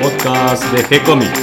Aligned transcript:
podcast 0.00 0.64
de 0.72 0.82
G-Comics. 0.82 1.40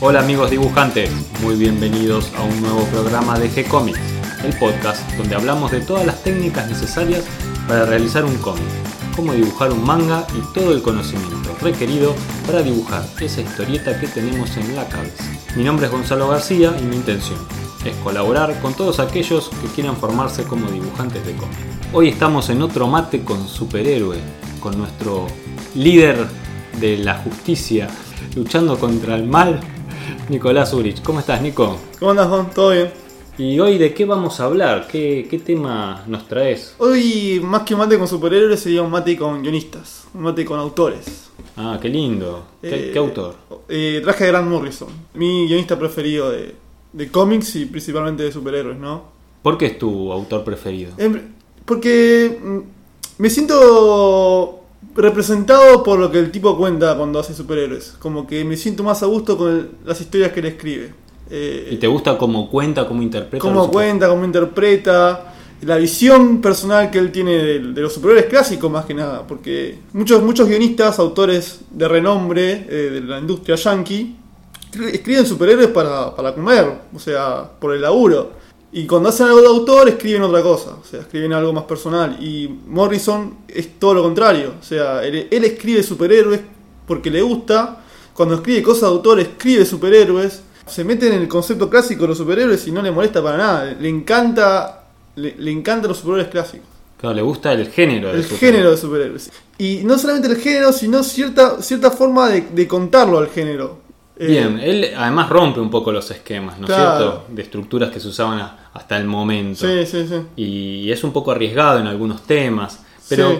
Hola 0.00 0.20
amigos 0.20 0.50
dibujantes, 0.50 1.10
muy 1.42 1.56
bienvenidos 1.56 2.32
a 2.36 2.42
un 2.42 2.60
nuevo 2.60 2.84
programa 2.86 3.38
de 3.38 3.50
G-Comics, 3.50 3.98
el 4.44 4.54
podcast 4.58 5.10
donde 5.16 5.36
hablamos 5.36 5.70
de 5.70 5.80
todas 5.80 6.04
las 6.04 6.22
técnicas 6.22 6.68
necesarias 6.68 7.24
para 7.66 7.86
realizar 7.86 8.26
un 8.26 8.36
cómic, 8.36 8.62
cómo 9.16 9.32
dibujar 9.32 9.72
un 9.72 9.82
manga 9.82 10.26
y 10.36 10.52
todo 10.52 10.74
el 10.74 10.82
conocimiento 10.82 11.56
requerido 11.62 12.14
para 12.46 12.62
dibujar 12.62 13.06
esa 13.20 13.40
historieta 13.40 13.98
que 13.98 14.06
tenemos 14.06 14.54
en 14.58 14.76
la 14.76 14.86
cabeza. 14.86 15.24
Mi 15.56 15.64
nombre 15.64 15.86
es 15.86 15.92
Gonzalo 15.92 16.28
García 16.28 16.76
y 16.78 16.84
mi 16.84 16.96
intención 16.96 17.38
es 17.84 17.96
colaborar 17.96 18.60
con 18.60 18.74
todos 18.74 19.00
aquellos 19.00 19.48
que 19.48 19.68
quieran 19.68 19.96
formarse 19.96 20.44
como 20.44 20.70
dibujantes 20.70 21.24
de 21.24 21.32
cómic. 21.32 21.56
Hoy 21.92 22.08
estamos 22.08 22.50
en 22.50 22.62
otro 22.62 22.86
mate 22.86 23.24
con 23.24 23.48
superhéroe, 23.48 24.18
con 24.60 24.76
nuestro 24.76 25.26
líder 25.74 26.26
de 26.78 26.98
la 26.98 27.14
justicia, 27.16 27.88
luchando 28.36 28.78
contra 28.78 29.16
el 29.16 29.24
mal, 29.24 29.60
Nicolás 30.28 30.74
Urich. 30.74 31.02
¿Cómo 31.02 31.20
estás, 31.20 31.40
Nico? 31.40 31.78
¿Cómo 31.98 32.10
andas, 32.10 32.28
Juan? 32.28 32.50
¿Todo 32.54 32.70
bien? 32.70 32.90
¿Y 33.38 33.58
hoy 33.58 33.78
de 33.78 33.94
qué 33.94 34.04
vamos 34.04 34.38
a 34.40 34.44
hablar? 34.44 34.86
¿Qué, 34.86 35.26
qué 35.30 35.38
tema 35.38 36.04
nos 36.06 36.28
traes? 36.28 36.74
Hoy, 36.78 37.40
más 37.42 37.62
que 37.62 37.72
un 37.72 37.80
mate 37.80 37.98
con 37.98 38.06
superhéroes, 38.06 38.60
sería 38.60 38.82
un 38.82 38.90
mate 38.90 39.16
con 39.16 39.42
guionistas, 39.42 40.06
un 40.12 40.22
mate 40.22 40.44
con 40.44 40.58
autores. 40.60 41.30
Ah, 41.56 41.78
qué 41.80 41.88
lindo. 41.88 42.44
¿Qué, 42.60 42.88
Eh, 42.88 42.90
qué 42.92 42.98
autor? 42.98 43.36
Eh, 43.68 44.00
traje 44.04 44.24
a 44.24 44.26
Grant 44.26 44.50
Morrison, 44.50 44.88
mi 45.14 45.46
guionista 45.46 45.78
preferido 45.78 46.30
de, 46.30 46.54
de 46.92 47.10
cómics 47.10 47.56
y 47.56 47.66
principalmente 47.66 48.22
de 48.22 48.32
superhéroes, 48.32 48.78
¿no? 48.78 49.04
¿Por 49.42 49.56
qué 49.56 49.66
es 49.66 49.78
tu 49.78 50.12
autor 50.12 50.44
preferido? 50.44 50.92
Em, 50.98 51.20
Porque 51.64 52.38
mm, 52.42 52.58
me 53.22 53.30
siento 53.30 54.60
representado 54.94 55.82
por 55.82 55.98
lo 55.98 56.10
que 56.10 56.18
el 56.18 56.30
tipo 56.30 56.56
cuenta 56.56 56.96
cuando 56.96 57.18
hace 57.18 57.34
superhéroes. 57.34 57.96
Como 57.98 58.26
que 58.26 58.44
me 58.44 58.56
siento 58.56 58.82
más 58.82 59.02
a 59.02 59.06
gusto 59.06 59.36
con 59.36 59.70
las 59.84 60.00
historias 60.00 60.32
que 60.32 60.40
él 60.40 60.46
escribe. 60.46 60.92
Eh, 61.30 61.68
¿Y 61.72 61.76
te 61.76 61.86
gusta 61.86 62.18
cómo 62.18 62.50
cuenta, 62.50 62.88
cómo 62.88 63.02
interpreta? 63.02 63.40
cómo 63.40 63.70
cuenta, 63.70 64.08
cómo 64.08 64.24
interpreta, 64.24 65.32
la 65.62 65.76
visión 65.76 66.40
personal 66.40 66.90
que 66.90 66.98
él 66.98 67.12
tiene 67.12 67.32
de, 67.32 67.58
de 67.72 67.80
los 67.80 67.92
superhéroes 67.92 68.26
clásicos 68.26 68.70
más 68.70 68.84
que 68.84 68.94
nada, 68.94 69.26
porque 69.26 69.78
muchos, 69.92 70.22
muchos 70.22 70.48
guionistas, 70.48 70.98
autores 70.98 71.60
de 71.70 71.86
renombre 71.86 72.66
eh, 72.68 72.90
de 72.94 73.00
la 73.02 73.18
industria 73.20 73.56
yankee, 73.56 74.16
escriben 74.92 75.26
superhéroes 75.26 75.68
para, 75.68 76.14
para 76.14 76.34
comer, 76.34 76.66
o 76.94 76.98
sea, 76.98 77.48
por 77.58 77.74
el 77.74 77.82
laburo. 77.82 78.32
Y 78.72 78.86
cuando 78.86 79.08
hacen 79.08 79.26
algo 79.26 79.40
de 79.40 79.48
autor, 79.48 79.88
escriben 79.88 80.22
otra 80.22 80.42
cosa, 80.42 80.76
o 80.80 80.84
sea, 80.84 81.00
escriben 81.00 81.32
algo 81.32 81.52
más 81.52 81.64
personal. 81.64 82.16
Y 82.22 82.48
Morrison 82.68 83.38
es 83.48 83.78
todo 83.78 83.94
lo 83.94 84.02
contrario, 84.02 84.54
o 84.60 84.64
sea, 84.64 85.04
él, 85.04 85.26
él 85.30 85.44
escribe 85.44 85.82
superhéroes 85.82 86.40
porque 86.86 87.10
le 87.10 87.20
gusta, 87.22 87.80
cuando 88.14 88.36
escribe 88.36 88.62
cosas 88.62 88.82
de 88.82 88.86
autor, 88.88 89.20
escribe 89.20 89.64
superhéroes, 89.64 90.42
se 90.66 90.84
mete 90.84 91.08
en 91.08 91.14
el 91.14 91.26
concepto 91.26 91.68
clásico 91.68 92.02
de 92.02 92.08
los 92.08 92.18
superhéroes 92.18 92.64
y 92.68 92.70
no 92.70 92.80
le 92.80 92.92
molesta 92.92 93.20
para 93.22 93.36
nada, 93.38 93.64
le 93.80 93.88
encanta, 93.88 94.84
le, 95.16 95.34
le 95.36 95.50
encantan 95.50 95.88
los 95.88 95.98
superhéroes 95.98 96.30
clásicos, 96.30 96.66
Claro, 96.96 97.14
le 97.16 97.22
gusta 97.22 97.52
el 97.54 97.68
género. 97.70 98.12
de 98.12 98.18
el 98.18 98.24
género 98.24 98.70
de 98.72 98.76
superhéroes. 98.76 99.30
Y 99.58 99.80
no 99.84 99.98
solamente 99.98 100.28
el 100.28 100.36
género, 100.36 100.70
sino 100.72 101.02
cierta, 101.02 101.60
cierta 101.62 101.90
forma 101.90 102.28
de, 102.28 102.42
de 102.42 102.68
contarlo 102.68 103.18
al 103.18 103.28
género. 103.28 103.78
Eh, 104.22 104.26
Bien, 104.26 104.60
él 104.62 104.90
además 104.96 105.30
rompe 105.30 105.60
un 105.60 105.70
poco 105.70 105.90
los 105.92 106.10
esquemas, 106.10 106.58
¿no 106.58 106.66
es 106.66 106.72
Claro. 106.74 106.98
cierto? 106.98 107.24
De 107.30 107.40
estructuras 107.42 107.90
que 107.90 108.00
se 108.00 108.08
usaban 108.08 108.38
a- 108.38 108.68
hasta 108.74 108.98
el 108.98 109.06
momento. 109.06 109.66
Sí, 109.66 109.86
sí, 109.86 110.06
sí. 110.06 110.16
Y 110.36 110.90
es 110.90 111.02
un 111.04 111.12
poco 111.12 111.30
arriesgado 111.32 111.78
en 111.80 111.86
algunos 111.86 112.22
temas. 112.26 112.84
Pero 113.08 113.30
Sí. 113.30 113.38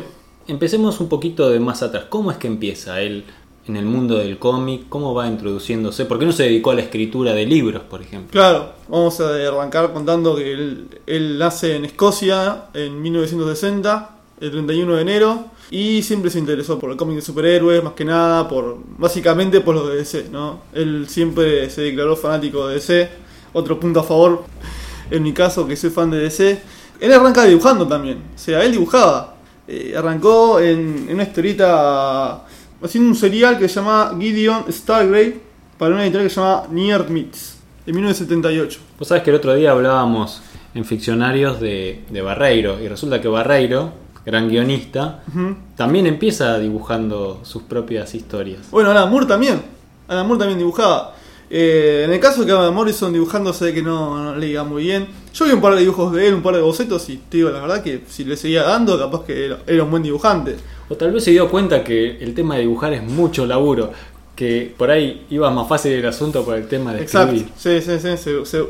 empecemos 0.48 0.98
un 1.00 1.08
poquito 1.10 1.50
de 1.50 1.60
más 1.60 1.82
atrás. 1.82 2.04
¿Cómo 2.08 2.30
es 2.30 2.38
que 2.38 2.46
empieza 2.46 3.00
él 3.02 3.24
en 3.68 3.76
el 3.76 3.84
mundo 3.84 4.16
del 4.16 4.38
cómic? 4.38 4.84
¿Cómo 4.88 5.12
va 5.14 5.28
introduciéndose? 5.28 6.06
¿Por 6.06 6.18
qué 6.18 6.24
no 6.24 6.32
se 6.32 6.44
dedicó 6.44 6.70
a 6.70 6.74
la 6.74 6.80
escritura 6.80 7.34
de 7.34 7.44
libros, 7.46 7.82
por 7.82 8.00
ejemplo? 8.00 8.30
Claro, 8.32 8.72
vamos 8.88 9.20
a 9.20 9.34
arrancar 9.34 9.92
contando 9.92 10.34
que 10.34 10.50
él, 10.52 10.88
él 11.06 11.38
nace 11.38 11.76
en 11.76 11.84
Escocia 11.84 12.64
en 12.74 13.00
1960, 13.02 14.10
el 14.40 14.50
31 14.50 14.96
de 14.96 15.02
enero, 15.02 15.44
y 15.70 16.02
siempre 16.02 16.30
se 16.30 16.38
interesó 16.38 16.78
por 16.78 16.90
el 16.90 16.96
cómic 16.96 17.16
de 17.16 17.22
superhéroes, 17.22 17.84
más 17.84 17.92
que 17.92 18.04
nada, 18.04 18.48
por 18.48 18.78
básicamente 18.98 19.60
por 19.60 19.74
los 19.74 19.88
de 19.88 19.96
DC, 19.96 20.28
¿no? 20.32 20.60
Él 20.72 21.06
siempre 21.08 21.68
se 21.70 21.82
declaró 21.82 22.16
fanático 22.16 22.66
de 22.66 22.74
DC, 22.74 23.08
otro 23.52 23.78
punto 23.78 24.00
a 24.00 24.02
favor, 24.02 24.44
en 25.10 25.22
mi 25.22 25.32
caso, 25.32 25.66
que 25.66 25.76
soy 25.76 25.90
fan 25.90 26.10
de 26.10 26.18
DC. 26.18 26.62
Él 27.00 27.12
arranca 27.12 27.44
dibujando 27.44 27.86
también, 27.86 28.18
o 28.34 28.38
sea, 28.38 28.64
él 28.64 28.72
dibujaba. 28.72 29.36
Eh, 29.68 29.94
arrancó 29.96 30.58
en, 30.58 31.08
una 31.12 31.22
historieta 31.22 32.44
haciendo 32.82 33.10
un 33.10 33.14
serial 33.14 33.56
que 33.56 33.68
se 33.68 33.76
llama 33.76 34.16
Gideon 34.18 34.64
Stargrave 34.68 35.38
para 35.78 35.94
una 35.94 36.02
editorial 36.02 36.28
que 36.28 36.34
se 36.34 36.40
llama 36.40 36.66
Near 36.70 37.08
Meets, 37.08 37.58
en 37.86 37.94
1978. 37.94 38.80
Vos 38.98 39.06
sabés 39.06 39.22
que 39.22 39.30
el 39.30 39.36
otro 39.36 39.54
día 39.54 39.70
hablábamos 39.70 40.42
en 40.74 40.84
ficcionarios 40.84 41.60
de, 41.60 42.04
de 42.10 42.20
Barreiro. 42.20 42.80
Y 42.80 42.88
resulta 42.88 43.20
que 43.20 43.28
Barreiro, 43.28 43.92
gran 44.24 44.48
guionista, 44.48 45.22
también 45.76 46.06
empieza 46.06 46.58
dibujando 46.58 47.40
sus 47.42 47.62
propias 47.62 48.14
historias. 48.14 48.70
Bueno, 48.70 48.90
Alan 48.90 49.10
Moore 49.10 49.26
también. 49.26 49.62
Alan 50.08 50.26
Moore 50.26 50.40
también 50.40 50.58
dibujaba. 50.58 51.14
Eh, 51.52 52.02
en 52.06 52.12
el 52.12 52.20
caso 52.20 52.46
que 52.46 52.52
Alan 52.52 52.72
Morrison 52.74 53.12
dibujando, 53.12 53.52
sé 53.52 53.74
que 53.74 53.82
no, 53.82 54.22
no 54.22 54.36
le 54.36 54.46
iba 54.48 54.62
muy 54.64 54.84
bien. 54.84 55.08
Yo 55.34 55.44
vi 55.46 55.52
un 55.52 55.60
par 55.60 55.74
de 55.74 55.80
dibujos 55.80 56.12
de 56.12 56.28
él, 56.28 56.34
un 56.34 56.42
par 56.42 56.54
de 56.54 56.60
bocetos, 56.60 57.08
y 57.08 57.16
te 57.16 57.38
digo 57.38 57.50
la 57.50 57.60
verdad 57.60 57.82
que 57.82 58.04
si 58.08 58.24
le 58.24 58.36
seguía 58.36 58.62
dando, 58.62 58.98
capaz 58.98 59.24
que 59.24 59.46
era, 59.46 59.58
era 59.66 59.82
un 59.82 59.90
buen 59.90 60.02
dibujante. 60.02 60.56
O 60.88 60.94
tal 60.96 61.12
vez 61.12 61.24
se 61.24 61.30
dio 61.32 61.48
cuenta 61.48 61.82
que 61.84 62.18
el 62.22 62.34
tema 62.34 62.54
de 62.56 62.62
dibujar 62.62 62.92
es 62.92 63.02
mucho 63.02 63.46
laburo. 63.46 63.90
Que 64.36 64.72
por 64.76 64.90
ahí 64.90 65.26
iba 65.30 65.50
más 65.50 65.68
fácil 65.68 65.92
el 65.92 66.06
asunto 66.06 66.44
por 66.44 66.56
el 66.56 66.66
tema 66.66 66.92
de 66.94 67.02
Exacto. 67.02 67.34
escribir. 67.34 67.52
Sí, 67.56 67.80
sí, 67.80 67.98
sí. 67.98 68.16
se- 68.16 68.46
se- 68.46 68.64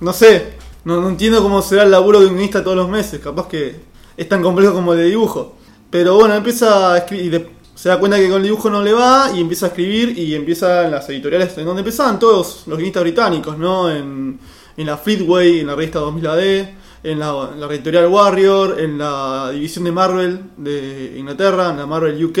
no 0.00 0.12
sé. 0.12 0.52
No, 0.84 1.00
no 1.00 1.08
entiendo 1.08 1.42
cómo 1.42 1.62
será 1.62 1.82
el 1.82 1.90
laburo 1.90 2.20
de 2.20 2.26
un 2.26 2.34
guionista 2.34 2.62
todos 2.62 2.76
los 2.76 2.88
meses. 2.88 3.18
Capaz 3.20 3.48
que 3.48 3.74
es 4.16 4.28
tan 4.28 4.42
complejo 4.42 4.74
como 4.74 4.92
el 4.92 4.98
de 4.98 5.04
dibujo. 5.06 5.56
Pero 5.90 6.16
bueno, 6.16 6.34
empieza 6.34 6.94
a 6.94 6.98
escribir. 6.98 7.48
se 7.74 7.88
da 7.88 7.98
cuenta 7.98 8.18
que 8.18 8.28
con 8.28 8.38
el 8.38 8.42
dibujo 8.44 8.70
no 8.70 8.82
le 8.82 8.92
va 8.92 9.30
y 9.34 9.40
empieza 9.40 9.66
a 9.66 9.68
escribir 9.68 10.18
y 10.18 10.34
empieza 10.34 10.84
en 10.84 10.90
las 10.90 11.08
editoriales 11.08 11.56
en 11.58 11.64
donde 11.64 11.80
empezaban 11.80 12.18
todos 12.18 12.64
los 12.66 12.76
guionistas 12.76 13.02
británicos, 13.02 13.56
¿no? 13.58 13.90
En, 13.90 14.38
en 14.76 14.86
la 14.86 14.96
Fleetway, 14.96 15.60
en 15.60 15.68
la 15.68 15.74
revista 15.74 16.00
2000 16.00 16.26
AD, 16.26 16.40
en 17.04 17.18
la, 17.18 17.50
en 17.52 17.60
la 17.60 17.66
editorial 17.66 18.06
Warrior, 18.08 18.80
en 18.80 18.98
la 18.98 19.50
división 19.52 19.84
de 19.84 19.92
Marvel 19.92 20.40
de 20.56 21.14
Inglaterra, 21.16 21.70
en 21.70 21.76
la 21.78 21.86
Marvel 21.86 22.24
UK, 22.24 22.38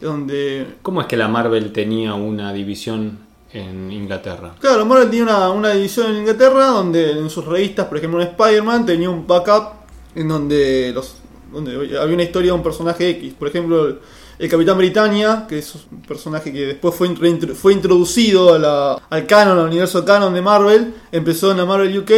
donde 0.00 0.76
¿Cómo 0.82 1.00
es 1.00 1.06
que 1.06 1.16
la 1.16 1.28
Marvel 1.28 1.72
tenía 1.72 2.14
una 2.14 2.52
división 2.52 3.18
en 3.52 3.90
Inglaterra? 3.90 4.54
Claro, 4.60 4.84
Marvel 4.84 5.08
tenía 5.08 5.24
una, 5.24 5.50
una 5.50 5.70
división 5.70 6.10
en 6.10 6.16
Inglaterra 6.18 6.66
donde 6.66 7.12
en 7.12 7.30
sus 7.30 7.44
revistas, 7.44 7.86
por 7.86 7.98
ejemplo 7.98 8.20
en 8.20 8.28
Spider-Man, 8.28 8.84
tenía 8.84 9.08
un 9.08 9.26
backup 9.26 9.85
en 10.16 10.28
donde 10.28 10.90
los 10.92 11.14
había 11.54 12.02
una 12.14 12.22
historia 12.24 12.50
de 12.50 12.56
un 12.56 12.62
personaje 12.62 13.08
X. 13.10 13.34
Por 13.38 13.48
ejemplo, 13.48 13.98
el, 14.38 14.48
Capitán 14.50 14.76
Britannia, 14.76 15.46
que 15.48 15.58
es 15.58 15.74
un 15.90 16.02
personaje 16.02 16.52
que 16.52 16.66
después 16.66 16.94
fue, 16.94 17.08
fue 17.54 17.72
introducido 17.72 18.54
a 18.54 19.00
al 19.08 19.26
canon, 19.26 19.58
al 19.58 19.66
universo 19.68 20.04
canon 20.04 20.34
de 20.34 20.42
Marvel, 20.42 20.94
empezó 21.12 21.52
en 21.52 21.58
la 21.58 21.64
Marvel 21.64 21.96
UK 21.98 22.10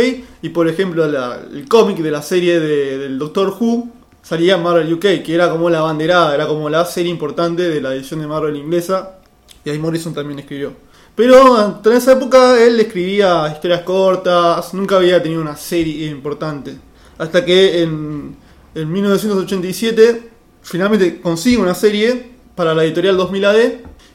y 0.43 0.49
por 0.49 0.69
ejemplo 0.69 1.05
el 1.05 1.69
cómic 1.69 1.99
de 1.99 2.11
la 2.11 2.23
serie 2.23 2.59
de- 2.59 2.99
del 2.99 3.19
Doctor 3.19 3.55
Who 3.61 3.89
salía 4.23 4.57
en 4.57 4.63
Marvel 4.63 4.93
UK, 4.93 5.23
que 5.23 5.35
era 5.35 5.51
como 5.51 5.71
la 5.71 5.83
banderada, 5.83 6.35
era 6.35 6.47
como 6.47 6.69
la 6.69 6.85
serie 6.85 7.11
importante 7.11 7.69
de 7.69 7.81
la 7.81 7.95
edición 7.95 8.21
de 8.21 8.27
Marvel 8.27 8.57
inglesa. 8.57 9.19
Y 9.65 9.71
ahí 9.71 9.79
Morrison 9.79 10.15
también 10.15 10.39
escribió. 10.39 10.73
Pero 11.15 11.81
en 11.85 11.93
esa 11.93 12.13
época 12.13 12.63
él 12.63 12.79
escribía 12.79 13.51
historias 13.53 13.83
cortas, 13.83 14.73
nunca 14.73 14.97
había 14.97 15.23
tenido 15.23 15.41
una 15.43 15.57
serie 15.57 16.07
importante. 16.07 16.77
Hasta 17.19 17.45
que 17.45 17.83
en, 17.83 18.37
en 18.75 18.93
1987 18.93 20.31
finalmente 20.63 21.21
consigue 21.21 21.59
una 21.59 21.75
serie 21.75 22.31
para 22.55 22.75
la 22.75 22.85
editorial 22.85 23.17
2000 23.17 23.45
AD 23.45 23.57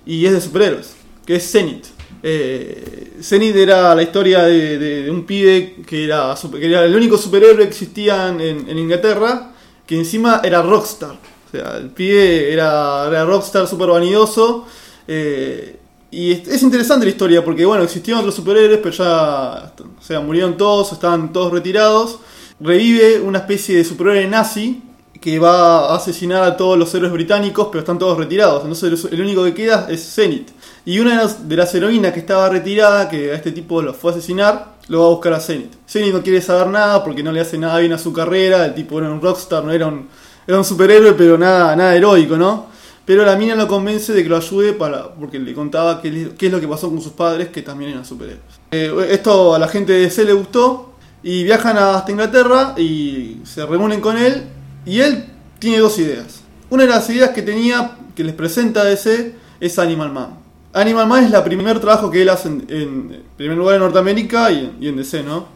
y 0.05 0.25
es 0.25 0.31
de 0.33 0.41
superhéroes, 0.41 0.95
que 1.25 1.35
es 1.35 1.51
Zenith. 1.51 1.85
Eh, 2.21 3.13
Zenith 3.21 3.55
era 3.55 3.93
la 3.93 4.01
historia 4.03 4.43
de, 4.43 5.07
un 5.11 5.25
pibe 5.25 5.75
que 5.85 6.05
era, 6.05 6.35
super- 6.37 6.59
que 6.59 6.67
era 6.67 6.85
el 6.85 6.95
único 6.95 7.17
superhéroe 7.17 7.57
que 7.57 7.63
existía 7.63 8.29
en, 8.29 8.39
en 8.41 8.77
Inglaterra, 8.77 9.51
que 9.85 9.97
encima 9.97 10.39
era 10.43 10.61
rockstar. 10.61 11.11
O 11.47 11.51
sea, 11.51 11.77
el 11.77 11.89
pibe 11.89 12.51
era, 12.51 13.05
era 13.07 13.25
rockstar 13.25 13.67
súper 13.67 13.89
vanidoso. 13.89 14.65
eh, 15.07 15.77
y 16.11 16.31
es, 16.31 16.47
es 16.47 16.61
interesante 16.61 17.05
la 17.05 17.11
historia 17.11 17.43
porque, 17.43 17.65
bueno, 17.65 17.83
existían 17.83 18.19
otros 18.19 18.35
superhéroes, 18.35 18.79
pero 18.83 18.91
ya 18.95 19.73
o 19.99 20.01
sea, 20.01 20.19
murieron 20.19 20.55
todos, 20.57 20.93
estaban 20.93 21.33
todos 21.33 21.51
retirados. 21.51 22.19
Revive 22.63 23.19
una 23.19 23.39
especie 23.39 23.75
de 23.75 23.83
superhéroe 23.83 24.25
nazi 24.25 24.81
que 25.19 25.37
va 25.37 25.91
a 25.91 25.95
asesinar 25.97 26.43
a 26.43 26.55
todos 26.55 26.77
los 26.77 26.93
héroes 26.95 27.11
británicos, 27.11 27.67
pero 27.69 27.79
están 27.79 27.99
todos 27.99 28.17
retirados. 28.17 28.61
Entonces 28.63 29.11
el 29.11 29.19
único 29.19 29.43
que 29.43 29.53
queda 29.53 29.87
es 29.89 30.13
Zenith. 30.15 30.49
Y 30.85 30.99
una 30.99 31.27
de 31.27 31.55
las, 31.57 31.75
heroínas 31.75 32.13
que 32.13 32.19
estaba 32.19 32.47
retirada, 32.47 33.09
que 33.09 33.31
a 33.31 33.35
este 33.35 33.51
tipo 33.51 33.81
lo 33.81 33.93
fue 33.93 34.11
a 34.11 34.15
asesinar, 34.15 34.75
lo 34.87 35.01
va 35.01 35.05
a 35.07 35.09
buscar 35.09 35.33
a 35.33 35.41
Zenith. 35.41 35.73
Zenith 35.87 36.13
no 36.13 36.23
quiere 36.23 36.41
saber 36.41 36.67
nada 36.67 37.03
porque 37.03 37.21
no 37.21 37.33
le 37.33 37.41
hace 37.41 37.57
nada 37.57 37.79
bien 37.79 37.91
a 37.91 37.97
su 37.97 38.13
carrera, 38.13 38.65
el 38.65 38.73
tipo 38.73 38.97
era 38.97 39.11
un 39.11 39.21
rockstar, 39.21 39.63
no 39.65 39.71
era 39.73 39.87
un, 39.87 40.07
era 40.47 40.57
un 40.57 40.65
superhéroe, 40.65 41.13
pero 41.13 41.37
nada, 41.37 41.75
nada 41.75 41.95
heroico, 41.95 42.37
¿no? 42.37 42.67
Pero 43.05 43.25
la 43.25 43.35
mina 43.35 43.55
lo 43.55 43.67
convence 43.67 44.13
de 44.13 44.23
que 44.23 44.29
lo 44.29 44.37
ayude 44.37 44.71
para 44.71 45.13
porque 45.13 45.37
le 45.37 45.53
contaba 45.53 46.01
qué, 46.01 46.31
qué 46.37 46.45
es 46.45 46.51
lo 46.51 46.61
que 46.61 46.67
pasó 46.69 46.89
con 46.89 47.01
sus 47.01 47.11
padres, 47.11 47.49
que 47.49 47.61
también 47.61 47.91
eran 47.91 48.05
superhéroes. 48.05 48.41
Eh, 48.71 49.07
esto 49.09 49.53
a 49.53 49.59
la 49.59 49.67
gente 49.67 49.91
de 49.91 49.99
DC 49.99 50.23
le 50.23 50.33
gustó 50.33 50.92
y 51.23 51.43
viajan 51.43 51.77
hasta 51.77 52.11
Inglaterra 52.11 52.75
y 52.77 53.37
se 53.45 53.65
reúnen 53.65 54.01
con 54.01 54.17
él 54.17 54.43
y 54.85 54.99
él 54.99 55.25
tiene 55.59 55.79
dos 55.79 55.97
ideas. 55.97 56.41
Una 56.69 56.83
de 56.83 56.89
las 56.89 57.09
ideas 57.09 57.29
que 57.29 57.41
tenía, 57.41 57.97
que 58.15 58.23
les 58.23 58.35
presenta 58.35 58.83
DC, 58.83 59.33
es 59.59 59.79
Animal 59.79 60.11
Man. 60.11 60.37
Animal 60.73 61.07
Man 61.07 61.23
es 61.23 61.33
el 61.33 61.43
primer 61.43 61.79
trabajo 61.79 62.11
que 62.11 62.21
él 62.21 62.29
hace 62.29 62.49
en, 62.49 63.23
primer 63.37 63.57
lugar 63.57 63.75
en 63.75 63.81
Norteamérica 63.81 64.51
y 64.51 64.87
en, 64.87 64.97
DC, 64.97 65.23
¿no? 65.23 65.47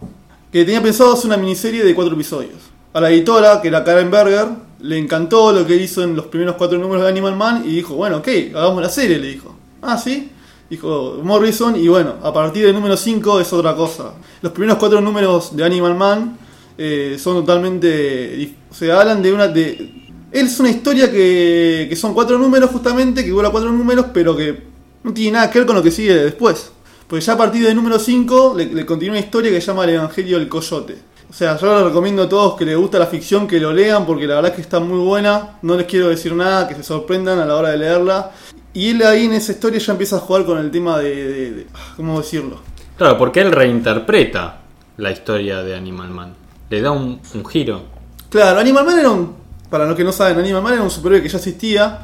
Que 0.51 0.63
tenía 0.63 0.81
pensado 0.81 1.13
hacer 1.13 1.25
una 1.25 1.37
miniserie 1.37 1.83
de 1.83 1.93
cuatro 1.93 2.13
episodios. 2.13 2.53
A 2.93 3.01
la 3.01 3.09
editora, 3.09 3.61
que 3.61 3.67
era 3.67 3.83
Karen 3.83 4.09
Berger, 4.09 4.47
le 4.79 4.97
encantó 4.97 5.51
lo 5.51 5.65
que 5.65 5.75
hizo 5.75 6.03
en 6.03 6.15
los 6.15 6.27
primeros 6.27 6.55
cuatro 6.55 6.77
números 6.77 7.03
de 7.03 7.09
Animal 7.09 7.35
Man 7.35 7.63
y 7.65 7.75
dijo, 7.75 7.95
bueno, 7.95 8.17
ok, 8.17 8.27
hagamos 8.55 8.81
la 8.81 8.89
serie, 8.89 9.17
le 9.17 9.27
dijo. 9.27 9.55
Ah, 9.81 9.97
sí, 9.97 10.31
dijo 10.69 11.19
Morrison, 11.23 11.75
y 11.75 11.87
bueno, 11.87 12.15
a 12.21 12.33
partir 12.33 12.65
del 12.65 12.73
número 12.73 12.97
5 12.97 13.39
es 13.39 13.53
otra 13.53 13.75
cosa. 13.75 14.13
Los 14.41 14.51
primeros 14.51 14.77
cuatro 14.77 15.01
números 15.01 15.55
de 15.55 15.63
Animal 15.63 15.95
Man 15.95 16.37
eh, 16.77 17.17
son 17.19 17.37
totalmente. 17.37 18.55
O 18.69 18.73
sea, 18.73 19.01
hablan 19.01 19.21
de 19.21 19.33
una. 19.33 19.47
de 19.47 20.11
Es 20.31 20.59
una 20.59 20.69
historia 20.69 21.11
que, 21.11 21.87
que 21.89 21.95
son 21.95 22.13
cuatro 22.13 22.37
números 22.37 22.69
justamente, 22.71 23.23
que 23.23 23.31
dura 23.31 23.49
cuatro 23.49 23.71
números, 23.71 24.07
pero 24.13 24.35
que 24.35 24.67
no 25.03 25.13
tiene 25.13 25.33
nada 25.33 25.49
que 25.49 25.59
ver 25.59 25.65
con 25.65 25.75
lo 25.75 25.83
que 25.83 25.91
sigue 25.91 26.13
después. 26.13 26.71
Porque 27.07 27.23
ya 27.23 27.33
a 27.33 27.37
partir 27.37 27.65
del 27.65 27.75
número 27.75 27.97
5 27.97 28.55
le, 28.57 28.85
continúa 28.85 29.13
una 29.13 29.25
historia 29.25 29.49
que 29.49 29.61
se 29.61 29.67
llama 29.67 29.85
El 29.85 29.91
Evangelio 29.91 30.39
del 30.39 30.49
Coyote. 30.49 30.97
O 31.29 31.33
sea, 31.33 31.57
yo 31.57 31.73
les 31.75 31.85
recomiendo 31.85 32.23
a 32.23 32.29
todos 32.29 32.57
que 32.57 32.65
les 32.65 32.77
gusta 32.77 32.99
la 32.99 33.07
ficción 33.07 33.47
que 33.47 33.59
lo 33.59 33.73
lean 33.73 34.05
porque 34.05 34.27
la 34.27 34.35
verdad 34.35 34.51
es 34.51 34.55
que 34.55 34.61
está 34.61 34.79
muy 34.79 34.99
buena. 34.99 35.57
No 35.61 35.75
les 35.75 35.85
quiero 35.85 36.09
decir 36.09 36.33
nada, 36.35 36.67
que 36.67 36.75
se 36.75 36.83
sorprendan 36.83 37.39
a 37.39 37.45
la 37.45 37.55
hora 37.55 37.69
de 37.69 37.77
leerla. 37.77 38.31
Y 38.77 38.91
él 38.91 39.01
ahí 39.01 39.25
en 39.25 39.33
esa 39.33 39.53
historia 39.53 39.79
ya 39.79 39.94
empieza 39.94 40.18
a 40.18 40.19
jugar 40.19 40.45
con 40.45 40.59
el 40.59 40.69
tema 40.69 41.00
de, 41.00 41.65
¿cómo 41.95 42.19
decirlo? 42.19 42.59
Claro, 42.95 43.18
porque 43.18 43.41
él 43.41 43.51
reinterpreta 43.51 44.59
la 44.97 45.09
historia 45.09 45.63
de 45.63 45.75
Animal 45.75 46.12
Man. 46.12 46.35
Le 46.69 46.81
da 46.81 46.91
un, 46.91 47.19
giro. 47.50 47.81
Claro, 48.29 48.59
Animal 48.59 48.85
Man 48.85 49.00
era 49.00 49.09
un, 49.09 49.33
para 49.71 49.88
los 49.88 49.95
que 49.95 50.03
no 50.03 50.12
saben, 50.12 50.38
Animal 50.38 50.62
Man 50.62 50.74
era 50.74 50.83
un 50.83 50.91
superhéroe 50.91 51.24
que 51.24 51.27
ya 51.27 51.39
existía, 51.39 52.01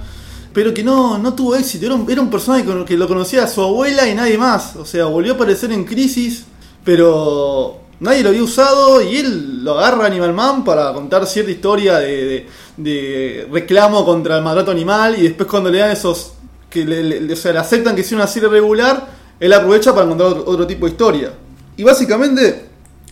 pero 0.51 0.73
que 0.73 0.83
no, 0.83 1.19
no 1.19 1.35
tuvo 1.35 1.55
éxito. 1.55 1.85
Era 1.85 1.93
un, 1.93 2.09
era 2.09 2.21
un 2.21 2.31
personaje 2.31 2.65
que 2.87 2.97
lo 2.97 3.07
conocía 3.07 3.43
a 3.43 3.47
su 3.47 3.61
abuela 3.61 4.09
y 4.09 4.15
nadie 4.15 4.39
más. 4.39 4.75
O 4.75 4.85
sea, 4.85 5.05
volvió 5.05 5.33
a 5.33 5.35
aparecer 5.35 5.71
en 5.71 5.83
Crisis, 5.83 6.45
pero 6.83 7.81
nadie 7.99 8.23
lo 8.23 8.29
había 8.29 8.41
usado 8.41 8.99
y 8.99 9.17
él 9.17 9.63
lo 9.63 9.77
agarra 9.77 10.07
Animal 10.07 10.33
Man 10.33 10.63
para 10.63 10.91
contar 10.91 11.27
cierta 11.27 11.51
historia 11.51 11.99
de, 11.99 12.47
de 12.77 13.47
reclamo 13.51 14.03
contra 14.03 14.37
el 14.37 14.43
maltrato 14.43 14.71
animal 14.71 15.19
y 15.19 15.21
después 15.21 15.47
cuando 15.47 15.69
le 15.69 15.77
dan 15.77 15.91
esos 15.91 16.32
que 16.73 16.83
le, 16.83 17.31
o 17.31 17.35
sea, 17.35 17.53
le 17.53 17.59
aceptan 17.59 17.95
que 17.95 18.03
sea 18.03 18.17
una 18.17 18.25
serie 18.25 18.49
regular, 18.49 19.07
él 19.39 19.53
aprovecha 19.53 19.93
para 19.93 20.07
contar 20.07 20.27
otro, 20.27 20.65
tipo 20.65 20.87
de 20.87 20.91
historia. 20.91 21.31
Y 21.77 21.83
básicamente, 21.83 22.65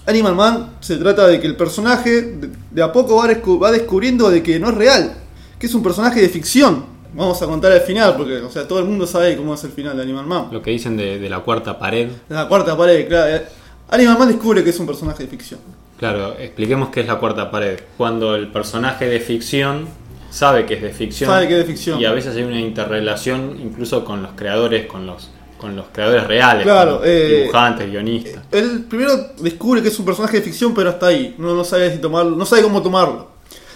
Animal 0.08 0.36
Man 0.36 0.70
se 0.80 0.98
trata 0.98 1.28
de 1.28 1.40
que 1.40 1.46
el 1.46 1.56
personaje 1.56 2.40
de, 2.72 2.82
a 2.82 2.92
poco 2.92 3.16
va, 3.16 3.72
descubriendo 3.72 4.32
de 4.32 4.42
que 4.42 4.60
no 4.60 4.70
es 4.70 4.76
real, 4.76 5.14
que 5.60 5.68
es 5.68 5.74
un 5.76 5.84
personaje 5.84 6.20
de 6.20 6.30
ficción. 6.30 6.86
Vamos 7.14 7.40
a 7.42 7.46
contar 7.46 7.72
el 7.72 7.82
final, 7.82 8.16
porque 8.18 8.38
o 8.38 8.50
sea, 8.50 8.68
todo 8.68 8.80
el 8.80 8.86
mundo 8.86 9.06
sabe 9.06 9.38
cómo 9.38 9.54
es 9.54 9.64
el 9.64 9.72
final 9.72 9.96
de 9.96 10.04
Animal 10.04 10.26
Man. 10.26 10.48
Lo 10.52 10.62
que 10.62 10.72
dicen 10.72 10.98
de, 10.98 11.30
la 11.30 11.42
cuarta 11.42 11.78
pared. 11.78 12.10
De 12.28 12.36
la 12.36 12.48
cuarta 12.48 12.76
pared, 12.76 13.08
claro. 13.08 13.36
Eh. 13.36 13.46
Animal 13.90 14.18
Man 14.18 14.28
descubre 14.30 14.64
que 14.64 14.72
es 14.72 14.80
un 14.80 14.88
personaje 14.88 15.24
de 15.24 15.30
ficción. 15.30 15.60
Claro, 16.00 16.36
expliquemos 16.40 16.90
qué 16.90 17.02
es 17.02 17.08
la 17.08 17.20
cuarta 17.20 17.52
pared. 17.52 17.80
Cuando 17.96 18.36
el 18.36 18.48
personaje 18.48 19.08
de 19.08 19.20
ficción 19.20 19.88
sabe 20.32 20.66
que 20.66 20.74
es 20.74 20.82
de 20.82 20.92
ficción. 20.92 21.30
Sabe 21.30 21.48
que 21.48 21.60
es 21.60 21.68
de 21.68 21.72
ficción. 21.72 22.00
Y 22.00 22.06
a 22.06 22.12
veces 22.12 22.36
hay 22.36 22.44
una 22.44 22.60
interrelación 22.60 23.58
incluso 23.62 24.04
con 24.04 24.24
los 24.24 24.32
creadores, 24.32 24.88
con 24.88 25.06
los 25.06 25.30
con 25.58 25.76
los 25.76 25.86
creadores 25.94 26.26
reales, 26.26 26.64
claro, 26.64 27.02
eh, 27.06 27.42
dibujantes, 27.42 27.88
guionistas. 27.88 28.44
Él 28.52 28.84
primero 28.90 29.16
descubre 29.38 29.84
que 29.84 29.90
es 29.90 30.00
un 30.00 30.06
personaje 30.06 30.38
de 30.38 30.44
ficción, 30.44 30.74
pero 30.74 30.90
hasta 30.90 31.06
ahí. 31.06 31.36
No, 31.38 31.54
no 31.54 31.64
sabe 31.64 31.92
si 31.92 32.00
tomarlo, 32.00 32.36
no 32.36 32.48
sabe 32.48 32.64
cómo 32.64 32.82
tomarlo. 32.82 33.30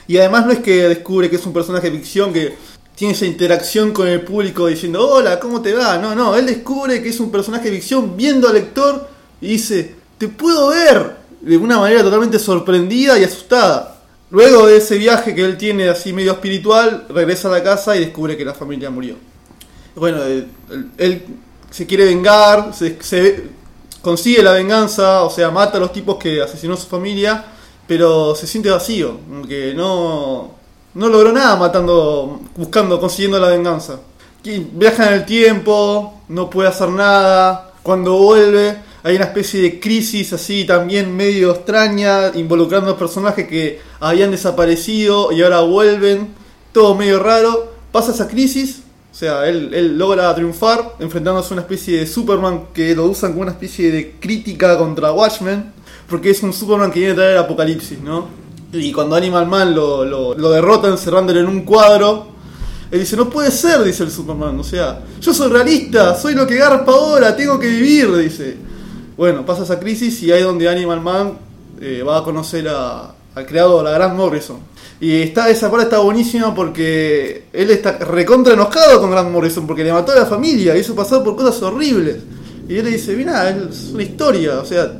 Y 0.07 0.17
además 0.17 0.47
no 0.47 0.51
es 0.51 0.59
que 0.59 0.89
descubre 0.89 1.29
que 1.29 1.35
es 1.35 1.45
un 1.45 1.53
personaje 1.53 1.91
de 1.91 1.97
ficción 1.97 2.33
que 2.33 2.55
tiene 2.95 3.13
esa 3.13 3.27
interacción 3.27 3.91
con 3.91 4.07
el 4.07 4.21
público 4.21 4.65
diciendo, 4.65 5.07
hola, 5.07 5.39
¿cómo 5.39 5.61
te 5.61 5.73
va? 5.73 5.99
No, 5.99 6.15
no, 6.15 6.35
él 6.35 6.47
descubre 6.47 7.03
que 7.03 7.09
es 7.09 7.19
un 7.19 7.31
personaje 7.31 7.69
de 7.69 7.77
ficción 7.77 8.17
viendo 8.17 8.47
al 8.47 8.55
lector 8.55 9.07
y 9.39 9.49
dice, 9.49 9.95
te 10.17 10.27
puedo 10.27 10.69
ver, 10.69 11.17
de 11.41 11.57
una 11.57 11.77
manera 11.77 12.01
totalmente 12.01 12.39
sorprendida 12.39 13.19
y 13.19 13.23
asustada. 13.23 13.94
Luego 14.31 14.65
de 14.65 14.77
ese 14.77 14.97
viaje 14.97 15.35
que 15.35 15.45
él 15.45 15.57
tiene 15.57 15.87
así 15.87 16.11
medio 16.11 16.33
espiritual, 16.33 17.05
regresa 17.09 17.47
a 17.47 17.51
la 17.51 17.63
casa 17.63 17.95
y 17.95 17.99
descubre 17.99 18.35
que 18.35 18.43
la 18.43 18.53
familia 18.53 18.89
murió. 18.89 19.15
Bueno, 19.95 20.19
él, 20.97 21.25
se 21.69 21.85
quiere 21.85 22.05
vengar, 22.05 22.73
se, 22.73 22.97
consigue 24.01 24.41
la 24.41 24.53
venganza, 24.53 25.23
o 25.23 25.29
sea, 25.29 25.51
mata 25.51 25.77
a 25.77 25.79
los 25.79 25.93
tipos 25.93 26.17
que 26.17 26.41
asesinó 26.41 26.73
a 26.73 26.77
su 26.77 26.87
familia, 26.87 27.45
pero 27.87 28.35
se 28.35 28.47
siente 28.47 28.69
vacío, 28.69 29.19
que 29.47 29.73
no, 29.73 30.55
no 30.95 31.09
logró 31.09 31.31
nada 31.31 31.55
matando, 31.55 32.41
buscando, 32.55 32.99
consiguiendo 32.99 33.39
la 33.39 33.49
venganza. 33.49 33.99
Viaja 34.43 35.07
en 35.07 35.13
el 35.13 35.25
tiempo, 35.25 36.21
no 36.29 36.49
puede 36.49 36.69
hacer 36.69 36.89
nada, 36.89 37.73
cuando 37.83 38.17
vuelve 38.17 38.77
hay 39.05 39.17
una 39.17 39.25
especie 39.25 39.61
de 39.61 39.79
crisis 39.79 40.33
así 40.33 40.65
también 40.65 41.15
medio 41.15 41.51
extraña, 41.51 42.31
involucrando 42.33 42.97
personajes 42.97 43.47
que 43.47 43.79
habían 43.99 44.31
desaparecido 44.31 45.31
y 45.31 45.43
ahora 45.43 45.59
vuelven, 45.59 46.29
todo 46.71 46.95
medio 46.95 47.19
raro. 47.19 47.71
Pasa 47.91 48.13
esa 48.13 48.27
crisis, 48.27 48.81
o 49.11 49.15
sea, 49.15 49.47
él, 49.47 49.95
logra 49.95 50.33
triunfar 50.33 50.95
enfrentándose 50.97 51.53
a 51.53 51.53
una 51.53 51.61
especie 51.61 51.99
de 51.99 52.07
Superman 52.07 52.69
que 52.73 52.95
lo 52.95 53.05
usan 53.05 53.33
como 53.33 53.43
una 53.43 53.51
especie 53.51 53.91
de 53.91 54.15
crítica 54.19 54.75
contra 54.75 55.11
Watchmen, 55.11 55.71
porque 56.09 56.31
es 56.31 56.41
un 56.41 56.51
Superman 56.51 56.91
que 56.91 57.01
viene 57.01 57.13
a 57.13 57.15
traer 57.15 57.31
el 57.33 57.37
apocalipsis, 57.37 57.99
¿no? 57.99 58.27
Y 58.73 58.91
cuando 58.91 59.15
Animal 59.15 59.45
Man 59.45 59.75
lo, 59.75 60.03
lo 60.03 60.49
derrota 60.49 60.87
encerrándolo 60.87 61.39
en 61.41 61.45
un 61.45 61.61
cuadro, 61.61 62.29
él 62.89 63.01
dice, 63.01 63.15
no 63.15 63.29
puede 63.29 63.51
ser, 63.51 63.83
dice 63.83 64.01
el 64.01 64.09
Superman, 64.09 64.59
o 64.59 64.63
sea, 64.63 64.99
yo 65.21 65.31
soy 65.31 65.51
realista, 65.51 66.15
soy 66.19 66.33
lo 66.33 66.47
que 66.47 66.55
garpa 66.55 66.91
ahora, 66.91 67.35
tengo 67.35 67.59
que 67.59 67.67
vivir, 67.67 68.11
dice. 68.17 68.65
Bueno, 69.17 69.45
pasa 69.45 69.63
esa 69.63 69.79
crisis 69.79 70.21
y 70.23 70.31
ahí 70.31 70.39
es 70.39 70.45
donde 70.45 70.67
Animal 70.67 70.99
Man 70.99 71.33
eh, 71.79 72.03
va 72.03 72.17
a 72.17 72.23
conocer 72.23 72.67
a, 72.67 73.13
al 73.33 73.45
creador, 73.45 73.83
la 73.83 73.91
Grant 73.91 74.15
Morrison. 74.15 74.57
Y 74.99 75.21
está, 75.21 75.49
esa 75.49 75.69
parte 75.69 75.85
está 75.85 75.99
buenísima 75.99 76.53
porque 76.53 77.45
él 77.53 77.69
está 77.71 77.97
recontra 77.97 78.53
enojado 78.53 78.99
con 78.99 79.11
Grant 79.11 79.29
Morrison 79.29 79.67
porque 79.67 79.83
le 79.83 79.93
mató 79.93 80.11
a 80.11 80.15
la 80.15 80.25
familia 80.25 80.75
hizo 80.77 80.95
pasar 80.95 81.23
por 81.23 81.35
cosas 81.35 81.61
horribles. 81.61 82.17
Y 82.67 82.77
él 82.77 82.85
le 82.85 82.91
dice, 82.91 83.15
mira, 83.15 83.49
es 83.49 83.91
una 83.93 84.03
historia, 84.03 84.59
o 84.59 84.65
sea, 84.65 84.91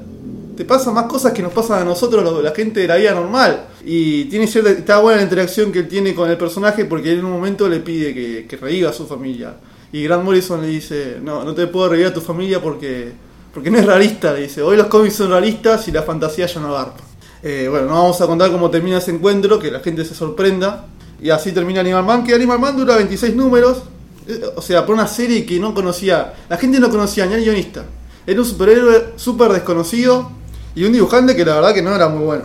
te 0.56 0.64
pasan 0.64 0.94
más 0.94 1.06
cosas 1.06 1.34
que 1.34 1.42
nos 1.42 1.52
pasan 1.52 1.82
a 1.82 1.86
nosotros, 1.86 2.44
la 2.44 2.52
gente 2.52 2.82
de 2.82 2.88
la 2.88 2.96
vida 2.96 3.14
normal. 3.14 3.66
Y 3.84 4.26
tiene 4.26 4.48
cierta, 4.48 4.70
está 4.70 5.00
buena 5.00 5.18
la 5.18 5.24
interacción 5.24 5.72
que 5.72 5.80
él 5.80 5.88
tiene 5.88 6.14
con 6.16 6.30
el 6.30 6.38
personaje 6.38 6.86
porque 6.86 7.12
él 7.12 7.20
en 7.20 7.26
un 7.26 7.32
momento 7.32 7.68
le 7.68 7.80
pide 7.80 8.14
que, 8.14 8.48
que 8.48 8.86
a 8.86 8.94
su 8.94 9.08
familia. 9.08 9.56
Y 9.92 10.04
Grant 10.04 10.24
Morrison 10.24 10.62
le 10.62 10.68
dice, 10.68 11.18
no, 11.22 11.44
no 11.44 11.54
te 11.54 11.68
puedo 11.68 11.90
revivir 11.90 12.12
a 12.12 12.14
tu 12.14 12.22
familia 12.22 12.62
porque 12.62 13.25
porque 13.56 13.72
no 13.72 13.80
es 13.80 13.86
realista, 13.86 14.34
dice. 14.34 14.62
Hoy 14.62 14.76
los 14.76 14.88
cómics 14.88 15.16
son 15.16 15.30
realistas 15.30 15.88
y 15.88 15.92
la 15.94 16.04
fantasía 16.04 16.46
ya 16.46 16.60
no 16.60 16.76
agarra. 16.76 16.96
Eh, 17.42 17.68
bueno, 17.70 17.88
no 17.88 17.94
vamos 17.94 18.20
a 18.20 18.28
contar 18.28 18.52
cómo 18.52 18.70
termina 18.70 18.98
ese 18.98 19.12
encuentro, 19.12 19.58
que 19.58 19.72
la 19.72 19.80
gente 19.80 20.04
se 20.04 20.14
sorprenda. 20.14 20.88
Y 21.22 21.30
así 21.30 21.54
termina 21.54 21.80
Animal 21.80 22.04
Man, 22.04 22.24
que 22.26 22.36
Animal 22.36 22.60
Man 22.60 22.76
dura 22.76 22.98
26 22.98 23.34
números. 23.34 23.84
Eh, 24.28 24.42
o 24.58 24.62
sea, 24.62 24.86
por 24.86 24.94
una 24.94 25.08
serie 25.08 25.46
que 25.46 25.58
no 25.58 25.74
conocía. 25.74 26.34
La 26.50 26.58
gente 26.58 26.82
no 26.82 26.90
conocía 26.90 27.26
ni 27.28 27.36
al 27.36 27.44
guionista. 27.44 27.86
Era 28.28 28.42
un 28.42 28.46
superhéroe 28.46 29.14
súper 29.16 29.54
desconocido 29.54 30.32
y 30.76 30.84
un 30.84 30.92
dibujante 30.92 31.34
que 31.34 31.46
la 31.46 31.56
verdad 31.56 31.74
que 31.74 31.82
no 31.82 31.96
era 31.96 32.10
muy 32.10 32.26
bueno. 32.26 32.44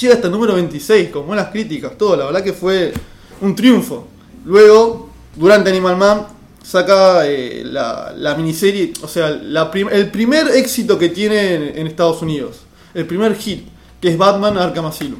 Llega 0.00 0.14
hasta 0.14 0.28
el 0.28 0.32
número 0.32 0.54
26, 0.54 1.10
con 1.10 1.26
buenas 1.26 1.48
críticas, 1.48 1.98
todo. 1.98 2.16
La 2.16 2.24
verdad 2.24 2.42
que 2.42 2.54
fue 2.54 2.94
un 3.42 3.54
triunfo. 3.54 4.06
Luego, 4.46 5.10
durante 5.36 5.68
Animal 5.68 5.98
Man, 5.98 6.26
saca 6.62 7.26
eh, 7.26 7.62
la, 7.64 8.34
miniserie, 8.36 8.92
o 9.02 9.08
sea, 9.08 9.28
el 9.28 10.10
primer 10.10 10.48
éxito 10.48 10.98
que 10.98 11.08
tiene 11.08 11.78
en, 11.78 11.86
Estados 11.86 12.22
Unidos, 12.22 12.60
el 12.94 13.06
primer 13.06 13.34
hit, 13.36 13.66
que 14.00 14.08
es 14.08 14.18
Batman 14.18 14.58
Arkham 14.58 14.86
Asylum, 14.86 15.18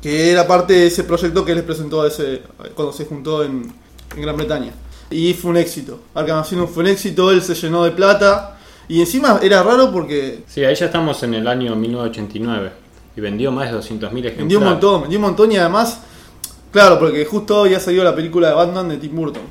que 0.00 0.30
era 0.30 0.46
parte 0.46 0.74
de 0.74 0.86
ese 0.86 1.04
proyecto 1.04 1.44
que 1.44 1.54
les 1.54 1.64
presentó 1.64 2.02
a 2.02 2.08
ese, 2.08 2.42
cuando 2.74 2.92
se 2.92 3.04
juntó 3.04 3.44
en, 3.44 3.72
Gran 4.14 4.36
Bretaña. 4.36 4.72
Y 5.10 5.32
fue 5.32 5.52
un 5.52 5.56
éxito. 5.56 6.00
Arkham 6.14 6.40
Asylum 6.40 6.68
fue 6.68 6.82
un 6.82 6.90
éxito, 6.90 7.30
él 7.30 7.40
se 7.42 7.54
llenó 7.54 7.84
de 7.84 7.92
plata. 7.92 8.58
Y 8.88 9.00
encima 9.00 9.40
era 9.42 9.62
raro 9.62 9.90
porque... 9.90 10.44
Sí, 10.46 10.62
ahí 10.64 10.74
ya 10.74 10.86
estamos 10.86 11.22
en 11.22 11.32
el 11.34 11.46
año 11.46 11.74
1989. 11.74 12.72
Y 13.16 13.20
vendió 13.22 13.50
más 13.50 13.70
de 13.70 13.78
200.000 13.78 13.80
ejemplares. 13.80 14.36
Vendió 14.36 14.58
un 14.58 14.64
montón, 14.64 15.02
vendió 15.02 15.18
un 15.18 15.24
montón 15.24 15.52
y 15.52 15.56
además... 15.56 16.00
Claro, 16.70 16.98
porque 16.98 17.24
justo 17.24 17.66
ya 17.66 17.80
salió 17.80 18.02
la 18.04 18.14
película 18.14 18.48
de 18.48 18.54
Batman 18.54 18.88
de 18.90 18.96
Tim 18.98 19.14
Burton. 19.14 19.42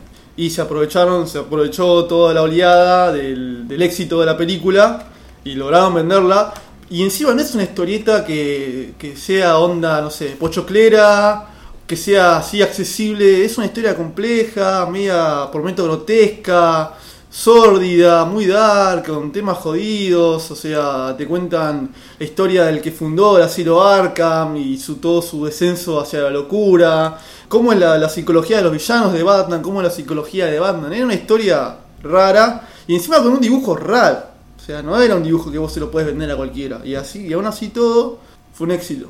Y 0.42 0.50
se 0.50 0.60
aprovecharon, 0.60 1.28
se 1.28 1.38
aprovechó 1.38 2.06
toda 2.06 2.34
la 2.34 2.42
oleada 2.42 3.14
del, 3.14 3.80
éxito 3.80 4.20
de 4.22 4.26
la 4.26 4.36
película 4.36 5.06
y 5.44 5.54
lograron 5.54 5.94
venderla. 5.94 6.52
Y 6.90 7.04
encima 7.04 7.36
no 7.36 7.44
es 7.44 7.54
una 7.54 7.62
historieta 7.62 8.26
que, 8.26 8.96
que 8.98 9.16
sea 9.16 9.60
onda, 9.60 10.02
no 10.02 10.10
sé, 10.10 10.36
pochoclera, 10.40 11.48
que 11.86 11.96
sea 11.96 12.38
así 12.38 12.60
accesible, 12.60 13.46
es 13.46 13.56
una 13.60 13.68
historia 13.68 13.96
compleja, 13.96 14.88
media 14.88 15.48
por 15.52 15.62
momentos 15.62 15.86
grotesca, 15.86 16.94
sórdida, 17.32 18.26
muy 18.26 18.46
dark, 18.46 19.08
con 19.08 19.32
temas 19.32 19.58
jodidos, 19.58 20.52
o 20.52 20.56
sea, 20.56 21.16
te 21.18 21.26
cuentan 21.26 21.90
la 22.20 22.26
historia 22.26 22.66
del 22.66 22.82
que 22.82 22.92
fundó 22.92 23.38
el 23.38 23.44
asilo 23.44 23.82
Arkham 23.82 24.58
y 24.58 24.78
su, 24.78 24.98
todo 24.98 25.22
su 25.22 25.46
descenso 25.46 26.02
hacia 26.02 26.20
la 26.20 26.30
locura, 26.30 27.18
cómo 27.48 27.72
es 27.72 27.80
la, 27.80 28.10
psicología 28.10 28.58
de 28.58 28.64
los 28.64 28.74
villanos 28.74 29.14
de 29.14 29.24
Batman, 29.24 29.62
cómo 29.62 29.82
es 29.82 29.88
la 29.88 29.94
psicología 29.94 30.48
de 30.48 30.60
Batman, 30.60 30.92
era 30.92 31.06
una 31.06 31.14
historia 31.14 31.78
rara 32.04 32.68
y 32.86 32.96
encima 32.96 33.24
con 33.24 33.32
un 33.32 33.40
dibujo 33.40 33.78
raro, 33.78 34.26
o 34.58 34.64
sea, 34.64 34.82
no 34.82 35.00
era 35.00 35.16
un 35.16 35.24
dibujo 35.24 35.50
que 35.50 35.58
vos 35.58 35.72
se 35.72 35.80
lo 35.80 35.90
puedes 35.90 36.08
vender 36.08 36.30
a 36.32 36.36
cualquiera, 36.36 36.82
y 36.84 36.96
así, 36.96 37.28
y 37.28 37.32
aún 37.32 37.46
así 37.46 37.70
todo 37.70 38.20
fue 38.54 38.66
un 38.66 38.72
éxito. 38.72 39.08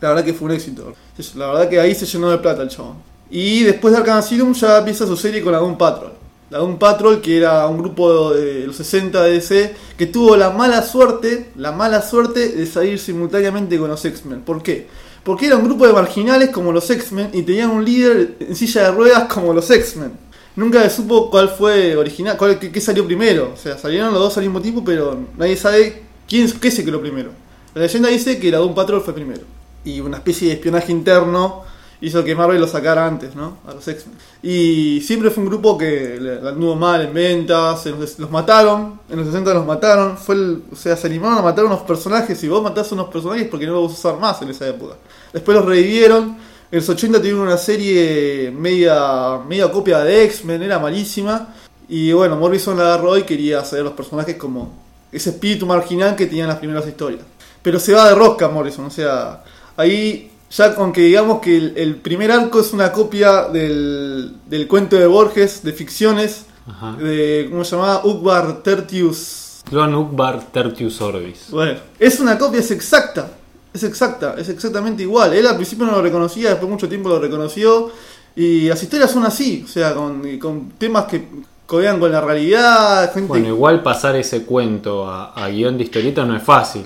La 0.00 0.10
verdad 0.10 0.24
que 0.24 0.34
fue 0.34 0.48
un 0.48 0.54
éxito. 0.54 0.92
La 1.36 1.46
verdad 1.46 1.68
que 1.70 1.80
ahí 1.80 1.94
se 1.94 2.04
llenó 2.04 2.28
de 2.28 2.36
plata 2.36 2.62
el 2.62 2.68
chabón. 2.68 2.96
Y 3.30 3.62
después 3.62 3.92
de 3.92 4.00
Arkham 4.00 4.18
Asylum 4.18 4.52
ya 4.52 4.78
empieza 4.78 5.06
su 5.06 5.16
serie 5.16 5.42
con 5.42 5.54
Doom 5.54 5.78
Patrol. 5.78 6.12
La 6.50 6.58
Doom 6.58 6.78
Patrol, 6.78 7.20
que 7.20 7.36
era 7.38 7.66
un 7.66 7.78
grupo 7.78 8.32
de 8.32 8.66
los 8.66 8.76
60 8.76 9.22
de 9.22 9.32
DC, 9.32 9.74
que 9.98 10.06
tuvo 10.06 10.36
la 10.36 10.50
mala 10.50 10.82
suerte, 10.82 11.50
la 11.56 11.72
mala 11.72 12.02
suerte 12.02 12.48
de 12.50 12.66
salir 12.66 12.98
simultáneamente 12.98 13.78
con 13.78 13.88
los 13.88 14.04
X-Men. 14.04 14.42
¿Por 14.42 14.62
qué? 14.62 14.86
Porque 15.24 15.46
era 15.46 15.56
un 15.56 15.64
grupo 15.64 15.86
de 15.86 15.92
marginales 15.92 16.50
como 16.50 16.70
los 16.70 16.88
X-Men 16.88 17.30
y 17.32 17.42
tenían 17.42 17.70
un 17.70 17.84
líder 17.84 18.36
en 18.38 18.54
silla 18.54 18.82
de 18.84 18.90
ruedas 18.92 19.24
como 19.24 19.52
los 19.52 19.68
X-Men. 19.70 20.12
Nunca 20.54 20.82
se 20.82 20.96
supo 20.96 21.30
cuál 21.30 21.48
fue 21.48 21.96
original, 21.96 22.36
cuál, 22.36 22.58
qué, 22.58 22.80
salió 22.80 23.04
primero. 23.04 23.52
O 23.52 23.56
sea, 23.56 23.76
salieron 23.76 24.12
los 24.12 24.20
dos 24.22 24.36
al 24.36 24.44
mismo 24.44 24.60
tiempo, 24.60 24.84
pero 24.84 25.18
nadie 25.36 25.56
sabe 25.56 26.04
quién, 26.28 26.50
qué 26.52 26.70
se 26.70 26.84
creó 26.84 27.00
primero. 27.00 27.30
La 27.74 27.82
leyenda 27.82 28.08
dice 28.08 28.38
que 28.38 28.50
la 28.50 28.58
Doom 28.58 28.74
Patrol 28.74 29.02
fue 29.02 29.14
primero 29.14 29.42
y 29.86 30.00
una 30.00 30.18
especie 30.18 30.48
de 30.48 30.54
espionaje 30.54 30.92
interno 30.92 31.62
hizo 32.00 32.22
que 32.24 32.34
Marvel 32.34 32.60
lo 32.60 32.66
sacara 32.66 33.06
antes, 33.06 33.34
¿no? 33.34 33.58
A 33.66 33.74
los 33.74 33.86
X-Men. 33.86 34.16
Y 34.42 35.00
siempre 35.00 35.30
fue 35.30 35.44
un 35.44 35.48
grupo 35.48 35.78
que 35.78 36.38
anduvo 36.46 36.76
mal 36.76 37.02
en 37.02 37.14
ventas, 37.14 37.86
los, 37.86 38.30
mataron, 38.30 39.00
en 39.08 39.16
los 39.16 39.26
60 39.26 39.54
los 39.54 39.66
mataron, 39.66 40.18
fue 40.18 40.36
o 40.70 40.76
sea, 40.76 40.96
se 40.96 41.06
animaron 41.06 41.38
a 41.38 41.42
matar 41.42 41.64
unos 41.64 41.80
personajes 41.80 42.42
y 42.44 42.48
vos 42.48 42.62
matás 42.62 42.90
a 42.90 42.94
unos 42.94 43.08
personajes 43.08 43.48
porque 43.48 43.66
no 43.66 43.74
los 43.74 43.82
vas 43.84 43.92
a 43.92 44.08
usar 44.08 44.20
más 44.20 44.42
en 44.42 44.50
esa 44.50 44.68
época. 44.68 44.96
Después 45.32 45.56
los 45.56 45.64
revivieron, 45.64 46.36
en 46.70 46.78
los 46.78 46.88
80 46.88 47.18
tuvieron 47.18 47.42
una 47.42 47.56
serie 47.56 48.50
media, 48.50 49.38
media 49.48 49.70
copia 49.70 50.00
de 50.00 50.24
X-Men, 50.24 50.62
era 50.62 50.78
malísima. 50.78 51.54
Y 51.88 52.12
bueno, 52.12 52.36
Morrison 52.36 52.76
la 52.76 52.94
agarró 52.94 53.16
y 53.16 53.22
quería 53.22 53.60
hacer 53.60 53.82
los 53.82 53.92
personajes 53.92 54.36
como 54.36 54.72
ese 55.12 55.30
espíritu 55.30 55.66
marginal 55.66 56.16
que 56.16 56.26
tenían 56.26 56.48
las 56.48 56.58
primeras 56.58 56.86
historias. 56.86 57.22
Pero 57.62 57.78
se 57.78 57.92
va 57.92 58.08
de 58.08 58.14
rosca 58.14 58.48
Morrison, 58.48 58.86
o 58.86 58.90
sea, 58.90 59.44
ahí 59.76 60.30
ya 60.50 60.74
aunque 60.78 61.00
digamos 61.02 61.40
que 61.40 61.56
el, 61.56 61.72
el 61.76 61.96
primer 61.96 62.30
arco 62.30 62.60
es 62.60 62.72
una 62.72 62.92
copia 62.92 63.44
del, 63.48 64.36
del 64.46 64.66
cuento 64.68 64.96
de 64.96 65.06
Borges, 65.06 65.62
de 65.62 65.72
ficciones, 65.72 66.46
Ajá. 66.68 66.92
de, 66.92 67.48
¿cómo 67.50 67.64
se 67.64 67.76
llamaba? 67.76 68.04
Ukbar 68.04 68.62
Tertius. 68.62 69.60
Joan 69.70 69.94
Ukbar 69.94 70.42
Tertius 70.52 71.00
Orbis. 71.00 71.46
Bueno, 71.50 71.78
es 71.98 72.20
una 72.20 72.38
copia, 72.38 72.60
es 72.60 72.70
exacta, 72.70 73.30
es 73.74 73.82
exacta, 73.82 74.34
es 74.38 74.48
exactamente 74.48 75.02
igual. 75.02 75.32
Él 75.34 75.46
al 75.46 75.56
principio 75.56 75.84
no 75.86 75.92
lo 75.92 76.02
reconocía, 76.02 76.50
después 76.50 76.68
de 76.68 76.72
mucho 76.72 76.88
tiempo 76.88 77.08
lo 77.08 77.18
reconoció. 77.18 77.90
Y 78.36 78.68
las 78.68 78.82
historias 78.82 79.10
son 79.10 79.24
así, 79.24 79.62
o 79.64 79.68
sea, 79.68 79.94
con, 79.94 80.38
con 80.38 80.68
temas 80.78 81.06
que 81.06 81.26
codean 81.64 81.98
con 81.98 82.12
la 82.12 82.20
realidad, 82.20 83.12
gente... 83.12 83.28
Bueno, 83.28 83.48
igual 83.48 83.82
pasar 83.82 84.14
ese 84.14 84.44
cuento 84.44 85.08
a, 85.08 85.32
a 85.32 85.48
guion 85.48 85.76
de 85.78 85.84
historieta 85.84 86.24
no 86.24 86.36
es 86.36 86.42
fácil. 86.42 86.84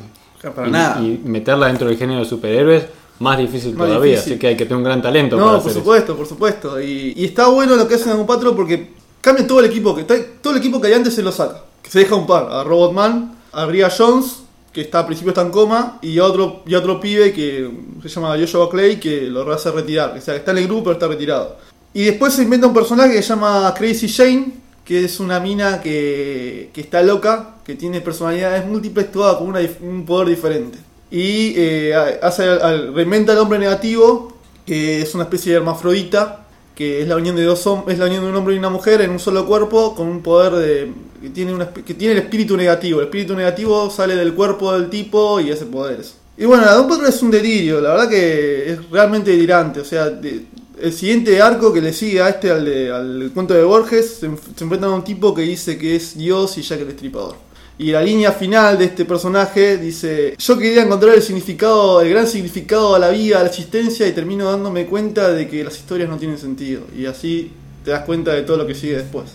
para 0.55 0.69
y, 0.69 0.71
nada. 0.71 1.01
y 1.03 1.21
meterla 1.25 1.67
dentro 1.67 1.89
del 1.89 1.99
género 1.99 2.21
de 2.21 2.27
superhéroes, 2.27 2.85
más 3.21 3.39
difícil 3.39 3.75
Más 3.75 3.87
todavía. 3.87 4.13
difícil. 4.13 4.33
Así 4.33 4.41
que 4.41 4.47
hay 4.49 4.57
que 4.57 4.65
tener 4.65 4.79
un 4.79 4.85
gran 4.85 5.01
talento 5.01 5.37
para 5.37 5.47
No, 5.49 5.57
hacer 5.57 5.63
por 5.63 5.71
eso. 5.71 5.81
supuesto, 5.81 6.17
por 6.17 6.27
supuesto. 6.27 6.81
Y, 6.81 7.13
y 7.17 7.25
está 7.25 7.47
bueno 7.49 7.77
lo 7.77 7.87
que 7.87 7.95
hacen 7.95 8.13
en 8.13 8.19
un 8.19 8.27
Patrol 8.27 8.57
porque 8.57 8.91
cambia 9.21 9.47
todo 9.47 9.61
el 9.61 9.67
equipo. 9.67 9.95
que 9.95 10.03
Todo 10.05 10.53
el 10.55 10.59
equipo 10.59 10.81
que 10.81 10.89
hay 10.89 10.95
antes 10.95 11.15
se 11.15 11.23
lo 11.23 11.31
saca. 11.33 11.63
Que 11.83 11.91
se 11.91 12.01
deja 12.01 12.15
un 12.17 12.27
par. 12.27 12.49
A 12.51 12.65
Robotman, 12.65 13.37
a 13.53 13.67
Ria 13.67 13.89
Jones, 13.97 14.43
que 14.73 14.81
está 14.83 15.01
al 15.01 15.07
principio 15.07 15.31
está 15.31 15.43
en 15.43 15.51
coma, 15.51 15.99
y 16.03 16.19
a 16.19 16.25
otro, 16.25 16.63
y 16.67 16.75
a 16.75 16.79
otro 16.79 17.01
pibe 17.01 17.33
que 17.33 17.71
se 18.03 18.09
llama 18.09 18.37
Joshua 18.39 18.69
Clay, 18.71 18.99
que 19.01 19.23
lo 19.23 19.51
hace 19.53 19.71
retirar. 19.71 20.15
O 20.17 20.21
sea, 20.21 20.35
que 20.35 20.39
está 20.39 20.53
en 20.53 20.59
el 20.59 20.67
grupo 20.67 20.85
pero 20.85 20.93
está 20.93 21.09
retirado. 21.09 21.57
Y 21.93 22.05
después 22.05 22.33
se 22.35 22.43
inventa 22.45 22.67
un 22.69 22.75
personaje 22.75 23.13
que 23.15 23.23
se 23.23 23.29
llama 23.31 23.75
Crazy 23.77 24.09
Jane, 24.09 24.53
que 24.85 25.05
es 25.05 25.19
una 25.21 25.41
mina 25.41 25.81
que, 25.81 26.71
que 26.73 26.81
está 26.81 27.03
loca, 27.03 27.57
que 27.65 27.75
tiene 27.75 28.01
personalidades 28.01 28.65
múltiples, 28.67 29.11
todas 29.13 29.37
con 29.37 29.49
una 29.49 29.61
un 29.83 30.05
poder 30.07 30.29
diferente. 30.29 30.79
Y 31.11 31.55
eh, 31.57 31.95
hace, 32.23 32.45
al- 32.45 32.95
reinventa 32.95 33.33
al 33.33 33.39
hombre 33.39 33.59
negativo, 33.59 34.37
que 34.67 35.03
es 35.03 35.15
una 35.15 35.25
especie 35.25 35.53
de 35.53 35.59
hermafrodita, 35.59 36.47
que 36.75 37.03
es 37.03 37.09
la 37.09 37.17
unión 37.17 37.37
de 37.37 37.43
dos 37.45 37.67
es 37.89 37.99
la 37.99 38.07
unión 38.07 38.25
de 38.25 38.31
un 38.31 38.37
hombre 38.37 38.55
y 38.55 38.59
una 38.59 38.71
mujer 38.71 39.01
en 39.03 39.11
un 39.11 39.19
solo 39.19 39.47
cuerpo, 39.47 39.95
con 39.95 40.07
un 40.09 40.23
poder 40.23 40.53
de 40.55 40.93
que 41.21 41.29
tiene, 41.31 41.53
una, 41.53 41.69
que 41.71 41.93
tiene 41.95 42.13
el 42.15 42.21
espíritu 42.21 42.57
negativo. 42.57 43.01
El 43.01 43.07
espíritu 43.07 43.35
negativo 43.35 43.91
sale 43.91 44.17
del 44.17 44.33
cuerpo 44.35 44.73
del 44.73 44.89
tipo 44.89 45.39
y 45.41 45.51
hace 45.51 45.67
poderes. 45.67 46.15
Y 46.39 46.47
bueno, 46.47 46.65
la 46.65 46.89
Patrol 46.89 47.07
es 47.09 47.23
un 47.23 47.31
delirio, 47.31 47.81
la 47.83 47.91
verdad 47.91 48.09
que 48.09 48.71
es 48.73 48.91
realmente 48.91 49.31
delirante. 49.33 49.81
O 49.81 49.85
sea, 49.85 50.07
el 50.07 50.93
siguiente 50.95 51.43
arco 51.43 51.71
que 51.71 51.83
le 51.83 51.93
sigue 51.93 52.23
a 52.23 52.31
este, 52.31 52.51
al, 52.51 52.65
de- 52.65 52.91
al 52.91 53.31
cuento 53.35 53.53
de 53.53 53.63
Borges, 53.63 54.15
se, 54.21 54.31
se 54.57 54.65
a 54.65 54.89
un 54.89 55.05
tipo 55.05 55.35
que 55.35 55.43
dice 55.43 55.77
que 55.77 55.97
es 55.97 56.17
Dios 56.17 56.57
y 56.57 56.63
Jack 56.63 56.81
el 56.81 56.89
Estripador. 56.89 57.35
Y 57.81 57.93
la 57.93 58.03
línea 58.03 58.31
final 58.33 58.77
de 58.77 58.85
este 58.85 59.07
personaje 59.07 59.79
dice, 59.79 60.35
yo 60.37 60.59
quería 60.59 60.83
encontrar 60.83 61.15
el 61.15 61.23
significado, 61.23 62.03
el 62.03 62.11
gran 62.11 62.27
significado 62.27 62.95
a 62.95 62.99
la 62.99 63.09
vida, 63.09 63.39
a 63.39 63.43
la 63.43 63.49
existencia 63.49 64.07
y 64.07 64.13
termino 64.13 64.51
dándome 64.51 64.85
cuenta 64.85 65.31
de 65.31 65.49
que 65.49 65.65
las 65.65 65.79
historias 65.79 66.11
no 66.11 66.19
tienen 66.19 66.37
sentido. 66.37 66.83
Y 66.95 67.07
así 67.07 67.51
te 67.83 67.93
das 67.93 68.05
cuenta 68.05 68.33
de 68.33 68.43
todo 68.43 68.59
lo 68.59 68.67
que 68.67 68.75
sigue 68.75 68.99
después. 68.99 69.31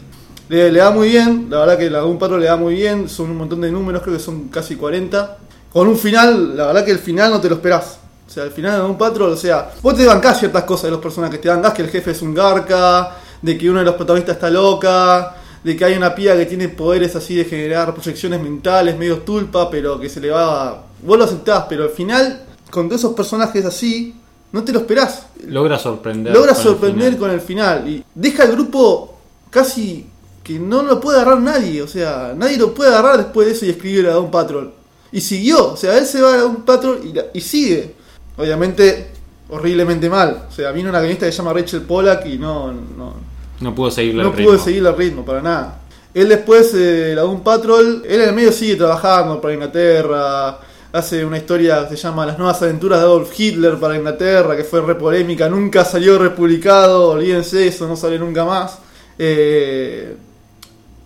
Le, 0.48 0.72
da 0.72 0.92
muy 0.92 1.10
bien, 1.10 1.48
la 1.50 1.62
verdad 1.62 1.80
que 1.80 1.90
la 1.90 2.02
Doom 2.02 2.20
Patrol 2.20 2.40
le 2.40 2.46
da 2.46 2.56
muy 2.56 2.76
bien, 2.76 3.10
son 3.10 3.32
un 3.32 3.38
montón 3.38 3.62
de 3.62 3.72
números, 3.72 4.04
creo 4.04 4.16
que 4.16 4.22
son 4.22 4.50
casi 4.50 4.76
40. 4.76 5.40
Con 5.74 5.88
un 5.88 5.98
final, 5.98 6.56
la 6.56 6.68
verdad 6.68 6.86
que 6.86 6.92
el 6.92 7.00
final 7.00 7.32
no 7.32 7.42
te 7.42 7.50
lo 7.50 7.56
esperás. 7.56 7.98
O 8.28 8.30
sea, 8.30 8.44
el 8.44 8.52
final 8.52 8.74
de 8.74 8.78
Doom 8.78 8.96
Patrol, 8.96 9.32
o 9.32 9.38
sea, 9.38 9.72
vos 9.82 9.96
te 9.96 10.06
bancás 10.06 10.38
ciertas 10.38 10.66
cosas 10.66 10.84
de 10.84 10.92
los 10.92 11.00
personajes, 11.00 11.42
te 11.42 11.50
bancás 11.50 11.74
que 11.74 11.82
el 11.82 11.90
jefe 11.90 12.12
es 12.12 12.22
un 12.22 12.36
garca, 12.36 13.18
de 13.42 13.58
que 13.58 13.68
uno 13.68 13.80
de 13.80 13.86
los 13.86 13.96
protagonistas 13.96 14.36
está 14.36 14.52
loca, 14.52 15.36
de 15.66 15.76
que 15.76 15.84
hay 15.84 15.96
una 15.98 16.14
piba 16.14 16.36
que 16.36 16.46
tiene 16.46 16.70
poderes 16.70 17.16
así 17.16 17.34
de 17.34 17.44
generar 17.44 17.92
proyecciones 17.96 18.40
mentales, 18.40 18.96
medio 19.00 19.18
tulpa, 19.22 19.68
pero 19.68 20.00
que 20.00 20.10
se 20.10 20.20
le 20.22 20.30
va... 20.30 20.86
Vos 21.02 21.18
lo 21.18 21.24
aceptás, 21.24 21.66
pero 21.68 21.86
al 21.86 21.90
final, 21.90 22.44
con 22.70 22.88
todos 22.88 23.02
esos 23.02 23.16
personajes 23.16 23.66
así, 23.66 24.14
no 24.52 24.64
te 24.64 24.72
lo 24.72 24.82
esperás. 24.82 25.26
Logra 25.48 25.80
sorprender. 25.80 26.32
Logra 26.36 26.54
con 26.54 26.64
sorprender 26.64 27.18
con 27.18 27.32
el 27.32 27.42
final. 27.42 27.90
Y 27.90 28.04
deja 28.14 28.44
el 28.44 28.52
grupo 28.52 29.18
casi 29.50 30.06
que 30.44 30.60
no 30.60 30.84
lo 30.84 31.00
puede 31.02 31.20
agarrar 31.20 31.42
nadie. 31.42 31.82
O 31.82 31.88
sea, 31.88 32.34
nadie 32.38 32.58
lo 32.58 32.72
puede 32.72 32.92
agarrar 32.92 33.18
después 33.18 33.48
de 33.48 33.54
eso 33.54 33.66
y 33.66 33.72
escribir 33.72 34.06
a 34.06 34.14
Doom 34.14 34.30
Patrol. 34.30 34.72
Y 35.12 35.20
siguió. 35.20 35.74
O 35.74 35.78
sea, 35.78 35.98
él 35.98 36.06
se 36.06 36.22
va 36.22 36.36
a 36.36 36.38
Doom 36.42 36.58
Patrol 36.64 37.02
y, 37.04 37.12
la- 37.12 37.26
y 37.34 37.42
sigue. 37.42 37.96
Obviamente, 38.38 39.08
horriblemente 39.50 40.12
mal. 40.12 40.44
O 40.48 40.52
sea, 40.52 40.72
vino 40.72 40.90
una 40.90 41.00
guionista 41.00 41.26
que 41.26 41.32
se 41.32 41.40
llama 41.40 41.54
Rachel 41.54 41.82
Pollack 41.82 42.28
y 42.28 42.38
no, 42.38 42.72
no, 42.72 43.14
No 43.60 43.74
pudo 43.74 43.92
seguirle 43.92 44.24
no 44.24 44.30
el 44.30 44.36
pudo 44.36 44.52
ritmo. 44.52 44.66
seguir 44.66 44.86
el 44.86 44.96
ritmo 44.96 45.26
para 45.26 45.42
nada. 45.42 45.82
Él 46.14 46.30
después, 46.30 46.74
eh, 46.74 47.14
la 47.16 47.24
Doom 47.24 47.42
Patrol, 47.42 48.04
él 48.08 48.22
en 48.22 48.30
el 48.30 48.36
medio 48.36 48.52
sigue 48.52 48.76
trabajando 48.76 49.42
para 49.42 49.54
Inglaterra. 49.54 50.60
Hace 50.94 51.26
una 51.26 51.38
historia 51.38 51.90
que 51.90 51.98
se 51.98 52.04
llama 52.04 52.26
Las 52.26 52.38
nuevas 52.38 52.62
aventuras 52.62 53.00
de 53.00 53.06
Adolf 53.06 53.38
Hitler 53.38 53.78
para 53.78 53.98
Inglaterra, 53.98 54.56
que 54.56 54.64
fue 54.64 54.80
re 54.80 54.96
polémica, 54.96 55.50
nunca 55.50 55.84
salió 55.84 56.18
republicado, 56.18 57.10
olvídense 57.10 57.68
eso, 57.68 57.86
no 57.86 57.98
sale 57.98 58.18
nunca 58.18 58.46
más. 58.46 58.78
Eh, 59.20 60.16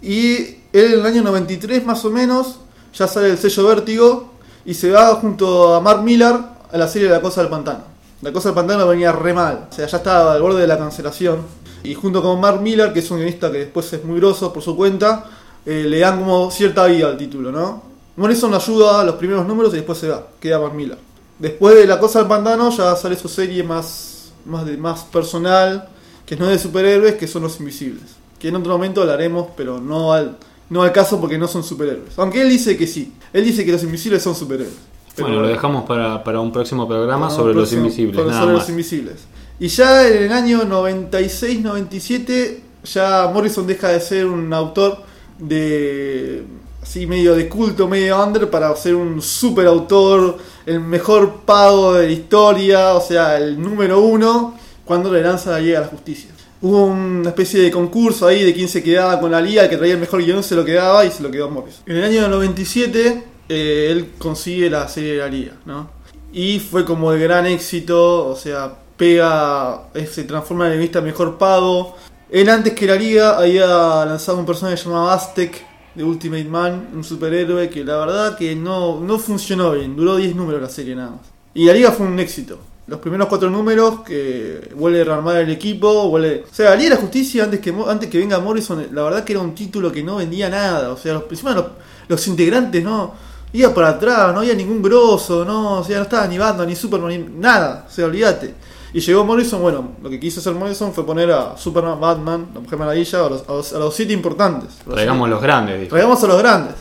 y 0.03 0.35
él 0.71 0.93
en 0.93 0.99
el 0.99 1.05
año 1.05 1.23
93 1.23 1.83
más 1.85 2.05
o 2.05 2.11
menos, 2.11 2.59
ya 2.93 3.07
sale 3.07 3.31
el 3.31 3.37
sello 3.39 3.67
Vértigo 3.67 4.33
y 4.63 4.75
se 4.75 4.91
va 4.91 5.15
junto 5.15 5.73
a 5.73 5.81
Mark 5.81 6.03
Millar 6.03 6.57
a 6.71 6.77
la 6.77 6.87
serie 6.87 7.09
La 7.09 7.19
Cosa 7.21 7.41
del 7.41 7.49
Pantano. 7.49 7.83
La 8.21 8.31
Cosa 8.31 8.49
del 8.49 8.55
Pantano 8.55 8.87
venía 8.87 9.11
re 9.11 9.33
mal, 9.33 9.67
o 9.71 9.73
sea, 9.73 9.87
ya 9.87 9.97
estaba 9.97 10.33
al 10.33 10.41
borde 10.41 10.61
de 10.61 10.67
la 10.67 10.77
cancelación. 10.77 11.39
Y 11.83 11.93
junto 11.93 12.21
con 12.21 12.39
Mark 12.39 12.61
Millar, 12.61 12.91
que 12.93 12.99
es 12.99 13.09
un 13.11 13.17
guionista 13.17 13.51
que 13.51 13.59
después 13.59 13.91
es 13.93 14.03
muy 14.03 14.19
grosso 14.19 14.51
por 14.53 14.61
su 14.63 14.75
cuenta, 14.75 15.25
eh, 15.65 15.85
le 15.87 15.99
dan 15.99 16.19
como 16.19 16.51
cierta 16.51 16.85
vida 16.87 17.07
al 17.07 17.17
título, 17.17 17.51
¿no? 17.51 17.83
Morrison 18.17 18.53
ayuda 18.53 18.99
a 19.01 19.03
los 19.05 19.15
primeros 19.15 19.45
números 19.47 19.71
y 19.73 19.77
después 19.77 19.97
se 19.97 20.09
va, 20.09 20.27
queda 20.39 20.59
Mark 20.59 20.73
Millar. 20.73 20.97
Después 21.37 21.75
de 21.75 21.87
La 21.87 21.99
Cosa 21.99 22.19
del 22.19 22.27
Pantano 22.27 22.69
ya 22.69 22.95
sale 22.97 23.15
su 23.15 23.29
serie 23.29 23.63
más, 23.63 24.31
más, 24.45 24.65
de, 24.65 24.75
más 24.75 25.03
personal, 25.05 25.87
que 26.25 26.35
no 26.35 26.45
es 26.45 26.51
de 26.51 26.59
superhéroes, 26.59 27.15
que 27.15 27.27
son 27.27 27.43
Los 27.43 27.59
Invisibles. 27.59 28.03
Que 28.37 28.49
en 28.49 28.55
otro 28.57 28.73
momento 28.73 29.01
hablaremos, 29.01 29.47
pero 29.55 29.79
no 29.79 30.11
al, 30.13 30.37
no 30.69 30.81
al 30.83 30.91
caso 30.91 31.19
porque 31.21 31.37
no 31.37 31.47
son 31.47 31.63
superhéroes. 31.63 32.17
Aunque 32.19 32.41
él 32.41 32.49
dice 32.49 32.77
que 32.77 32.87
sí. 32.87 33.13
Él 33.31 33.45
dice 33.45 33.63
que 33.65 33.71
los 33.71 33.83
invisibles 33.83 34.21
son 34.23 34.35
superhéroes. 34.35 34.75
Pero 35.15 35.27
Bueno, 35.27 35.41
lo 35.43 35.47
dejamos 35.49 35.85
para, 35.85 36.23
para 36.23 36.39
un 36.39 36.51
próximo 36.51 36.87
programa 36.87 37.29
sobre 37.29 37.53
los 37.53 37.71
invisibles. 37.73 38.15
sobre- 38.15 38.29
nada 38.29 38.41
sobre 38.41 38.53
más. 38.53 38.61
los 38.63 38.69
invisibles. 38.69 39.15
Y 39.59 39.67
ya 39.67 40.07
en 40.07 40.23
el 40.23 40.31
año 40.31 40.63
96-97 40.63 42.59
ya 42.83 43.29
Morrison 43.33 43.67
deja 43.67 43.89
de 43.89 43.99
ser 43.99 44.25
un 44.25 44.53
autor 44.53 45.03
de 45.37 46.45
así 46.81 47.05
medio 47.05 47.35
de 47.35 47.49
culto, 47.49 47.87
medio 47.87 48.23
under 48.23 48.49
para 48.49 48.73
ser 48.75 48.95
un 48.95 49.21
super 49.21 49.67
autor, 49.67 50.37
el 50.65 50.79
mejor 50.79 51.41
pago 51.41 51.95
de 51.95 52.07
la 52.07 52.13
historia, 52.13 52.93
o 52.93 53.01
sea, 53.01 53.37
el 53.37 53.61
número 53.61 53.99
uno 53.99 54.57
cuando 54.85 55.11
le 55.11 55.21
lanza 55.21 55.51
la 55.51 55.59
Liga 55.59 55.79
a 55.79 55.81
la 55.81 55.87
Justicia. 55.87 56.31
Hubo 56.61 56.85
una 56.85 57.29
especie 57.29 57.61
de 57.61 57.71
concurso 57.71 58.27
ahí 58.27 58.43
de 58.43 58.53
quién 58.53 58.67
se 58.67 58.81
quedaba 58.81 59.19
con 59.19 59.31
la 59.31 59.39
liga, 59.39 59.63
el 59.63 59.69
que 59.69 59.77
traía 59.77 59.93
el 59.93 59.99
mejor 59.99 60.23
guion 60.23 60.43
se 60.43 60.55
lo 60.55 60.65
quedaba 60.65 61.05
y 61.05 61.11
se 61.11 61.23
lo 61.23 61.31
quedó 61.31 61.49
Morrison. 61.49 61.83
En 61.85 61.97
el 61.97 62.03
año 62.03 62.27
97 62.27 63.23
eh, 63.47 63.87
él 63.91 64.11
consigue 64.17 64.69
la 64.69 64.87
serie 64.87 65.13
de 65.13 65.17
la 65.19 65.27
liga, 65.27 65.53
¿no? 65.65 65.89
Y 66.33 66.59
fue 66.59 66.85
como 66.85 67.11
de 67.11 67.19
gran 67.19 67.45
éxito, 67.45 68.27
o 68.27 68.35
sea, 68.35 68.77
pega, 68.99 69.89
eh, 69.93 70.05
se 70.05 70.25
transforma 70.25 70.65
en 70.65 70.73
el 70.73 70.77
guionista 70.77 71.01
mejor 71.01 71.37
pago. 71.37 71.95
Él 72.29 72.49
antes 72.49 72.73
que 72.73 72.85
la 72.85 72.95
liga 72.95 73.39
había 73.39 74.05
lanzado 74.05 74.37
un 74.37 74.45
personaje 74.45 74.75
llamado 74.75 75.09
Aztec 75.09 75.65
de 75.95 76.03
Ultimate 76.03 76.43
Man, 76.43 76.89
un 76.93 77.03
superhéroe 77.03 77.69
que 77.69 77.83
la 77.83 77.97
verdad 77.97 78.37
que 78.37 78.55
no, 78.55 78.99
no 78.99 79.17
funcionó 79.17 79.71
bien, 79.71 79.95
duró 79.95 80.17
10 80.17 80.35
números 80.35 80.61
la 80.61 80.69
serie 80.69 80.95
nada 80.95 81.11
más. 81.11 81.21
Y 81.53 81.65
la 81.65 81.73
liga 81.73 81.91
fue 81.91 82.05
un 82.05 82.19
éxito. 82.19 82.59
Los 82.87 82.99
primeros 82.99 83.27
cuatro 83.27 83.49
números 83.49 84.01
que 84.01 84.71
vuelve 84.75 85.01
a 85.01 85.03
rearmar 85.05 85.37
el 85.37 85.49
equipo, 85.49 86.09
vuelve... 86.09 86.43
O 86.51 86.53
sea, 86.53 86.71
la 86.71 86.75
Liga 86.75 86.89
de 86.89 86.95
la 86.95 87.01
Justicia 87.01 87.43
antes 87.43 87.59
que, 87.59 87.73
antes 87.87 88.09
que 88.09 88.17
venga 88.17 88.39
Morrison, 88.39 88.87
la 88.91 89.03
verdad 89.03 89.23
que 89.23 89.33
era 89.33 89.41
un 89.41 89.53
título 89.53 89.91
que 89.91 90.03
no 90.03 90.15
vendía 90.15 90.49
nada. 90.49 90.91
O 90.91 90.97
sea, 90.97 91.13
los, 91.13 91.23
encima 91.29 91.53
los, 91.53 91.65
los 92.07 92.27
integrantes 92.27 92.83
no 92.83 93.13
iba 93.53 93.73
para 93.73 93.89
atrás, 93.89 94.33
no 94.33 94.39
había 94.39 94.55
ningún 94.55 94.81
grosso, 94.81 95.45
no, 95.45 95.79
o 95.79 95.83
sea, 95.83 95.97
no 95.97 96.03
estaba 96.03 96.27
ni 96.27 96.37
Batman, 96.37 96.67
ni 96.67 96.75
Superman, 96.75 97.09
ni 97.09 97.39
nada, 97.39 97.85
o 97.87 97.91
sea, 97.91 98.05
olvídate. 98.05 98.55
Y 98.93 99.01
llegó 99.01 99.23
Morrison, 99.23 99.61
bueno, 99.61 99.91
lo 100.01 100.09
que 100.09 100.19
quiso 100.19 100.39
hacer 100.39 100.53
Morrison 100.53 100.93
fue 100.93 101.05
poner 101.05 101.31
a 101.31 101.55
Superman, 101.57 101.99
Batman, 101.99 102.47
la 102.53 102.59
Mujer 102.59 102.79
Maravilla, 102.79 103.25
a 103.25 103.29
los, 103.29 103.47
a 103.47 103.53
los, 103.53 103.73
a 103.73 103.79
los 103.79 103.95
siete 103.95 104.13
importantes. 104.13 104.79
Traigamos 104.89 105.29
los 105.29 105.41
grandes, 105.41 105.79
dijo. 105.79 105.89
Traigamos 105.91 106.23
a 106.23 106.27
los 106.27 106.39
grandes. 106.39 106.75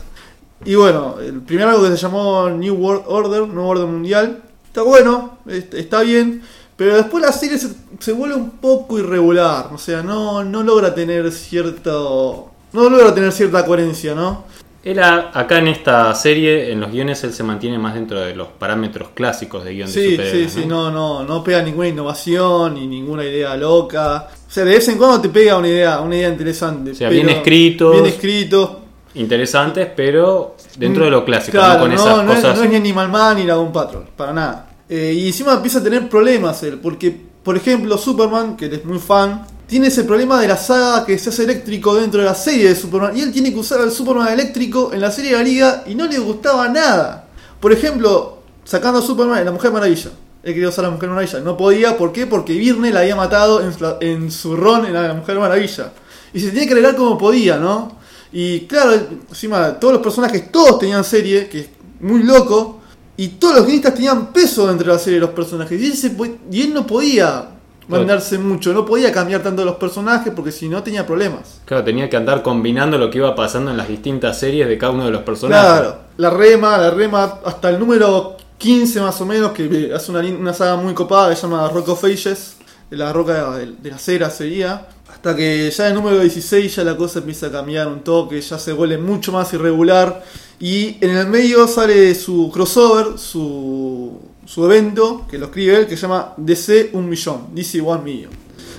Y 0.65 0.75
bueno, 0.75 1.15
el 1.19 1.41
primer 1.41 1.67
algo 1.67 1.83
que 1.83 1.91
se 1.91 1.97
llamó 1.97 2.49
New 2.49 2.75
World 2.75 3.03
Order, 3.07 3.47
Nuevo 3.47 3.69
Orden 3.69 3.91
Mundial, 3.91 4.41
está 4.65 4.81
bueno, 4.81 5.37
está 5.47 6.01
bien, 6.01 6.41
pero 6.75 6.95
después 6.95 7.23
la 7.23 7.31
serie 7.31 7.57
se, 7.57 7.69
se, 7.99 8.11
vuelve 8.11 8.35
un 8.35 8.51
poco 8.51 8.97
irregular, 8.97 9.69
o 9.73 9.77
sea, 9.77 10.01
no, 10.01 10.43
no 10.43 10.63
logra 10.63 10.93
tener 10.93 11.31
cierto... 11.31 12.51
No 12.71 12.87
logra 12.87 13.15
tener 13.15 13.31
cierta 13.31 13.65
coherencia, 13.65 14.13
¿no? 14.13 14.43
Él 14.81 14.99
acá 15.01 15.57
en 15.57 15.67
esta 15.67 16.15
serie, 16.15 16.71
en 16.71 16.79
los 16.79 16.91
guiones, 16.91 17.21
él 17.25 17.33
se 17.33 17.43
mantiene 17.43 17.77
más 17.77 17.95
dentro 17.95 18.21
de 18.21 18.33
los 18.33 18.47
parámetros 18.47 19.09
clásicos 19.13 19.65
de 19.65 19.73
guion 19.73 19.89
sí, 19.89 20.01
de 20.01 20.11
superhéroes. 20.11 20.53
Sí, 20.53 20.61
sí, 20.61 20.67
no, 20.67 20.89
no, 20.89 21.23
no 21.23 21.43
pega 21.43 21.61
ninguna 21.61 21.89
innovación 21.89 22.75
ni 22.75 22.87
ninguna 22.87 23.25
idea 23.25 23.57
loca. 23.57 24.27
O 24.47 24.51
sea, 24.51 24.63
de 24.63 24.71
vez 24.71 24.87
en 24.87 24.97
cuando 24.97 25.19
te 25.19 25.27
pega 25.29 25.57
una 25.57 25.67
idea, 25.67 25.99
una 25.99 26.15
idea 26.15 26.29
interesante. 26.29 26.91
O 26.91 26.95
sea, 26.95 27.09
bien 27.09 27.29
escrito. 27.29 27.91
Bien 27.91 28.05
escrito. 28.05 28.81
Interesantes, 29.15 29.89
pero 29.93 30.55
dentro 30.77 31.03
de 31.05 31.11
lo 31.11 31.25
clásico, 31.25 31.57
claro, 31.57 31.73
¿no? 31.73 31.79
Con 31.81 31.89
no, 31.89 31.95
esas 31.95 32.25
no, 32.25 32.35
cosas. 32.35 32.53
Es, 32.53 32.57
no 32.59 32.63
es 32.63 32.69
ni 32.69 32.75
Animal 32.77 33.09
Man 33.09 33.37
ni 33.37 33.43
Dragon 33.43 33.71
Patrol, 33.73 34.05
para 34.15 34.31
nada. 34.31 34.69
Eh, 34.87 35.13
y 35.17 35.27
encima 35.27 35.53
empieza 35.53 35.79
a 35.79 35.83
tener 35.83 36.07
problemas 36.07 36.63
él, 36.63 36.79
porque, 36.81 37.15
por 37.43 37.57
ejemplo, 37.57 37.97
Superman, 37.97 38.55
que 38.55 38.67
es 38.67 38.85
muy 38.85 38.99
fan, 38.99 39.45
tiene 39.69 39.87
ese 39.87 40.03
problema 40.03 40.41
de 40.41 40.47
la 40.47 40.57
saga 40.57 41.05
que 41.05 41.17
se 41.19 41.29
hace 41.29 41.43
eléctrico 41.43 41.93
dentro 41.93 42.19
de 42.19 42.25
la 42.25 42.33
serie 42.33 42.69
de 42.69 42.75
Superman. 42.75 43.15
Y 43.15 43.21
él 43.21 43.31
tiene 43.31 43.53
que 43.53 43.59
usar 43.59 43.79
al 43.79 43.91
Superman 43.91 44.33
eléctrico 44.33 44.91
en 44.93 44.99
la 44.99 45.11
serie 45.11 45.31
de 45.31 45.37
la 45.37 45.43
Liga 45.43 45.83
y 45.85 45.93
no 45.93 46.07
le 46.07 46.17
gustaba 46.17 46.67
nada. 46.67 47.27
Por 47.59 47.71
ejemplo, 47.71 48.39
sacando 48.63 48.97
a 48.97 49.01
Superman 49.03 49.37
en 49.37 49.45
la 49.45 49.51
Mujer 49.51 49.71
Maravilla. 49.71 50.09
Él 50.41 50.53
quería 50.53 50.69
usar 50.69 50.85
a 50.85 50.87
la 50.87 50.95
Mujer 50.95 51.09
Maravilla. 51.09 51.39
No 51.41 51.55
podía, 51.55 51.95
¿por 51.95 52.11
qué? 52.11 52.25
Porque 52.25 52.53
Virne 52.53 52.91
la 52.91 53.01
había 53.01 53.15
matado 53.15 53.61
en, 53.61 53.71
en 54.01 54.31
su 54.31 54.55
ron 54.55 54.87
en 54.87 54.93
la 54.93 55.13
Mujer 55.13 55.37
Maravilla. 55.37 55.93
Y 56.33 56.39
se 56.39 56.49
tenía 56.49 56.65
que 56.65 56.71
arreglar 56.71 56.95
como 56.95 57.15
podía, 57.15 57.57
¿no? 57.57 57.95
Y 58.31 58.61
claro, 58.61 58.93
encima 59.29 59.79
todos 59.79 59.93
los 59.93 60.01
personajes, 60.01 60.51
todos 60.51 60.79
tenían 60.79 61.03
serie, 61.03 61.47
que 61.47 61.59
es 61.59 61.69
muy 61.99 62.23
loco. 62.23 62.79
Y 63.17 63.27
todos 63.27 63.57
los 63.57 63.65
guionistas 63.65 63.93
tenían 63.93 64.33
peso 64.33 64.65
dentro 64.65 64.87
de 64.87 64.93
la 64.93 64.99
serie 64.99 65.19
de 65.19 65.27
los 65.27 65.35
personajes. 65.35 65.79
Y 65.79 65.85
él, 65.85 65.95
se, 65.95 66.15
y 66.51 66.61
él 66.63 66.73
no 66.73 66.87
podía 66.87 67.58
mandarse 67.89 68.37
mucho. 68.37 68.73
No 68.73 68.85
podía 68.85 69.11
cambiar 69.11 69.43
tanto 69.43 69.65
los 69.65 69.75
personajes 69.75 70.31
porque 70.35 70.51
si 70.51 70.69
no 70.69 70.81
tenía 70.83 71.05
problemas. 71.05 71.59
Claro, 71.65 71.83
tenía 71.83 72.09
que 72.09 72.17
andar 72.17 72.41
combinando 72.41 72.97
lo 72.97 73.09
que 73.09 73.17
iba 73.17 73.35
pasando 73.35 73.71
en 73.71 73.77
las 73.77 73.87
distintas 73.87 74.39
series 74.39 74.67
de 74.67 74.77
cada 74.77 74.93
uno 74.93 75.05
de 75.05 75.11
los 75.11 75.23
personajes. 75.23 75.69
Claro, 75.69 75.97
la 76.17 76.29
rema, 76.29 76.77
la 76.77 76.91
rema 76.91 77.39
hasta 77.43 77.69
el 77.69 77.79
número 77.79 78.37
15 78.57 79.01
más 79.01 79.19
o 79.19 79.25
menos, 79.25 79.51
que 79.51 79.91
hace 79.93 80.11
una, 80.11 80.21
una 80.21 80.53
saga 80.53 80.75
muy 80.75 80.93
copada 80.93 81.29
que 81.29 81.35
se 81.35 81.43
llama 81.43 81.67
Rock 81.69 81.89
of 81.89 82.03
Ages, 82.03 82.57
de 82.89 82.97
la 82.97 83.11
roca 83.11 83.57
de, 83.57 83.73
de 83.81 83.89
la 83.89 83.97
cera 83.97 84.29
sería. 84.29 84.87
Hasta 85.11 85.35
que 85.35 85.69
ya 85.71 85.85
en 85.87 85.95
el 85.95 86.03
número 86.03 86.19
16 86.19 86.75
ya 86.75 86.83
la 86.83 86.95
cosa 86.95 87.19
empieza 87.19 87.47
a 87.47 87.51
cambiar 87.51 87.87
un 87.87 88.01
toque, 88.01 88.39
ya 88.39 88.59
se 88.59 88.73
vuelve 88.73 88.97
mucho 88.97 89.31
más 89.31 89.51
irregular. 89.53 90.23
Y 90.59 90.97
en 91.01 91.15
el 91.15 91.27
medio 91.27 91.67
sale 91.67 92.13
su 92.15 92.51
crossover, 92.53 93.17
su, 93.17 94.19
su 94.49 94.65
evento, 94.65 95.27
que 95.29 95.37
lo 95.37 95.45
escribe 95.45 95.75
él, 95.75 95.85
que 95.85 95.95
se 95.95 96.01
llama 96.01 96.33
DC 96.37 96.89
1 96.93 97.07
millón, 97.07 97.53
DC 97.53 97.81
1 97.81 98.01
million. 98.01 98.31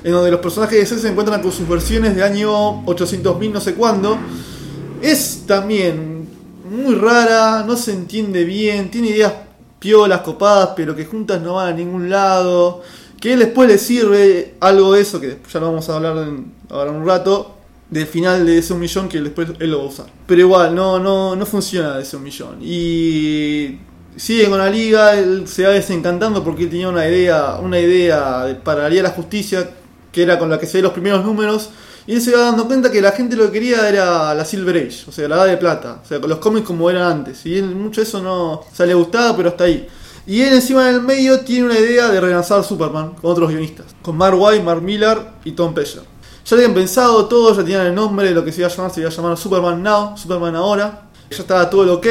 En 0.03 0.11
donde 0.11 0.29
los 0.29 0.41
personajes 0.41 0.75
de 0.75 0.81
DC 0.81 0.99
se 0.99 1.09
encuentran 1.09 1.41
con 1.41 1.53
sus 1.53 1.69
versiones 1.69 2.17
de 2.17 2.25
año 2.25 2.85
800.000 2.87 3.53
no 3.53 3.61
sé 3.61 3.75
cuándo. 3.75 4.19
Es 5.01 5.45
también 5.47 6.29
muy 6.69 6.97
rara, 6.97 7.63
no 7.65 7.77
se 7.77 7.93
entiende 7.93 8.43
bien, 8.43 8.91
tiene 8.91 9.11
ideas 9.11 9.33
piolas, 9.79 10.23
copadas, 10.23 10.71
pero 10.75 10.97
que 10.97 11.05
juntas 11.05 11.41
no 11.41 11.55
van 11.55 11.69
a 11.69 11.73
ningún 11.73 12.11
lado. 12.11 12.83
Que 13.21 13.37
después 13.37 13.69
le 13.69 13.79
sirve 13.79 14.57
algo 14.59 14.95
de 14.95 15.03
eso, 15.03 15.21
que 15.21 15.39
ya 15.53 15.61
lo 15.61 15.67
vamos 15.67 15.89
a 15.89 15.95
hablar 15.95 16.17
en, 16.27 16.53
ahora 16.69 16.91
un 16.91 17.07
rato, 17.07 17.55
del 17.89 18.09
final 18.09 18.45
de 18.45 18.59
ese 18.59 18.73
un 18.73 18.81
millón 18.81 19.09
que 19.09 19.21
después 19.21 19.47
él 19.61 19.71
lo 19.71 19.79
va 19.79 19.85
a 19.85 19.87
usar. 19.87 20.07
Pero 20.27 20.41
igual, 20.41 20.75
no, 20.75 20.99
no, 20.99 21.37
no 21.37 21.47
funciona 21.47 21.97
de 21.97 22.03
ese 22.03 22.17
un 22.17 22.25
millón. 22.25 22.59
Y 22.61 23.79
sigue 24.17 24.49
con 24.49 24.59
la 24.59 24.71
liga, 24.71 25.15
él 25.15 25.47
se 25.47 25.65
va 25.65 25.71
desencantando 25.71 26.43
porque 26.45 26.65
él 26.65 26.71
tenía 26.71 26.89
una 26.89 27.07
idea, 27.09 27.59
una 27.63 27.79
idea 27.79 28.61
para 28.65 28.83
la 28.83 28.89
Liga 28.89 29.03
de 29.03 29.09
la 29.09 29.15
Justicia, 29.15 29.71
que 30.13 30.23
era 30.23 30.39
con 30.39 30.51
la 30.51 30.59
que 30.59 30.67
se 30.67 30.79
ve 30.79 30.83
los 30.83 30.93
primeros 30.93 31.25
números. 31.25 31.71
Y 32.07 32.15
él 32.15 32.21
se 32.21 32.33
va 32.35 32.43
dando 32.43 32.67
cuenta 32.67 32.91
que 32.91 33.01
la 33.01 33.13
gente 33.13 33.37
lo 33.37 33.47
que 33.47 33.53
quería 33.53 33.89
era 33.89 34.35
la 34.35 34.45
Silver 34.45 34.77
Age, 34.77 35.05
o 35.09 35.13
sea, 35.13 35.29
la 35.29 35.37
edad 35.37 35.47
de 35.47 35.57
plata, 35.57 36.01
o 36.03 36.09
sea, 36.09 36.21
con 36.21 36.31
los 36.31 36.39
cómics 36.39 36.67
como 36.67 36.91
eran 36.91 37.03
antes. 37.03 37.45
Y 37.47 37.59
él 37.59 37.75
mucho 37.75 38.03
eso 38.03 38.21
no, 38.23 38.53
o 38.55 38.67
sea, 38.73 38.87
le 38.87 38.95
gustaba, 38.95 39.37
pero 39.37 39.51
hasta 39.51 39.65
ahí. 39.65 39.87
Y 40.27 40.43
él 40.43 40.55
encima 40.55 40.87
del 40.87 41.03
medio 41.03 41.41
tiene 41.41 41.67
una 41.67 41.79
idea 41.79 42.09
de 42.09 42.21
relanzar 42.21 42.65
Superman 42.65 43.15
con 43.21 43.31
otros 43.31 43.51
guionistas, 43.51 43.87
con 44.03 44.17
Mark 44.17 44.37
White, 44.39 44.63
Mark 44.63 44.83
Miller 44.83 45.19
y 45.45 45.53
Tom 45.53 45.75
Pesher. 45.75 46.03
Ya 46.45 46.57
habían 46.57 46.75
pensado 46.75 47.27
todo, 47.27 47.55
ya 47.55 47.63
tenían 47.63 47.87
el 47.87 47.95
nombre 47.95 48.29
de 48.29 48.35
lo 48.35 48.45
que 48.45 48.51
se 48.51 48.61
iba 48.61 48.69
a 48.69 48.71
llamar, 48.71 48.93
se 48.93 49.01
iba 49.01 49.09
a 49.09 49.13
llamar 49.13 49.37
Superman 49.37 49.83
Now, 49.83 50.17
Superman 50.17 50.57
Ahora. 50.57 51.10
Ya 51.31 51.39
estaba 51.39 51.71
todo 51.71 51.85
el 51.85 51.91
ok, 51.91 52.07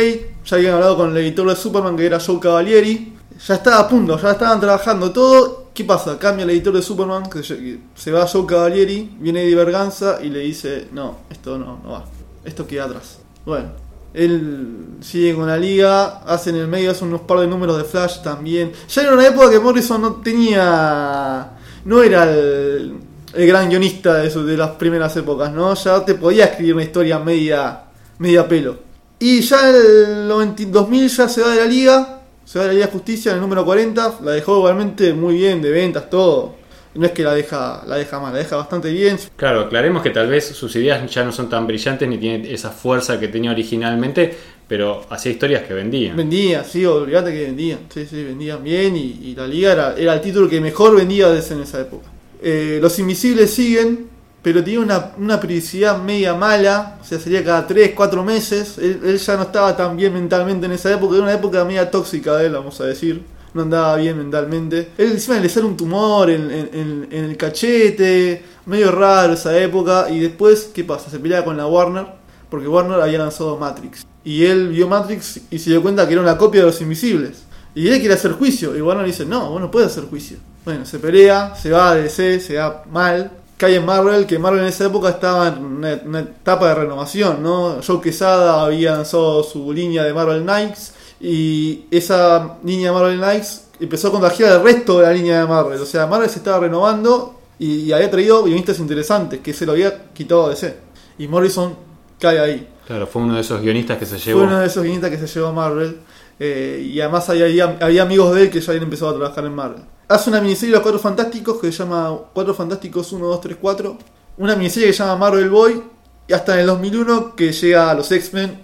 ya 0.45 0.55
habían 0.55 0.75
hablado 0.75 0.97
con 0.97 1.11
el 1.11 1.17
editor 1.17 1.49
de 1.49 1.55
Superman 1.55 1.97
que 1.97 2.05
era 2.05 2.19
Joe 2.19 2.39
Cavalieri. 2.39 3.15
Ya 3.45 3.55
estaba 3.55 3.79
a 3.79 3.87
punto, 3.87 4.19
ya 4.19 4.31
estaban 4.31 4.59
trabajando 4.59 5.11
todo. 5.11 5.69
¿Qué 5.73 5.83
pasa? 5.83 6.17
Cambia 6.17 6.43
el 6.43 6.49
editor 6.51 6.73
de 6.73 6.81
Superman, 6.81 7.29
que 7.29 7.43
se 7.43 8.11
va 8.11 8.27
Joe 8.27 8.45
Cavalieri, 8.45 9.17
viene 9.19 9.43
Eddie 9.43 9.55
Berganza 9.55 10.19
y 10.21 10.29
le 10.29 10.39
dice, 10.39 10.87
no, 10.91 11.19
esto 11.29 11.57
no, 11.57 11.79
no 11.83 11.91
va, 11.91 12.05
esto 12.43 12.65
queda 12.65 12.85
atrás. 12.85 13.19
Bueno, 13.45 13.69
él 14.13 14.97
sigue 15.01 15.35
con 15.35 15.47
la 15.47 15.57
liga, 15.57 16.19
hace 16.25 16.49
en 16.49 16.57
el 16.57 16.67
medio, 16.67 16.91
hace 16.91 17.05
unos 17.05 17.21
par 17.21 17.39
de 17.39 17.47
números 17.47 17.77
de 17.77 17.83
Flash 17.83 18.21
también. 18.21 18.71
Ya 18.87 19.01
era 19.03 19.13
una 19.13 19.27
época 19.27 19.49
que 19.49 19.59
Morrison 19.59 20.01
no 20.01 20.15
tenía. 20.15 21.51
no 21.85 22.03
era 22.03 22.23
el, 22.23 22.95
el 23.33 23.47
gran 23.47 23.69
guionista 23.69 24.15
de, 24.15 24.29
su, 24.29 24.45
de, 24.45 24.57
las 24.57 24.71
primeras 24.71 25.15
épocas, 25.15 25.51
¿no? 25.51 25.73
Ya 25.75 26.03
te 26.03 26.15
podía 26.15 26.45
escribir 26.45 26.73
una 26.73 26.83
historia 26.83 27.19
media, 27.19 27.83
media 28.17 28.47
pelo. 28.47 28.88
Y 29.19 29.41
ya 29.41 29.69
el 29.69 30.27
2000 30.27 31.09
ya 31.09 31.27
se 31.27 31.41
va 31.41 31.49
de 31.49 31.57
la 31.57 31.65
liga, 31.65 32.21
se 32.45 32.57
va 32.57 32.63
de 32.63 32.69
la 32.69 32.73
Liga 32.75 32.85
de 32.85 32.91
Justicia 32.93 33.31
en 33.31 33.35
el 33.35 33.41
número 33.41 33.65
40, 33.65 34.19
la 34.23 34.31
dejó 34.31 34.57
igualmente 34.57 35.13
muy 35.13 35.35
bien 35.35 35.61
de 35.61 35.71
ventas, 35.71 36.09
todo. 36.09 36.55
No 36.95 37.05
es 37.05 37.11
que 37.11 37.23
la 37.23 37.35
deja, 37.35 37.83
la 37.85 37.97
deja 37.97 38.19
mal, 38.19 38.33
la 38.33 38.39
deja 38.39 38.55
bastante 38.55 38.91
bien. 38.91 39.17
Claro, 39.35 39.61
aclaremos 39.61 40.01
que 40.01 40.09
tal 40.09 40.27
vez 40.27 40.47
sus 40.47 40.75
ideas 40.75 41.09
ya 41.13 41.23
no 41.23 41.31
son 41.31 41.49
tan 41.49 41.67
brillantes 41.67 42.09
ni 42.09 42.17
tienen 42.17 42.45
esa 42.45 42.71
fuerza 42.71 43.19
que 43.19 43.27
tenía 43.27 43.51
originalmente, 43.51 44.35
pero 44.67 45.05
hacía 45.09 45.31
historias 45.31 45.63
que 45.63 45.73
vendían. 45.73 46.15
Vendía, 46.15 46.63
sí, 46.63 46.85
olvídate 46.85 47.31
que 47.31 47.43
vendían. 47.43 47.79
Sí, 47.93 48.07
sí, 48.09 48.23
vendían 48.23 48.63
bien 48.63 48.95
y, 48.95 49.19
y 49.21 49.35
la 49.35 49.45
liga 49.45 49.73
era, 49.73 49.95
era, 49.95 50.13
el 50.13 50.21
título 50.21 50.49
que 50.49 50.59
mejor 50.59 50.95
vendía 50.95 51.29
desde 51.29 51.55
en 51.55 51.61
esa 51.61 51.81
época. 51.81 52.07
Eh, 52.41 52.79
los 52.81 52.97
Invisibles 52.97 53.53
siguen, 53.53 54.08
pero 54.41 54.63
tiene 54.63 54.79
una, 54.79 55.11
una 55.17 55.39
periodicidad 55.39 56.01
media 56.01 56.33
mala, 56.33 56.97
o 57.01 57.03
sea, 57.03 57.19
sería 57.19 57.43
cada 57.43 57.67
3, 57.67 57.91
4 57.95 58.23
meses. 58.23 58.77
Él, 58.77 59.17
ya 59.17 59.35
no 59.35 59.43
estaba 59.43 59.75
tan 59.75 59.97
bien 59.97 60.13
mentalmente 60.13 60.65
en 60.65 60.71
esa 60.71 60.93
época, 60.93 61.15
era 61.15 61.23
una 61.23 61.33
época 61.33 61.65
media 61.65 61.91
tóxica 61.91 62.35
de 62.37 62.47
él, 62.47 62.53
vamos 62.53 62.79
a 62.81 62.85
decir 62.85 63.23
no 63.53 63.63
andaba 63.63 63.95
bien 63.95 64.17
mentalmente. 64.17 64.89
Él 64.97 65.11
encima 65.11 65.39
le 65.39 65.49
sale 65.49 65.65
un 65.65 65.77
tumor 65.77 66.29
en, 66.29 66.51
en, 66.51 67.07
en, 67.11 67.23
el 67.25 67.37
cachete, 67.37 68.43
medio 68.65 68.91
raro 68.91 69.33
esa 69.33 69.57
época. 69.57 70.07
Y 70.09 70.19
después, 70.19 70.69
¿qué 70.73 70.83
pasa? 70.83 71.09
Se 71.09 71.19
pelea 71.19 71.43
con 71.43 71.57
la 71.57 71.67
Warner, 71.67 72.05
porque 72.49 72.67
Warner 72.67 73.01
había 73.01 73.19
lanzado 73.19 73.57
Matrix. 73.57 74.05
Y 74.23 74.45
él 74.45 74.69
vio 74.69 74.87
Matrix 74.87 75.41
y 75.49 75.59
se 75.59 75.71
dio 75.71 75.81
cuenta 75.81 76.05
que 76.05 76.13
era 76.13 76.21
una 76.21 76.37
copia 76.37 76.61
de 76.61 76.67
los 76.67 76.81
Invisibles. 76.81 77.43
Y 77.73 77.87
él 77.87 77.99
quiere 77.99 78.13
hacer 78.13 78.33
juicio. 78.33 78.75
Y 78.75 78.81
Warner 78.81 79.05
dice, 79.05 79.25
no, 79.25 79.49
vos 79.51 79.61
no 79.61 79.71
puedes 79.71 79.91
hacer 79.91 80.05
juicio. 80.05 80.37
Bueno, 80.65 80.85
se 80.85 80.99
pelea, 80.99 81.55
se 81.55 81.71
va 81.71 81.91
a 81.91 81.95
DC, 81.95 82.39
se 82.39 82.57
va 82.57 82.83
mal. 82.91 83.31
Que 83.59 83.65
hay 83.67 83.75
en 83.75 83.85
Marvel, 83.85 84.25
que 84.25 84.39
Marvel 84.39 84.61
en 84.61 84.67
esa 84.67 84.85
época 84.85 85.09
estaba 85.09 85.49
en 85.49 85.63
una, 85.63 85.99
una 86.05 86.19
etapa 86.21 86.69
de 86.69 86.75
renovación, 86.75 87.43
¿no? 87.43 87.77
Joe 87.85 88.01
Quesada 88.01 88.63
había 88.63 88.93
lanzado 88.93 89.43
su 89.43 89.71
línea 89.73 90.03
de 90.03 90.13
Marvel 90.13 90.41
Knights 90.43 90.93
y 91.19 91.85
esa 91.91 92.57
línea 92.63 92.91
de 92.91 92.97
Marvel 92.97 93.17
Knights 93.19 93.65
empezó 93.79 94.07
a 94.07 94.11
contagiar 94.11 94.53
al 94.53 94.63
resto 94.63 94.99
de 94.99 95.05
la 95.07 95.13
línea 95.13 95.41
de 95.41 95.45
Marvel. 95.47 95.79
O 95.81 95.85
sea, 95.85 96.07
Marvel 96.07 96.29
se 96.29 96.39
estaba 96.39 96.59
renovando 96.59 97.35
y, 97.59 97.81
y 97.81 97.91
había 97.91 98.09
traído 98.09 98.43
guionistas 98.43 98.79
interesantes 98.79 99.41
que 99.41 99.53
se 99.53 99.65
lo 99.65 99.73
había 99.73 100.05
quitado 100.13 100.45
a 100.45 100.49
DC. 100.51 100.77
Y 101.17 101.27
Morrison 101.27 101.75
cae 102.19 102.39
ahí. 102.39 102.67
Claro, 102.87 103.05
fue 103.07 103.21
uno 103.21 103.35
de 103.35 103.41
esos 103.41 103.61
guionistas 103.61 103.97
que 103.97 104.05
se 104.05 104.15
Fue 104.17 104.25
llevó. 104.33 104.43
uno 104.43 104.59
de 104.59 104.67
esos 104.67 104.81
guionistas 104.83 105.11
que 105.11 105.17
se 105.17 105.27
llevó 105.27 105.47
a 105.47 105.51
Marvel. 105.53 105.97
eh, 106.39 106.81
y 106.93 107.01
además 107.01 107.29
había- 107.29 107.77
había 107.81 108.01
amigos 108.03 108.33
de 108.33 108.43
él 108.43 108.49
que 108.49 108.61
ya 108.61 108.71
habían 108.71 108.85
empezado 108.85 109.11
a 109.11 109.15
trabajar 109.17 109.43
en 109.45 109.53
Marvel. 109.53 109.83
Hace 110.09 110.31
una 110.31 110.41
miniserie 110.41 110.69
de 110.69 110.77
los 110.77 110.81
Cuatro 110.81 110.99
Fantásticos 110.99 111.59
que 111.59 111.71
se 111.71 111.77
llama 111.77 112.17
Cuatro 112.33 112.55
Fantásticos 112.55 113.11
1, 113.11 113.27
2, 113.27 113.41
3, 113.41 113.57
4. 113.61 113.97
Una 114.39 114.55
miniserie 114.55 114.87
que 114.87 114.93
se 114.93 115.03
llama 115.03 115.17
Marvel 115.17 115.51
Boy. 115.51 115.83
Y 116.27 116.33
hasta 116.33 116.55
en 116.55 116.61
el 116.61 116.65
2001 116.65 117.35
que 117.35 117.51
llega 117.51 117.91
a 117.91 117.93
los 117.93 118.11
X-Men. 118.11 118.59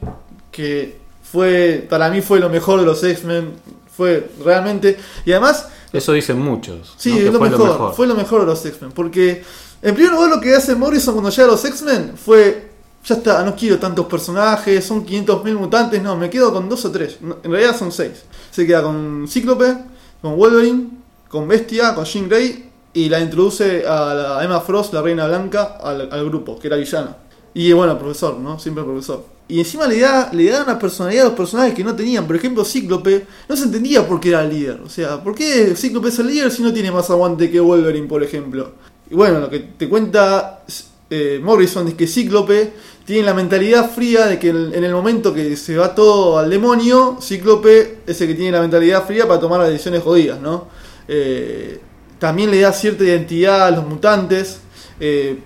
Que 0.51 0.97
fue, 1.21 1.85
para 1.87 2.09
mí 2.09 2.21
fue 2.21 2.39
lo 2.39 2.49
mejor 2.49 2.79
de 2.79 2.87
los 2.87 3.03
X-Men. 3.03 3.53
Fue 3.95 4.27
realmente. 4.43 4.97
Y 5.23 5.33
además, 5.33 5.67
Eso 5.93 6.13
dicen 6.13 6.39
muchos. 6.39 6.95
Sí, 6.97 7.15
es 7.15 7.31
lo 7.31 7.37
fue 7.37 7.51
mejor, 7.51 7.93
Fue 7.93 8.07
lo 8.07 8.15
mejor 8.15 8.41
de 8.41 8.47
los 8.47 8.65
X-Men. 8.65 8.91
Porque, 8.93 9.43
en 9.83 9.93
primer 9.93 10.13
lugar, 10.13 10.31
lo 10.31 10.41
que 10.41 10.55
hace 10.55 10.73
Morrison 10.73 11.13
cuando 11.13 11.29
llega 11.29 11.43
a 11.43 11.51
los 11.51 11.63
X-Men 11.63 12.13
fue. 12.17 12.71
Ya 13.05 13.13
está, 13.17 13.43
no 13.43 13.55
quiero 13.55 13.77
tantos 13.77 14.07
personajes, 14.07 14.83
son 14.83 15.05
500.000 15.05 15.53
mutantes, 15.53 16.01
no, 16.01 16.15
me 16.15 16.27
quedo 16.27 16.51
con 16.51 16.67
dos 16.67 16.85
o 16.85 16.91
tres. 16.91 17.19
En 17.21 17.51
realidad 17.51 17.77
son 17.77 17.91
seis. 17.91 18.23
Se 18.49 18.65
queda 18.65 18.81
con 18.81 19.27
Cíclope, 19.27 19.77
con 20.23 20.35
Wolverine, 20.35 20.89
con 21.35 21.49
Bestia, 21.49 21.93
con 21.93 22.05
Jean 22.05 22.29
Grey 22.29 22.69
y 22.93 23.09
la 23.09 23.19
introduce 23.19 23.83
a 23.85 24.39
Emma 24.41 24.61
Frost, 24.61 24.93
la 24.93 25.01
Reina 25.01 25.27
Blanca, 25.27 25.77
al, 25.83 26.07
al 26.09 26.25
grupo, 26.25 26.57
que 26.57 26.67
era 26.67 26.77
villana. 26.77 27.17
Y 27.53 27.73
bueno, 27.73 27.99
profesor, 27.99 28.39
¿no? 28.39 28.57
Siempre 28.57 28.85
profesor. 28.85 29.25
Y 29.49 29.59
encima 29.59 29.85
le 29.85 29.99
da, 29.99 30.31
le 30.31 30.49
da 30.49 30.63
una 30.63 30.79
personalidad 30.79 31.25
a 31.25 31.27
los 31.27 31.37
personajes 31.37 31.73
que 31.73 31.83
no 31.83 31.93
tenían. 31.93 32.25
Por 32.25 32.37
ejemplo, 32.37 32.63
Cíclope 32.63 33.27
no 33.49 33.57
se 33.57 33.65
entendía 33.65 34.07
por 34.07 34.21
qué 34.21 34.29
era 34.29 34.43
el 34.43 34.49
líder. 34.49 34.79
O 34.85 34.87
sea, 34.87 35.21
¿por 35.21 35.35
qué 35.35 35.75
Cíclope 35.75 36.07
es 36.07 36.17
el 36.19 36.27
líder 36.27 36.49
si 36.51 36.63
no 36.63 36.71
tiene 36.71 36.89
más 36.89 37.09
aguante 37.09 37.51
que 37.51 37.59
Wolverine, 37.59 38.07
por 38.07 38.23
ejemplo? 38.23 38.71
Y 39.11 39.15
bueno, 39.15 39.41
lo 39.41 39.49
que 39.49 39.59
te 39.59 39.89
cuenta 39.89 40.63
eh, 41.09 41.41
Morrison 41.43 41.85
es 41.89 41.95
que 41.95 42.07
Cíclope 42.07 42.71
tiene 43.03 43.23
la 43.23 43.33
mentalidad 43.33 43.91
fría 43.91 44.25
de 44.25 44.39
que 44.39 44.49
en 44.49 44.73
en 44.73 44.83
el 44.85 44.93
momento 44.93 45.33
que 45.33 45.57
se 45.57 45.75
va 45.75 45.93
todo 45.93 46.39
al 46.39 46.49
demonio, 46.49 47.17
Cíclope 47.21 47.97
es 48.07 48.21
el 48.21 48.27
que 48.29 48.35
tiene 48.35 48.53
la 48.53 48.61
mentalidad 48.61 49.05
fría 49.05 49.27
para 49.27 49.41
tomar 49.41 49.59
las 49.59 49.69
decisiones 49.69 50.01
jodidas, 50.01 50.39
¿no? 50.39 50.84
Eh, 51.07 51.79
también 52.19 52.51
le 52.51 52.61
da 52.61 52.73
cierta 52.73 53.03
identidad 53.03 53.67
a 53.67 53.71
los 53.71 53.85
mutantes. 53.85 54.59
eh, 54.99 55.39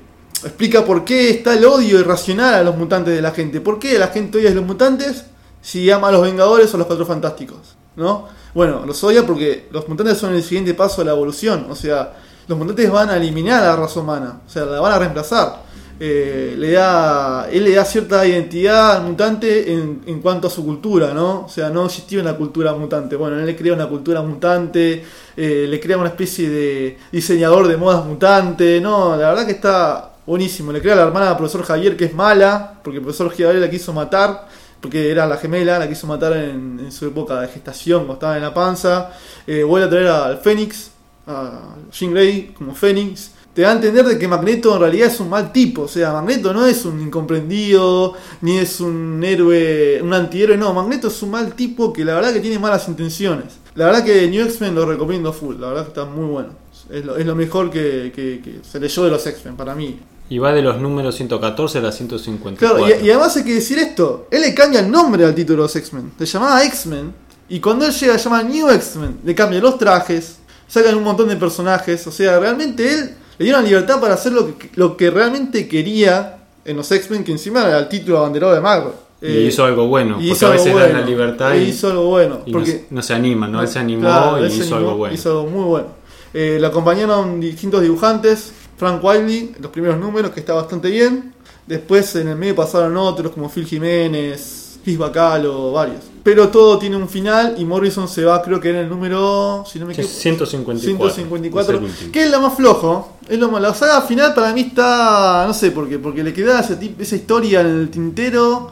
explica 0.43 0.85
por 0.85 1.03
qué 1.03 1.29
está 1.29 1.53
el 1.53 1.65
odio 1.65 1.99
irracional 1.99 2.53
a 2.53 2.63
los 2.63 2.77
mutantes 2.77 3.13
de 3.13 3.21
la 3.21 3.31
gente. 3.31 3.61
¿Por 3.61 3.79
qué 3.79 3.99
la 3.99 4.07
gente 4.07 4.37
odia 4.37 4.51
a 4.51 4.53
los 4.53 4.65
mutantes 4.65 5.25
si 5.61 5.89
ama 5.91 6.09
a 6.09 6.11
los 6.11 6.21
Vengadores 6.21 6.71
o 6.73 6.77
a 6.77 6.79
los 6.79 6.87
Cuatro 6.87 7.05
Fantásticos? 7.05 7.75
¿No? 7.95 8.27
Bueno, 8.53 8.85
los 8.85 9.03
odia 9.03 9.25
porque 9.25 9.67
los 9.71 9.87
mutantes 9.89 10.17
son 10.17 10.33
el 10.33 10.43
siguiente 10.43 10.73
paso 10.73 11.01
de 11.01 11.05
la 11.05 11.11
evolución. 11.11 11.67
O 11.69 11.75
sea, 11.75 12.13
los 12.47 12.57
mutantes 12.57 12.89
van 12.89 13.09
a 13.09 13.17
eliminar 13.17 13.63
a 13.63 13.67
la 13.67 13.75
raza 13.75 13.99
humana. 13.99 14.41
O 14.45 14.49
sea, 14.49 14.65
la 14.65 14.79
van 14.79 14.93
a 14.93 14.99
reemplazar. 14.99 15.63
Eh, 16.01 16.55
le 16.57 16.71
da, 16.71 17.49
él 17.51 17.65
le 17.65 17.73
da 17.73 17.83
cierta 17.83 18.25
identidad 18.25 18.97
al 18.97 19.03
mutante 19.03 19.73
en, 19.73 20.01
en 20.05 20.21
cuanto 20.21 20.47
a 20.47 20.49
su 20.49 20.63
cultura, 20.63 21.13
¿no? 21.13 21.41
O 21.45 21.49
sea, 21.49 21.69
no 21.69 21.85
existía 21.85 22.21
una 22.21 22.37
cultura 22.37 22.73
mutante. 22.73 23.17
Bueno, 23.17 23.37
él 23.37 23.45
le 23.45 23.55
crea 23.55 23.73
una 23.73 23.89
cultura 23.89 24.21
mutante, 24.21 25.03
eh, 25.35 25.65
le 25.67 25.79
crea 25.79 25.97
una 25.97 26.07
especie 26.07 26.49
de 26.49 26.97
diseñador 27.11 27.67
de 27.67 27.75
modas 27.75 28.05
mutante, 28.05 28.79
¿no? 28.79 29.17
La 29.17 29.29
verdad 29.29 29.45
que 29.45 29.51
está 29.51 30.13
buenísimo. 30.25 30.71
Le 30.71 30.79
crea 30.79 30.93
a 30.93 30.97
la 30.97 31.03
hermana 31.03 31.27
del 31.27 31.37
profesor 31.37 31.63
Javier, 31.63 31.97
que 31.97 32.05
es 32.05 32.13
mala, 32.13 32.79
porque 32.81 32.99
el 32.99 33.03
profesor 33.03 33.29
Javier 33.31 33.55
la 33.55 33.69
quiso 33.69 33.91
matar, 33.91 34.47
porque 34.79 35.11
era 35.11 35.25
la 35.25 35.35
gemela, 35.35 35.79
la 35.79 35.89
quiso 35.89 36.07
matar 36.07 36.31
en, 36.37 36.89
su 36.93 37.07
época 37.07 37.41
de 37.41 37.49
gestación, 37.49 38.05
cuando 38.05 38.13
estaba 38.13 38.37
en 38.37 38.43
la 38.43 38.53
panza. 38.53 39.11
Eh, 39.45 39.63
vuelve 39.63 39.87
a 39.87 39.89
traer 39.89 40.07
al 40.07 40.37
Fénix, 40.37 40.91
a 41.27 41.75
Jean 41.91 42.13
Grey 42.13 42.53
como 42.57 42.73
Fénix. 42.73 43.31
Te 43.59 43.63
da 43.63 43.71
a 43.71 43.73
entender 43.73 44.05
de 44.05 44.17
que 44.17 44.25
Magneto 44.25 44.73
en 44.75 44.79
realidad 44.79 45.07
es 45.09 45.19
un 45.19 45.27
mal 45.29 45.51
tipo. 45.51 45.81
O 45.81 45.87
sea, 45.89 46.13
Magneto 46.13 46.53
no 46.53 46.65
es 46.65 46.85
un 46.85 47.01
incomprendido, 47.01 48.13
ni 48.39 48.57
es 48.57 48.79
un 48.79 49.21
héroe, 49.21 49.99
un 50.01 50.13
antihéroe. 50.13 50.55
No, 50.55 50.73
Magneto 50.73 51.09
es 51.09 51.21
un 51.23 51.31
mal 51.31 51.53
tipo 51.55 51.91
que 51.91 52.05
la 52.05 52.15
verdad 52.15 52.31
que 52.31 52.39
tiene 52.39 52.57
malas 52.57 52.87
intenciones. 52.87 53.47
La 53.75 53.87
verdad 53.87 54.05
que 54.05 54.29
New 54.29 54.45
X-Men 54.45 54.75
lo 54.75 54.85
recomiendo 54.85 55.33
full. 55.33 55.59
La 55.59 55.67
verdad 55.67 55.83
que 55.83 55.89
está 55.89 56.05
muy 56.05 56.25
bueno. 56.27 56.49
Es 56.89 57.03
lo, 57.03 57.17
es 57.17 57.25
lo 57.25 57.35
mejor 57.35 57.69
que, 57.69 58.13
que- 58.15 58.39
que 58.41 58.59
se 58.63 58.79
leyó 58.79 59.03
de 59.03 59.11
los 59.11 59.27
X-Men 59.27 59.57
para 59.57 59.75
mí. 59.75 59.99
Y 60.29 60.37
va 60.37 60.53
de 60.53 60.61
los 60.61 60.79
números 60.79 61.15
114 61.15 61.79
a 61.79 61.81
la 61.81 61.91
154. 61.91 62.57
Claro, 62.85 62.87
y, 63.03 63.05
y 63.07 63.09
además 63.11 63.35
hay 63.35 63.43
que 63.43 63.55
decir 63.55 63.77
esto. 63.77 64.27
Él 64.31 64.39
le 64.41 64.53
cambia 64.55 64.79
el 64.79 64.89
nombre 64.89 65.25
al 65.25 65.35
título 65.35 65.57
de 65.57 65.63
los 65.63 65.75
X-Men. 65.75 66.13
Se 66.17 66.25
llamaba 66.25 66.63
X-Men. 66.63 67.13
Y 67.49 67.59
cuando 67.59 67.85
él 67.85 67.91
llega, 67.91 68.17
se 68.17 68.23
llama 68.23 68.41
New 68.41 68.69
X-Men. 68.69 69.19
Le 69.25 69.35
cambia 69.35 69.59
los 69.59 69.77
trajes. 69.77 70.37
Sacan 70.65 70.95
un 70.95 71.03
montón 71.03 71.27
de 71.27 71.35
personajes. 71.35 72.07
O 72.07 72.11
sea, 72.11 72.39
realmente 72.39 72.93
él 72.93 73.15
le 73.39 73.49
una 73.49 73.61
libertad 73.61 73.99
para 73.99 74.13
hacer 74.15 74.33
lo 74.33 74.57
que, 74.57 74.69
lo 74.75 74.95
que 74.97 75.09
realmente 75.09 75.67
quería 75.67 76.37
en 76.65 76.77
los 76.77 76.91
X-Men, 76.91 77.23
que 77.23 77.31
encima 77.31 77.65
era 77.67 77.79
el 77.79 77.87
título 77.89 78.19
abanderado 78.19 78.53
de 78.53 78.61
Marvel. 78.61 78.93
Y 79.21 79.25
Eh, 79.27 79.41
hizo 79.47 79.65
algo 79.65 79.87
bueno, 79.87 80.17
y 80.21 80.29
porque 80.29 80.45
a 80.45 80.49
veces 80.49 80.71
bueno. 80.71 80.87
dan 80.87 81.01
la 81.01 81.05
libertad 81.05 81.53
Y 81.55 81.63
hizo 81.63 81.89
algo 81.89 82.05
bueno. 82.05 82.39
y 82.45 82.51
porque 82.53 82.85
no 82.89 83.01
se 83.01 83.13
anima, 83.13 83.47
¿no? 83.47 83.61
Él 83.61 83.67
se 83.67 83.79
animó 83.79 84.01
Claro, 84.03 84.43
y 84.45 84.47
hizo 84.47 84.61
animó, 84.63 84.77
algo 84.77 84.97
bueno. 84.97 85.13
Hizo 85.15 85.29
algo 85.31 85.49
muy 85.51 85.63
bueno. 85.65 85.87
Eh, 86.33 86.57
le 86.61 86.67
acompañaron 86.67 87.39
distintos 87.39 87.81
dibujantes. 87.81 88.53
Frank 88.77 89.03
Wiley, 89.03 89.55
los 89.59 89.71
primeros 89.71 89.97
números, 89.99 90.31
que 90.31 90.39
está 90.39 90.53
bastante 90.53 90.89
bien. 90.89 91.33
Después 91.67 92.15
en 92.15 92.29
el 92.29 92.35
medio 92.37 92.55
pasaron 92.55 92.95
otros 92.97 93.31
como 93.33 93.49
Phil 93.49 93.65
Jiménez, 93.65 94.79
Chris 94.83 94.97
Bacalo, 94.97 95.71
varios. 95.73 95.99
Pero 96.23 96.49
todo 96.49 96.77
tiene 96.77 96.95
un 96.97 97.07
final 97.07 97.55
y 97.57 97.65
Morrison 97.65 98.07
se 98.07 98.25
va, 98.25 98.41
creo 98.41 98.59
que 98.59 98.69
en 98.71 98.75
el 98.75 98.89
número, 98.89 99.63
si 99.65 99.79
no 99.79 99.85
me 99.85 99.93
equivoco, 99.93 100.13
154. 100.13 101.09
154, 101.09 101.61
es 101.75 101.79
el 101.79 101.85
último. 101.89 102.11
que 102.11 102.23
es 102.23 102.29
la 102.31 102.39
más 102.39 102.55
flojo. 102.55 103.17
Es 103.27 103.39
lo 103.39 103.49
más- 103.49 103.61
la 103.61 103.73
saga 103.73 104.01
final 104.01 104.33
para 104.33 104.51
mí 104.53 104.61
está, 104.61 105.45
no 105.47 105.53
sé 105.53 105.71
por 105.71 105.87
qué, 105.87 105.97
porque 105.99 106.23
le 106.23 106.33
queda 106.33 106.59
ese 106.59 106.75
tip- 106.77 106.99
esa 106.99 107.15
historia 107.15 107.61
en 107.61 107.67
el 107.67 107.89
tintero. 107.89 108.71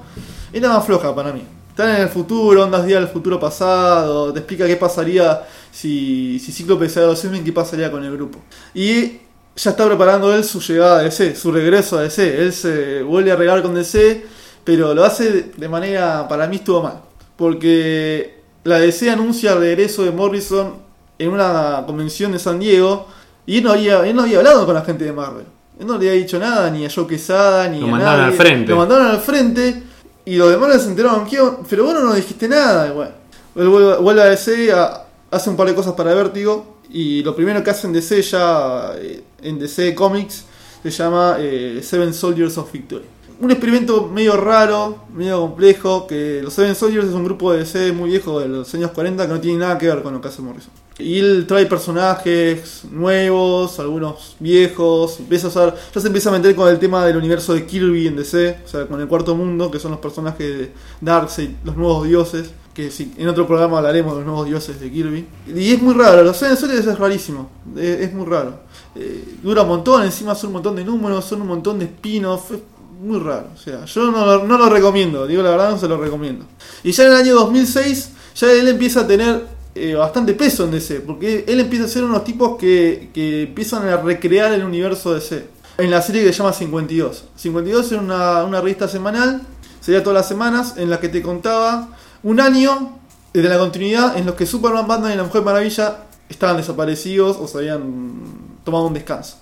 Es 0.52 0.62
la 0.62 0.70
más 0.70 0.86
floja 0.86 1.14
para 1.16 1.32
mí. 1.32 1.42
Están 1.70 1.90
en 1.96 2.02
el 2.02 2.10
futuro, 2.10 2.64
ondas 2.64 2.86
días 2.86 3.00
del 3.00 3.10
futuro 3.10 3.40
pasado, 3.40 4.34
te 4.34 4.40
explica 4.40 4.66
qué 4.66 4.76
pasaría 4.78 5.44
si, 5.72 6.40
si 6.40 6.52
Cíclope 6.52 6.90
se 6.90 7.04
X-Men, 7.12 7.44
qué 7.44 7.54
pasaría 7.54 7.92
con 7.92 8.04
el 8.04 8.12
grupo. 8.12 8.40
Y 8.74 9.20
ya 9.56 9.72
está 9.72 9.86
preparando 9.86 10.34
él 10.34 10.44
su 10.44 10.60
llegada 10.60 11.00
a 11.00 11.04
DC, 11.04 11.36
su 11.36 11.52
regreso 11.52 11.98
a 11.98 12.02
DC. 12.02 12.42
Él 12.42 12.52
se 12.52 13.04
vuelve 13.04 13.32
a 13.32 13.36
regar 13.36 13.62
con 13.62 13.76
DC, 13.76 14.26
pero 14.64 14.94
lo 14.96 15.06
hace 15.06 15.52
de 15.56 15.70
manera, 15.70 16.28
para 16.28 16.48
mí 16.48 16.56
estuvo 16.58 16.82
mal. 16.82 17.02
Porque 17.38 18.41
la 18.63 18.80
DC 18.80 19.10
anuncia 19.10 19.54
el 19.54 19.60
regreso 19.60 20.04
de 20.04 20.12
Morrison 20.12 20.73
en 21.19 21.30
una 21.30 21.84
convención 21.86 22.32
de 22.32 22.39
San 22.39 22.60
Diego 22.60 23.08
y 23.45 23.58
él 23.60 23.63
no 23.63 23.71
había, 23.71 24.06
él 24.06 24.15
no 24.15 24.23
había 24.23 24.39
hablado 24.39 24.65
con 24.65 24.76
la 24.76 24.82
gente 24.84 25.06
de 25.06 25.13
Marvel. 25.13 25.45
Él 25.80 25.86
no 25.88 25.93
le 25.97 26.10
había 26.10 26.21
dicho 26.21 26.39
nada, 26.39 26.69
ni 26.71 26.86
a 26.86 26.89
Joe 26.93 27.06
Quesada, 27.08 27.67
ni 27.69 27.80
Lo 27.80 27.88
a 27.88 27.91
mandaron 27.91 28.19
nadie. 28.21 28.32
al 28.32 28.38
frente. 28.38 28.71
Lo 28.71 28.78
mandaron 28.78 29.08
al 29.08 29.19
frente 29.19 29.84
y 30.26 30.36
los 30.36 30.50
demás 30.50 30.82
se 30.82 30.89
enteraron, 30.89 31.26
¿qué 31.26 31.38
pero 31.69 31.86
vos 31.86 31.93
no 31.93 32.13
dijiste 32.13 32.47
nada. 32.50 32.91
Bueno, 32.91 33.12
él 33.56 33.67
vuelve, 33.69 33.97
vuelve 33.97 34.21
a 34.21 34.26
DC, 34.26 34.71
a- 34.73 35.04
hace 35.32 35.50
un 35.50 35.56
par 35.56 35.67
de 35.67 35.76
cosas 35.76 35.93
para 35.93 36.13
Vértigo 36.13 36.78
y 36.89 37.21
lo 37.23 37.36
primero 37.36 37.63
que 37.63 37.69
hace 37.69 37.86
en 37.88 37.93
DC 37.93 38.21
ya, 38.23 38.93
eh, 38.97 39.21
en 39.43 39.60
DC 39.60 39.93
Comics, 39.93 40.45
se 40.84 40.89
llama 40.89 41.36
eh, 41.39 41.82
Seven 41.84 42.13
Soldiers 42.13 42.58
of 42.58 42.71
Victory. 42.71 43.04
Un 43.39 43.52
experimento 43.52 44.08
medio 44.08 44.36
raro, 44.36 45.04
medio 45.13 45.41
complejo, 45.41 46.08
que 46.08 46.41
los 46.41 46.54
Seven 46.54 46.73
Soldiers 46.73 47.08
es 47.08 47.13
un 47.13 47.23
grupo 47.23 47.52
de 47.52 47.60
DC 47.60 47.91
muy 47.91 48.10
viejo 48.10 48.39
de 48.39 48.47
los 48.47 48.73
años 48.73 48.89
40 48.89 49.28
que 49.28 49.34
no 49.34 49.39
tiene 49.39 49.60
nada 49.60 49.78
que 49.78 49.86
ver 49.86 50.02
con 50.02 50.12
lo 50.13 50.21
que 50.21 50.30
hace 50.30 50.41
Morrison. 50.41 50.71
Y 50.97 51.19
él 51.19 51.45
trae 51.47 51.67
personajes 51.67 52.82
nuevos, 52.89 53.80
algunos 53.80 54.36
viejos, 54.39 55.19
empieza 55.19 55.47
a 55.47 55.50
usar, 55.52 55.76
ya 55.93 56.02
se 56.02 56.08
empieza 56.08 56.30
a 56.30 56.32
meter 56.32 56.56
con 56.56 56.67
el 56.67 56.80
tema 56.80 57.06
del 57.06 57.17
universo 57.17 57.54
de 57.54 57.67
Kirby 57.67 58.08
en 58.08 58.15
DC, 58.15 58.62
o 58.65 58.67
sea, 58.67 58.88
con 58.88 59.00
el 59.00 59.08
cuarto 59.08 59.36
mundo, 59.36 59.69
que 59.69 59.78
son 59.78 59.91
los 59.91 60.00
personajes 60.00 60.58
de 60.58 60.71
Darkseid, 61.02 61.52
los 61.63 61.78
nuevos 61.78 62.08
dioses, 62.08 62.50
que 62.73 62.89
sí, 62.89 63.13
en 63.17 63.28
otro 63.28 63.45
programa 63.45 63.78
hablaremos 63.78 64.13
de 64.13 64.19
los 64.21 64.26
nuevos 64.26 64.47
dioses 64.47 64.80
de 64.80 64.91
Kirby. 64.91 65.28
Y 65.56 65.73
es 65.73 65.82
muy 65.82 65.93
raro, 65.93 66.23
los 66.23 66.38
Seven 66.38 66.58
Soldiers 66.58 66.88
es 66.88 66.97
rarísimo, 66.97 67.52
es, 67.76 68.12
muy 68.12 68.26
raro. 68.26 68.62
Eh, 68.95 69.36
dura 69.43 69.62
un 69.62 69.67
montón, 69.67 70.04
encima 70.04 70.34
son 70.34 70.47
un 70.47 70.54
montón 70.54 70.76
de 70.76 70.84
números, 70.84 71.23
son 71.23 71.41
un 71.41 71.47
montón 71.50 71.78
de 71.78 71.86
spin-off, 71.86 72.52
es 72.52 72.60
muy 73.00 73.20
raro. 73.20 73.50
O 73.54 73.58
sea, 73.58 73.86
yo 73.86 74.12
no, 74.12 74.44
no 74.44 74.58
lo 74.58 74.70
recomiendo, 74.70 75.28
digo 75.28 75.42
la 75.44 75.52
verdad, 75.52 75.72
no 75.72 75.78
se 75.78 75.88
lo 75.88 75.98
recomiendo. 75.98 76.46
Y 76.84 76.92
ya 76.92 77.06
en 77.06 77.12
el 77.12 77.18
año 77.18 77.36
2006, 77.36 78.12
ya 78.36 78.52
él 78.52 78.68
empieza 78.68 79.02
a 79.02 79.08
tener 79.08 79.46
eh, 79.76 79.94
bastante 79.96 80.34
peso 80.34 80.64
en 80.66 80.72
DC, 80.72 81.02
porque 81.02 81.46
él 81.48 81.60
empieza 81.60 81.86
a 81.86 81.88
ser 81.88 82.04
unos 82.04 82.24
tipos 82.24 82.58
que, 82.58 83.12
que 83.14 83.44
empiezan 83.44 83.88
a 83.88 83.98
recrear 83.98 84.52
el 84.54 84.64
universo 84.64 85.14
DC. 85.14 85.46
En 85.78 85.92
la 85.92 86.02
serie 86.02 86.24
que 86.24 86.34
se 86.34 86.40
llama 86.40 86.54
52. 86.54 87.26
52 87.36 87.92
era 87.92 88.02
una, 88.02 88.44
una 88.44 88.62
revista 88.62 88.88
semanal, 88.88 89.42
sería 89.80 90.02
todas 90.02 90.16
las 90.16 90.28
semanas, 90.28 90.74
en 90.78 90.90
la 90.90 91.00
que 91.00 91.10
te 91.10 91.22
contaba 91.22 91.90
un 92.24 92.40
año 92.40 92.98
de 93.34 93.44
la 93.44 93.60
continuidad 93.60 94.18
en 94.18 94.26
los 94.26 94.34
que 94.34 94.48
Superman, 94.48 94.88
Batman 94.88 95.14
y 95.14 95.16
la 95.16 95.24
Mujer 95.24 95.44
Maravilla 95.44 96.06
estaban 96.28 96.58
desaparecidos 96.58 97.38
o 97.38 97.48
se 97.48 97.60
habían 97.60 98.24
tomado 98.64 98.88
un 98.88 98.94
descanso. 98.96 99.38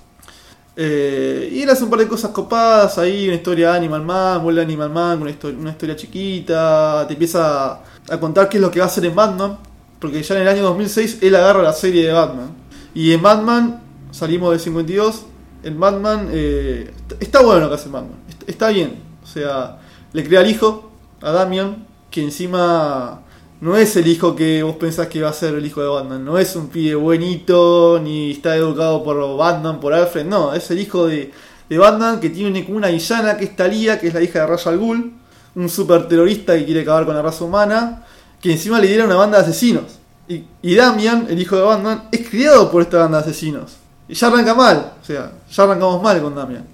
Eh, 0.77 1.49
y 1.53 1.61
él 1.61 1.69
hace 1.69 1.85
un 1.85 1.89
par 1.89 1.99
de 1.99 2.07
cosas 2.07 2.31
copadas 2.31 2.97
ahí, 2.97 3.27
una 3.27 3.35
historia 3.37 3.71
de 3.71 3.77
Animal 3.77 4.03
Man, 4.03 4.43
vuelve 4.43 4.61
Animal 4.61 4.89
Man, 4.89 5.21
una 5.21 5.31
historia, 5.31 5.57
una 5.59 5.71
historia 5.71 5.95
chiquita, 5.95 7.05
te 7.07 7.13
empieza 7.13 7.81
a, 8.09 8.19
contar 8.19 8.49
qué 8.49 8.57
es 8.57 8.61
lo 8.61 8.69
que 8.71 8.79
va 8.79 8.85
a 8.85 8.89
hacer 8.89 9.05
en 9.05 9.15
Batman, 9.15 9.57
porque 9.99 10.21
ya 10.21 10.35
en 10.35 10.41
el 10.41 10.47
año 10.47 10.63
2006 10.63 11.19
él 11.21 11.35
agarra 11.35 11.61
la 11.61 11.73
serie 11.73 12.05
de 12.05 12.11
Batman. 12.11 12.49
Y 12.93 13.13
en 13.13 13.21
Batman, 13.21 13.81
salimos 14.11 14.51
del 14.51 14.59
52, 14.59 15.25
en 15.63 15.79
Batman 15.79 16.29
eh, 16.31 16.93
está- 17.19 17.41
bueno 17.41 17.61
lo 17.61 17.69
que 17.69 17.75
hace 17.75 17.89
Batman, 17.89 18.19
está 18.45 18.69
bien. 18.69 18.99
O 19.23 19.27
sea, 19.27 19.79
le 20.13 20.23
crea 20.25 20.41
al 20.41 20.49
hijo, 20.49 20.91
a 21.21 21.31
Damian, 21.31 21.87
que 22.11 22.21
encima 22.21 23.21
no 23.65 23.75
es 23.75 23.95
el 23.95 24.05
hijo 24.05 24.35
que 24.35 24.61
vos 24.61 24.75
pensás 24.75 25.07
que 25.07 25.23
va 25.23 25.29
a 25.29 25.33
ser 25.33 25.55
el 25.55 25.65
hijo 25.65 25.81
de 25.81 25.87
Batman, 25.87 26.23
no 26.23 26.37
es 26.37 26.55
un 26.55 26.67
pibe 26.67 26.93
buenito, 26.93 27.99
ni 27.99 28.29
está 28.33 28.55
educado 28.55 29.03
por 29.03 29.37
Batman, 29.37 29.79
por 29.79 29.91
Alfred, 29.91 30.23
no, 30.23 30.53
es 30.53 30.69
el 30.69 30.77
hijo 30.77 31.07
de, 31.07 31.31
de 31.67 31.77
Batman 31.79 32.19
que 32.19 32.29
tiene 32.29 32.63
una- 32.69 32.89
villana 32.89 33.35
que 33.37 33.45
es 33.45 33.55
Talia, 33.55 33.99
que 33.99 34.09
es 34.09 34.13
la 34.13 34.21
hija 34.21 34.41
de 34.41 34.45
Ra's 34.45 34.67
al 34.67 34.77
Ghul, 34.77 35.11
un 35.55 35.67
super 35.69 36.07
terrorista 36.07 36.55
que 36.55 36.63
quiere 36.63 36.81
acabar 36.81 37.07
con 37.07 37.15
la 37.15 37.23
raza 37.23 37.43
humana, 37.43 38.03
que 38.39 38.51
encima 38.51 38.79
lidera 38.79 39.05
una 39.05 39.15
banda 39.15 39.39
de 39.41 39.45
asesinos. 39.45 39.97
Y, 40.27 40.43
y 40.61 40.75
Damian, 40.75 41.25
el 41.27 41.41
hijo 41.41 41.55
de 41.55 41.63
Batman, 41.63 42.03
es 42.11 42.29
criado 42.29 42.69
por 42.69 42.83
esta 42.83 42.99
banda 42.99 43.17
de 43.17 43.31
asesinos. 43.31 43.77
Y 44.07 44.13
ya 44.13 44.27
arranca 44.27 44.53
mal, 44.53 44.93
o 45.01 45.03
sea, 45.03 45.31
ya 45.51 45.63
arrancamos 45.63 46.03
mal 46.03 46.21
con 46.21 46.35
Damian. 46.35 46.67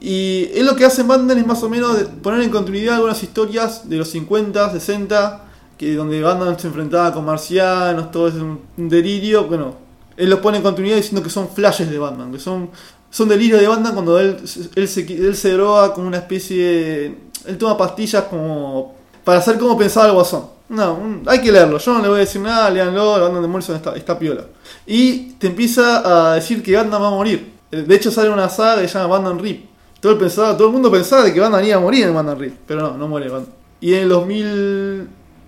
Y 0.00 0.48
es 0.54 0.64
lo 0.64 0.76
que 0.76 0.84
hace 0.84 1.02
Batman 1.02 1.38
es 1.38 1.46
más 1.46 1.60
o 1.64 1.68
menos 1.68 1.96
poner 2.22 2.40
en 2.42 2.50
continuidad 2.50 2.96
algunas 2.96 3.20
historias 3.20 3.88
de 3.88 3.96
los 3.96 4.08
50, 4.10 4.70
60, 4.70 5.43
donde 5.92 6.22
Batman 6.22 6.58
se 6.58 6.68
enfrentaba 6.68 7.12
con 7.12 7.24
marcianos, 7.24 8.10
todo 8.10 8.28
es 8.28 8.34
un, 8.34 8.60
delirio. 8.76 9.44
Bueno, 9.44 9.76
él 10.16 10.30
los 10.30 10.38
pone 10.40 10.58
en 10.58 10.62
continuidad 10.62 10.96
diciendo 10.96 11.22
que 11.22 11.30
son 11.30 11.48
flashes 11.48 11.90
de 11.90 11.98
Batman, 11.98 12.32
que 12.32 12.38
son, 12.38 12.70
son 13.10 13.28
delirios 13.28 13.60
de 13.60 13.68
Batman 13.68 13.92
cuando 13.92 14.18
él, 14.18 14.46
se, 14.46 15.00
él 15.00 15.56
droga 15.56 15.92
con 15.92 16.06
una 16.06 16.18
especie 16.18 16.64
de... 16.64 17.18
Él 17.46 17.58
toma 17.58 17.76
pastillas 17.76 18.24
como 18.24 18.94
para 19.22 19.40
saber 19.40 19.60
cómo 19.60 19.76
pensaba 19.76 20.06
el 20.06 20.12
guasón. 20.12 20.54
No, 20.68 21.22
hay 21.26 21.40
que 21.40 21.52
leerlo. 21.52 21.78
Yo 21.78 21.92
no 21.92 22.00
le 22.00 22.08
voy 22.08 22.16
a 22.16 22.20
decir 22.20 22.40
nada, 22.40 22.70
leanlo. 22.70 23.16
El 23.16 23.22
Batman 23.22 23.42
de 23.42 23.48
Morrison 23.48 23.76
está, 23.76 23.94
está 23.94 24.18
piola. 24.18 24.44
Y 24.86 25.32
te 25.32 25.48
empieza 25.48 26.30
a 26.30 26.34
decir 26.34 26.62
que 26.62 26.74
Batman 26.74 27.02
va 27.02 27.08
a 27.08 27.10
morir. 27.10 27.52
De 27.70 27.94
hecho, 27.94 28.10
sale 28.10 28.30
una 28.30 28.48
saga 28.48 28.82
que 28.82 28.88
se 28.88 28.98
llama 28.98 29.18
Batman 29.18 29.38
Rip. 29.38 29.66
Todo 30.00 30.12
el, 30.12 30.18
pensaba, 30.18 30.56
todo 30.56 30.68
el 30.68 30.72
mundo 30.72 30.90
pensaba 30.90 31.32
que 31.32 31.40
Batman 31.40 31.64
iba 31.64 31.76
a 31.76 31.80
morir 31.80 32.04
en 32.04 32.14
Batman 32.14 32.38
Rip. 32.38 32.54
Pero 32.66 32.80
no, 32.80 32.96
no 32.96 33.08
muere 33.08 33.28
Batman. 33.28 33.52
Y 33.80 33.94
en 33.94 34.02
el 34.04 34.12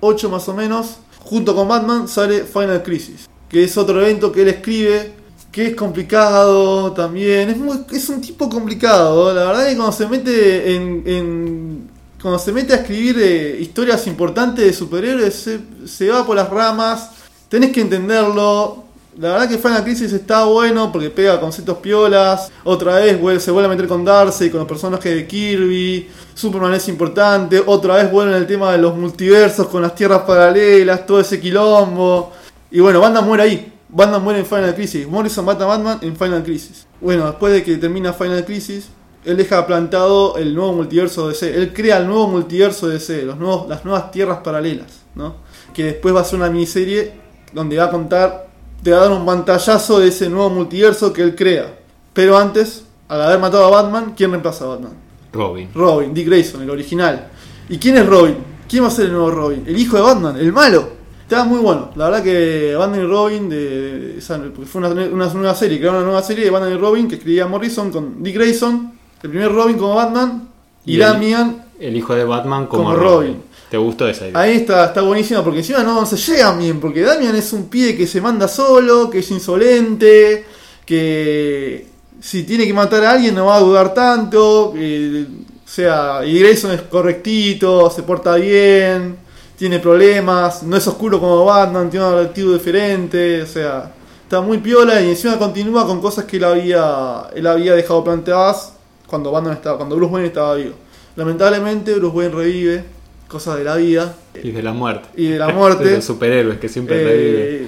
2008 0.00 0.28
más 0.30 0.48
o 0.48 0.54
menos, 0.54 0.96
junto 1.20 1.54
con 1.54 1.68
Batman, 1.68 2.08
sale 2.08 2.44
Final 2.44 2.82
Crisis. 2.82 3.28
Que 3.48 3.64
es 3.64 3.76
otro 3.76 4.00
evento 4.00 4.32
que 4.32 4.42
él 4.42 4.48
escribe. 4.48 5.12
Que 5.52 5.68
es 5.68 5.74
complicado 5.76 6.92
también. 6.92 7.48
Es, 7.48 7.56
muy- 7.56 7.80
es 7.92 8.08
un 8.10 8.20
tipo 8.20 8.48
complicado. 8.50 9.32
La 9.32 9.44
verdad 9.46 9.66
que 9.68 9.74
cuando 9.76 9.92
se 9.92 10.06
mete 10.06 10.74
en- 10.76 11.02
en 11.06 11.90
cuando 12.20 12.38
se 12.38 12.52
mete 12.52 12.72
a 12.74 12.76
escribir 12.76 13.16
eh, 13.18 13.58
historias 13.60 14.06
importantes 14.06 14.64
de 14.64 14.72
superhéroes, 14.72 15.34
se, 15.34 15.60
se 15.86 16.08
va 16.10 16.26
por 16.26 16.36
las 16.36 16.50
ramas, 16.50 17.10
tenés 17.48 17.70
que 17.72 17.80
entenderlo. 17.80 18.84
La 19.18 19.30
verdad 19.30 19.48
que 19.48 19.56
Final 19.56 19.82
Crisis 19.82 20.12
está 20.12 20.44
bueno 20.44 20.92
porque 20.92 21.08
pega 21.08 21.40
conceptos 21.40 21.78
piolas. 21.78 22.52
Otra 22.64 22.96
vez 22.96 23.42
se 23.42 23.50
vuelve 23.50 23.66
a 23.66 23.70
meter 23.70 23.88
con 23.88 24.04
Darcy, 24.04 24.50
con 24.50 24.58
los 24.60 24.68
personajes 24.68 25.14
de 25.14 25.26
Kirby. 25.26 26.10
Superman 26.34 26.74
es 26.74 26.86
importante. 26.88 27.62
Otra 27.64 27.94
vez 27.94 28.12
vuelve 28.12 28.32
en 28.32 28.38
el 28.38 28.46
tema 28.46 28.72
de 28.72 28.78
los 28.78 28.94
multiversos 28.94 29.68
con 29.68 29.80
las 29.80 29.94
tierras 29.94 30.22
paralelas, 30.22 31.06
todo 31.06 31.18
ese 31.18 31.40
quilombo. 31.40 32.32
Y 32.70 32.80
bueno, 32.80 33.00
Batman 33.00 33.24
muere 33.24 33.42
ahí. 33.44 33.72
Batman 33.88 34.22
muere 34.22 34.40
en 34.40 34.46
Final 34.46 34.74
Crisis. 34.74 35.08
Morrison 35.08 35.46
mata 35.46 35.64
a 35.64 35.68
Batman 35.68 35.98
en 36.02 36.14
Final 36.14 36.42
Crisis. 36.42 36.86
Bueno, 37.00 37.26
después 37.26 37.54
de 37.54 37.64
que 37.64 37.78
termina 37.78 38.12
Final 38.12 38.44
Crisis, 38.44 38.88
él 39.24 39.38
deja 39.38 39.66
plantado 39.66 40.36
el 40.36 40.54
nuevo 40.54 40.74
multiverso 40.74 41.28
de 41.28 41.32
DC. 41.32 41.56
Él 41.56 41.72
crea 41.72 41.98
el 41.98 42.06
nuevo 42.06 42.28
multiverso 42.28 42.86
de 42.86 42.94
DC, 42.94 43.22
los 43.22 43.38
nuevos, 43.38 43.66
las 43.66 43.82
nuevas 43.82 44.10
tierras 44.10 44.38
paralelas, 44.44 45.04
¿no? 45.14 45.36
Que 45.72 45.84
después 45.84 46.14
va 46.14 46.20
a 46.20 46.24
ser 46.24 46.38
una 46.38 46.50
miniserie 46.50 47.12
donde 47.52 47.78
va 47.78 47.84
a 47.84 47.90
contar, 47.90 48.45
te 48.86 48.92
va 48.92 48.98
a 48.98 49.08
dar 49.08 49.18
un 49.18 49.26
pantallazo 49.26 49.98
de 49.98 50.06
ese 50.06 50.28
nuevo 50.30 50.48
multiverso 50.48 51.12
que 51.12 51.20
él 51.20 51.34
crea. 51.34 51.76
Pero 52.12 52.38
antes, 52.38 52.84
al 53.08 53.20
haber 53.20 53.40
matado 53.40 53.64
a 53.66 53.82
Batman, 53.82 54.14
¿quién 54.16 54.30
reemplaza 54.30 54.64
a 54.64 54.68
Batman? 54.68 54.92
Robin. 55.32 55.68
Robin, 55.74 56.14
Dick 56.14 56.26
Grayson, 56.28 56.62
el 56.62 56.70
original. 56.70 57.26
¿Y 57.68 57.78
quién 57.78 57.96
es 57.96 58.06
Robin? 58.06 58.36
¿Quién 58.68 58.84
va 58.84 58.86
a 58.86 58.92
ser 58.92 59.06
el 59.06 59.12
nuevo 59.12 59.32
Robin? 59.32 59.64
El 59.66 59.76
hijo 59.76 59.96
de 59.96 60.02
Batman, 60.04 60.36
el 60.36 60.52
malo. 60.52 60.88
Estaba 61.22 61.42
muy 61.46 61.58
bueno. 61.58 61.90
La 61.96 62.04
verdad 62.04 62.22
que 62.22 62.76
Batman 62.78 63.00
y 63.00 63.06
Robin, 63.08 63.48
de, 63.48 63.56
de- 63.56 64.18
esa- 64.18 64.40
fue 64.64 64.78
una, 64.80 64.90
una 64.90 65.26
nueva 65.34 65.54
serie, 65.56 65.78
crearon 65.78 65.96
una 65.96 66.06
nueva 66.06 66.22
serie 66.22 66.44
de 66.44 66.50
Batman 66.52 66.72
y 66.72 66.76
Robin 66.76 67.08
que 67.08 67.16
escribía 67.16 67.48
Morrison 67.48 67.90
con 67.90 68.22
Dick 68.22 68.36
Grayson, 68.36 68.92
el 69.20 69.30
primer 69.30 69.52
Robin 69.52 69.76
como 69.76 69.96
Batman, 69.96 70.48
y, 70.84 70.94
Y 70.94 70.98
Damian. 70.98 71.64
El 71.80 71.96
hijo 71.96 72.14
de 72.14 72.22
Batman 72.24 72.66
como, 72.68 72.84
Como 72.84 72.94
Robin. 72.94 73.10
Robin. 73.32 73.42
¿Te 73.70 73.76
gustó 73.76 74.08
esa 74.08 74.28
idea? 74.28 74.40
Ahí 74.40 74.56
está, 74.56 74.86
está 74.86 75.02
buenísimo 75.02 75.42
porque 75.42 75.58
encima 75.58 75.82
no 75.82 76.06
se 76.06 76.16
llegan 76.16 76.58
bien, 76.58 76.80
porque 76.80 77.02
Damian 77.02 77.34
es 77.34 77.52
un 77.52 77.68
pibe 77.68 77.96
que 77.96 78.06
se 78.06 78.20
manda 78.20 78.46
solo, 78.46 79.10
que 79.10 79.18
es 79.18 79.30
insolente, 79.30 80.44
que 80.84 81.86
si 82.20 82.44
tiene 82.44 82.66
que 82.66 82.72
matar 82.72 83.04
a 83.04 83.12
alguien 83.12 83.34
no 83.34 83.46
va 83.46 83.56
a 83.56 83.60
dudar 83.60 83.92
tanto, 83.92 84.72
eh, 84.76 85.26
o 85.64 85.68
sea, 85.68 86.24
y 86.24 86.38
Grayson 86.38 86.70
es 86.72 86.82
correctito, 86.82 87.90
se 87.90 88.04
porta 88.04 88.36
bien, 88.36 89.16
tiene 89.56 89.80
problemas, 89.80 90.62
no 90.62 90.76
es 90.76 90.86
oscuro 90.86 91.18
como 91.18 91.44
Batman, 91.44 91.90
tiene 91.90 92.06
una 92.06 92.20
actitud 92.20 92.54
diferente, 92.54 93.42
o 93.42 93.46
sea, 93.46 93.92
está 94.22 94.40
muy 94.40 94.58
piola 94.58 95.00
y 95.00 95.10
encima 95.10 95.38
continúa 95.38 95.86
con 95.86 96.00
cosas 96.00 96.24
que 96.24 96.36
él 96.36 96.44
había, 96.44 97.28
él 97.34 97.46
había 97.46 97.74
dejado 97.74 98.04
planteadas 98.04 98.74
cuando 99.06 99.32
Batman 99.32 99.54
estaba, 99.54 99.76
cuando 99.76 99.96
Bruce 99.96 100.12
Wayne 100.12 100.28
estaba 100.28 100.54
vivo. 100.54 100.74
Lamentablemente 101.16 101.94
Bruce 101.94 102.16
Wayne 102.16 102.34
revive, 102.34 102.84
cosas 103.28 103.58
de 103.58 103.64
la 103.64 103.76
vida 103.76 104.14
Y 104.42 104.50
de 104.52 104.62
la 104.62 104.72
muerte. 104.72 105.08
y 105.16 105.28
de 105.28 105.38
la 105.38 105.46
De 105.48 105.52
muerte. 105.52 105.90
los 105.96 106.04
superhéroes 106.04 106.58
que 106.58 106.68
siempre. 106.68 106.96
Eh, 107.00 107.66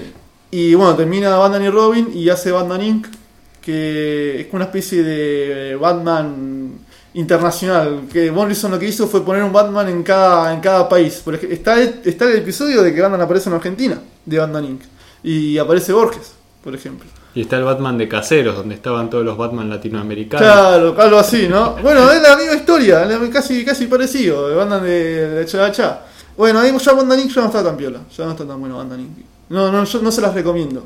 y 0.51 0.75
bueno, 0.75 0.95
termina 0.97 1.37
Batman 1.37 1.65
y 1.65 1.69
Robin 1.71 2.09
y 2.15 2.29
hace 2.29 2.51
Batman 2.53 2.83
Inc. 2.83 3.07
Que 3.61 4.41
es 4.41 4.47
una 4.53 4.65
especie 4.65 5.03
de 5.03 5.77
Batman 5.77 6.73
internacional. 7.15 8.03
Que 8.11 8.31
Morrison 8.33 8.71
lo 8.71 8.79
que 8.79 8.87
hizo 8.87 9.07
fue 9.09 9.25
poner 9.25 9.43
un 9.43 9.53
Batman 9.53 9.89
en 9.89 10.03
cada, 10.03 10.55
en 10.55 10.61
cada 10.61 10.89
país. 10.89 11.21
Por 11.25 11.35
está, 11.35 11.81
el- 11.81 12.01
está 12.05 12.25
el 12.31 12.37
episodio 12.39 12.83
de 12.83 12.95
que 12.95 13.01
Batman 13.03 13.21
aparece 13.21 13.51
en 13.51 13.57
Argentina, 13.57 14.01
de 14.25 14.39
Batman 14.39 14.65
Inc. 14.65 14.81
Y 15.23 15.59
aparece 15.59 15.93
Borges, 15.93 16.33
por 16.65 16.75
ejemplo. 16.75 17.07
Y 17.35 17.43
está 17.43 17.57
el 17.59 17.65
Batman 17.65 17.99
de 17.99 18.09
caseros, 18.09 18.57
donde 18.57 18.75
estaban 18.75 19.11
todos 19.11 19.25
los 19.25 19.37
Batman 19.37 19.69
latinoamericanos. 19.71 20.45
Claro, 20.47 20.95
algo 21.01 21.19
así, 21.19 21.47
¿no? 21.49 21.77
Bueno, 21.83 22.11
es 22.11 22.21
la 22.23 22.37
misma 22.37 22.55
historia, 22.55 23.07
casi, 23.33 23.65
casi 23.65 23.87
parecido, 23.87 24.49
de 24.49 24.57
Batman 24.57 24.83
de, 24.83 25.29
de 25.31 25.47
Cha 25.47 26.01
Bueno, 26.37 26.59
ahí 26.61 26.71
ya 26.71 26.93
Inc. 27.21 27.31
ya 27.31 27.41
no 27.43 27.47
está 27.47 27.63
tan 27.63 27.77
piola, 27.77 28.01
ya 28.17 28.25
no 28.25 28.31
está 28.33 28.45
tan 28.47 28.59
bueno 28.59 28.79
Batman 28.79 29.01
Inc. 29.01 29.19
No, 29.51 29.71
no, 29.71 29.85
yo 29.85 30.03
no 30.03 30.11
se 30.11 30.21
las 30.21 30.35
recomiendo. 30.35 30.85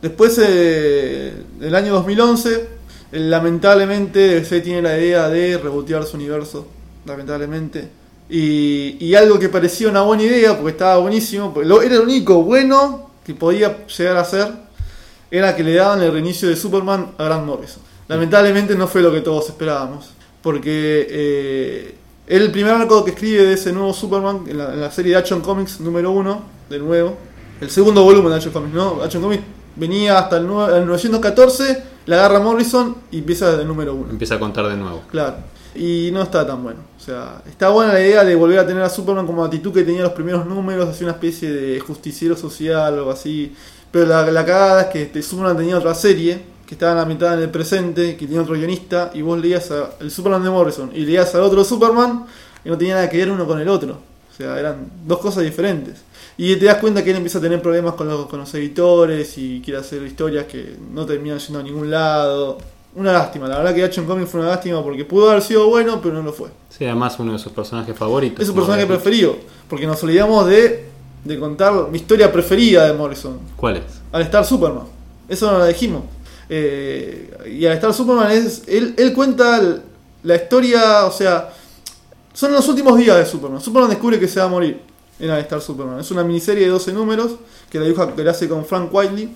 Después, 0.00 0.38
eh, 0.42 1.32
el 1.60 1.74
año 1.74 1.92
2011, 1.94 2.54
eh, 3.12 3.18
lamentablemente 3.18 4.44
se 4.44 4.60
tiene 4.60 4.82
la 4.82 4.98
idea 4.98 5.28
de 5.28 5.58
rebotear 5.58 6.04
su 6.04 6.16
universo, 6.16 6.66
lamentablemente. 7.06 7.88
Y, 8.28 8.96
y 9.04 9.14
algo 9.14 9.38
que 9.38 9.48
parecía 9.48 9.88
una 9.88 10.02
buena 10.02 10.22
idea, 10.24 10.56
porque 10.56 10.72
estaba 10.72 10.98
buenísimo, 10.98 11.52
porque 11.52 11.68
lo- 11.68 11.82
era 11.82 11.96
lo 11.96 12.02
único 12.02 12.42
bueno 12.42 13.10
que 13.24 13.34
podía 13.34 13.86
llegar 13.86 14.16
a 14.18 14.24
ser, 14.24 14.48
era 15.30 15.54
que 15.56 15.62
le 15.64 15.74
daban 15.74 16.02
el 16.02 16.12
reinicio 16.12 16.48
de 16.48 16.56
Superman 16.56 17.12
a 17.18 17.24
Grant 17.24 17.44
Morrison. 17.46 17.82
Lamentablemente 18.08 18.74
no 18.74 18.86
fue 18.86 19.02
lo 19.02 19.10
que 19.12 19.20
todos 19.20 19.48
esperábamos, 19.48 20.10
porque 20.42 21.06
eh, 21.10 21.94
el 22.26 22.50
primer 22.50 22.72
arco 22.74 23.04
que 23.04 23.10
escribe 23.12 23.44
de 23.44 23.54
ese 23.54 23.72
nuevo 23.72 23.92
Superman 23.94 24.44
en 24.46 24.58
la, 24.58 24.72
en 24.74 24.80
la 24.80 24.90
serie 24.90 25.12
de 25.12 25.18
Action 25.18 25.40
Comics 25.40 25.80
número 25.80 26.10
1, 26.12 26.42
de 26.70 26.78
nuevo, 26.78 27.16
el 27.60 27.70
segundo 27.70 28.02
volumen 28.04 28.30
de 28.30 28.36
Action 28.36 28.52
Comics, 28.52 28.74
¿no? 28.74 29.02
Action 29.02 29.22
Comics 29.22 29.42
venía 29.76 30.18
hasta 30.18 30.36
el, 30.36 30.46
nue- 30.46 30.76
el 30.76 30.86
914, 30.86 31.82
la 32.06 32.16
agarra 32.16 32.40
Morrison 32.40 32.96
y 33.10 33.18
empieza 33.18 33.48
desde 33.50 33.62
el 33.62 33.68
número 33.68 33.94
1. 33.94 34.10
Empieza 34.10 34.34
a 34.34 34.38
contar 34.38 34.68
de 34.68 34.76
nuevo. 34.76 35.02
Claro. 35.10 35.36
Y 35.74 36.10
no 36.12 36.22
está 36.22 36.46
tan 36.46 36.62
bueno. 36.62 36.80
O 36.96 37.00
sea, 37.00 37.42
está 37.48 37.70
buena 37.70 37.92
la 37.94 38.00
idea 38.00 38.22
de 38.22 38.34
volver 38.36 38.58
a 38.60 38.66
tener 38.66 38.82
a 38.82 38.88
Superman 38.88 39.26
como 39.26 39.42
actitud 39.44 39.72
que 39.72 39.82
tenía 39.82 40.02
los 40.02 40.12
primeros 40.12 40.46
números, 40.46 40.88
así 40.88 41.02
una 41.02 41.14
especie 41.14 41.50
de 41.50 41.80
justiciero 41.80 42.36
social 42.36 42.94
o 42.94 42.98
algo 42.98 43.10
así. 43.10 43.52
Pero 43.94 44.06
la, 44.06 44.28
la 44.28 44.44
cagada 44.44 44.80
es 44.82 44.86
que 44.88 45.02
este, 45.02 45.22
Superman 45.22 45.56
tenía 45.56 45.78
otra 45.78 45.94
serie 45.94 46.40
que 46.66 46.74
estaba 46.74 46.90
en 46.92 46.98
la 46.98 47.04
mitad 47.04 47.34
en 47.34 47.40
el 47.44 47.50
presente, 47.50 48.16
que 48.16 48.26
tenía 48.26 48.42
otro 48.42 48.54
guionista, 48.54 49.12
y 49.14 49.22
vos 49.22 49.38
leías 49.38 49.70
a- 49.70 49.90
el 50.00 50.10
Superman 50.10 50.42
de 50.42 50.50
Morrison 50.50 50.90
y 50.92 51.00
leías 51.06 51.32
al 51.36 51.42
otro 51.42 51.62
Superman 51.62 52.26
y 52.64 52.68
no 52.70 52.76
tenía 52.76 52.94
nada 52.96 53.08
que 53.08 53.18
ver 53.18 53.30
uno 53.30 53.46
con 53.46 53.60
el 53.60 53.68
otro. 53.68 53.92
O 54.32 54.36
sea, 54.36 54.58
eran 54.58 54.90
dos 55.06 55.18
cosas 55.20 55.44
diferentes. 55.44 56.02
Y 56.36 56.56
te 56.56 56.64
das 56.64 56.78
cuenta 56.78 57.04
que 57.04 57.10
él 57.10 57.16
empieza 57.18 57.38
a 57.38 57.40
tener 57.40 57.62
problemas 57.62 57.94
con 57.94 58.08
los, 58.08 58.26
con 58.26 58.40
los 58.40 58.52
editores 58.54 59.38
y 59.38 59.62
quiere 59.64 59.78
hacer 59.78 60.02
historias 60.02 60.46
que 60.46 60.74
no 60.92 61.06
terminan 61.06 61.38
yendo 61.38 61.60
a 61.60 61.62
ningún 61.62 61.88
lado. 61.88 62.58
Una 62.96 63.12
lástima, 63.12 63.46
la 63.46 63.58
verdad 63.58 63.74
que 63.74 63.84
Action 63.84 64.06
Comics 64.06 64.30
fue 64.30 64.40
una 64.40 64.48
lástima 64.50 64.82
porque 64.82 65.04
pudo 65.04 65.30
haber 65.30 65.42
sido 65.42 65.68
bueno, 65.68 66.00
pero 66.02 66.14
no 66.16 66.22
lo 66.22 66.32
fue. 66.32 66.48
Sí, 66.76 66.84
además 66.84 67.16
uno 67.20 67.32
de 67.32 67.38
sus 67.38 67.52
personajes 67.52 67.96
favoritos. 67.96 68.40
Es 68.40 68.48
su 68.48 68.54
personaje 68.54 68.86
preferido, 68.86 69.36
porque 69.68 69.86
nos 69.86 70.02
olvidamos 70.02 70.46
de, 70.48 70.84
de 71.24 71.38
contar 71.38 71.88
mi 71.90 71.98
historia 71.98 72.30
preferida 72.32 72.86
de 72.86 72.92
Morrison, 72.92 73.38
¿Cuál 73.56 73.78
es? 73.78 73.84
al 74.12 74.22
estar 74.22 74.44
Superman. 74.44 74.84
Eso 75.28 75.50
no 75.50 75.58
lo 75.58 75.66
dijimos. 75.66 76.02
Eh, 76.48 77.48
y 77.58 77.64
al 77.66 77.72
estar 77.72 77.92
Superman, 77.94 78.30
es, 78.30 78.62
él, 78.66 78.94
él 78.98 79.12
cuenta 79.14 79.80
la 80.22 80.36
historia, 80.36 81.06
o 81.06 81.10
sea, 81.12 81.50
son 82.32 82.52
los 82.52 82.68
últimos 82.68 82.98
días 82.98 83.16
de 83.16 83.26
Superman. 83.26 83.60
Superman 83.60 83.90
descubre 83.90 84.18
que 84.18 84.28
se 84.28 84.40
va 84.40 84.46
a 84.46 84.48
morir 84.48 84.80
en 85.18 85.30
Al 85.30 85.40
Star 85.40 85.60
Superman. 85.60 86.00
Es 86.00 86.10
una 86.10 86.24
miniserie 86.24 86.64
de 86.64 86.70
12 86.70 86.92
números 86.92 87.32
que 87.70 87.78
la 87.78 87.86
dibuja, 87.86 88.14
que 88.14 88.24
la 88.24 88.32
hace 88.32 88.48
con 88.48 88.64
Frank 88.64 88.92
Whiteley. 88.92 89.32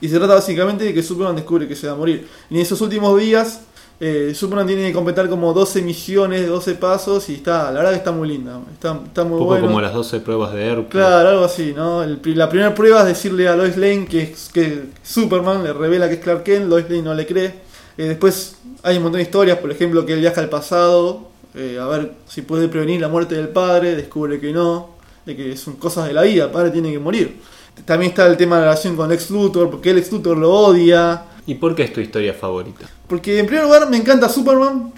Y 0.00 0.08
se 0.08 0.16
trata 0.18 0.34
básicamente 0.34 0.84
de 0.84 0.94
que 0.94 1.02
Superman 1.02 1.36
descubre 1.36 1.66
que 1.66 1.76
se 1.76 1.86
va 1.86 1.92
a 1.92 1.96
morir. 1.96 2.28
Y 2.50 2.56
en 2.56 2.60
esos 2.60 2.80
últimos 2.80 3.18
días, 3.18 3.60
eh, 4.00 4.32
Superman 4.34 4.66
tiene 4.66 4.86
que 4.86 4.92
completar 4.92 5.28
como 5.28 5.52
12 5.52 5.82
misiones, 5.82 6.46
12 6.46 6.74
pasos. 6.76 7.28
Y 7.30 7.34
está, 7.34 7.64
la 7.72 7.78
verdad 7.80 7.90
que 7.90 7.96
está 7.96 8.12
muy 8.12 8.28
linda. 8.28 8.60
Está, 8.72 9.00
está 9.04 9.24
muy 9.24 9.32
Un 9.34 9.38
poco 9.38 9.50
bueno. 9.50 9.66
como 9.66 9.80
las 9.80 9.92
12 9.92 10.20
pruebas 10.20 10.52
de 10.54 10.66
Hércules. 10.66 10.90
Claro, 10.90 11.28
algo 11.30 11.44
así, 11.44 11.72
¿no? 11.76 12.02
El 12.02 12.20
la 12.36 12.48
primera 12.48 12.74
prueba 12.74 13.00
es 13.00 13.06
decirle 13.06 13.48
a 13.48 13.56
Lois 13.56 13.76
Lane 13.76 14.06
que, 14.06 14.22
es- 14.22 14.50
que 14.52 14.84
Superman 15.02 15.64
le 15.64 15.72
revela 15.72 16.08
que 16.08 16.14
es 16.14 16.20
Clark 16.20 16.44
Kent, 16.44 16.66
Lois 16.68 16.84
Lane 16.88 17.02
no 17.02 17.14
le 17.14 17.26
cree. 17.26 17.46
Eh, 17.96 18.04
después 18.04 18.56
hay 18.84 18.96
un 18.98 19.02
montón 19.02 19.18
de 19.18 19.22
historias, 19.24 19.58
por 19.58 19.70
ejemplo, 19.72 20.06
que 20.06 20.12
él 20.12 20.20
viaja 20.20 20.40
al 20.40 20.48
pasado 20.48 21.28
eh, 21.54 21.78
a 21.80 21.86
ver 21.86 22.12
si 22.28 22.42
puede 22.42 22.68
prevenir 22.68 23.00
la 23.00 23.08
muerte 23.08 23.34
del 23.34 23.48
padre, 23.48 23.96
descubre 23.96 24.38
que 24.38 24.52
no, 24.52 24.90
de 25.26 25.34
que 25.34 25.56
son 25.56 25.74
cosas 25.76 26.06
de 26.06 26.12
la 26.12 26.22
vida, 26.22 26.44
el 26.44 26.50
padre 26.50 26.70
tiene 26.70 26.92
que 26.92 26.98
morir. 27.00 27.40
También 27.84 28.10
está 28.10 28.26
el 28.26 28.36
tema 28.36 28.56
de 28.56 28.62
la 28.62 28.68
relación 28.70 28.94
con 28.96 29.08
Lex 29.08 29.30
Luthor, 29.30 29.70
porque 29.70 29.92
Lex 29.94 30.12
Luthor 30.12 30.36
lo 30.36 30.52
odia. 30.52 31.22
¿Y 31.48 31.54
por 31.54 31.74
qué 31.74 31.84
es 31.84 31.94
tu 31.94 32.00
historia 32.00 32.34
favorita? 32.34 32.84
Porque 33.08 33.38
en 33.38 33.46
primer 33.46 33.64
lugar 33.64 33.88
me 33.88 33.96
encanta 33.96 34.28
Superman 34.28 34.92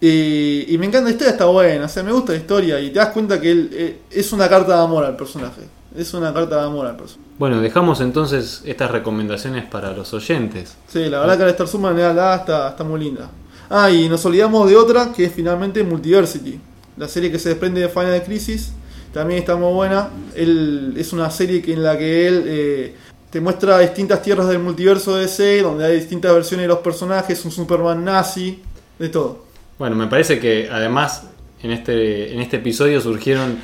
y, 0.00 0.64
y 0.66 0.78
me 0.78 0.86
encanta 0.86 1.04
la 1.04 1.10
historia, 1.10 1.32
está 1.32 1.44
buena, 1.44 1.84
o 1.84 1.88
sea, 1.88 2.02
me 2.02 2.10
gusta 2.10 2.32
la 2.32 2.38
historia 2.38 2.80
y 2.80 2.88
te 2.88 2.98
das 2.98 3.08
cuenta 3.08 3.38
que 3.38 3.50
él 3.50 3.70
eh, 3.70 3.98
es 4.10 4.32
una 4.32 4.48
carta 4.48 4.78
de 4.78 4.82
amor 4.82 5.04
al 5.04 5.14
personaje. 5.14 5.60
Es 5.94 6.14
una 6.14 6.32
carta 6.32 6.56
de 6.56 6.62
amor 6.62 6.86
al 6.86 6.96
personaje. 6.96 7.28
Bueno, 7.38 7.60
dejamos 7.60 8.00
entonces 8.00 8.62
estas 8.64 8.90
recomendaciones 8.90 9.66
para 9.66 9.92
los 9.92 10.14
oyentes. 10.14 10.74
Sí, 10.88 11.04
la 11.10 11.20
verdad 11.20 11.36
que 11.36 11.44
la 11.44 11.50
Star 11.50 11.68
Superman 11.68 12.16
la 12.16 12.36
está, 12.36 12.70
está 12.70 12.82
muy 12.82 13.00
linda. 13.00 13.30
Ah, 13.68 13.90
y 13.90 14.08
nos 14.08 14.24
olvidamos 14.24 14.70
de 14.70 14.76
otra 14.76 15.12
que 15.12 15.26
es 15.26 15.34
finalmente 15.34 15.84
Multiversity, 15.84 16.58
la 16.96 17.08
serie 17.08 17.30
que 17.30 17.38
se 17.38 17.50
desprende 17.50 17.82
de 17.82 17.90
Final 17.90 18.22
Crisis. 18.22 18.72
También 19.12 19.40
está 19.40 19.54
muy 19.54 19.74
buena. 19.74 20.08
Él, 20.34 20.94
es 20.96 21.12
una 21.12 21.28
serie 21.30 21.60
que, 21.60 21.74
en 21.74 21.82
la 21.82 21.98
que 21.98 22.26
él 22.26 22.44
eh, 22.46 22.96
te 23.30 23.40
muestra 23.40 23.78
distintas 23.78 24.22
tierras 24.22 24.48
del 24.48 24.58
multiverso 24.58 25.14
de 25.16 25.22
DC, 25.22 25.62
donde 25.62 25.86
hay 25.86 25.96
distintas 25.96 26.32
versiones 26.34 26.64
de 26.64 26.68
los 26.68 26.78
personajes, 26.78 27.44
un 27.44 27.50
Superman 27.50 28.04
nazi, 28.04 28.60
de 28.98 29.08
todo. 29.08 29.44
Bueno, 29.78 29.96
me 29.96 30.06
parece 30.08 30.38
que 30.38 30.68
además 30.70 31.22
en 31.62 31.70
este, 31.72 32.32
en 32.34 32.40
este 32.40 32.56
episodio 32.56 33.00
surgieron 33.00 33.58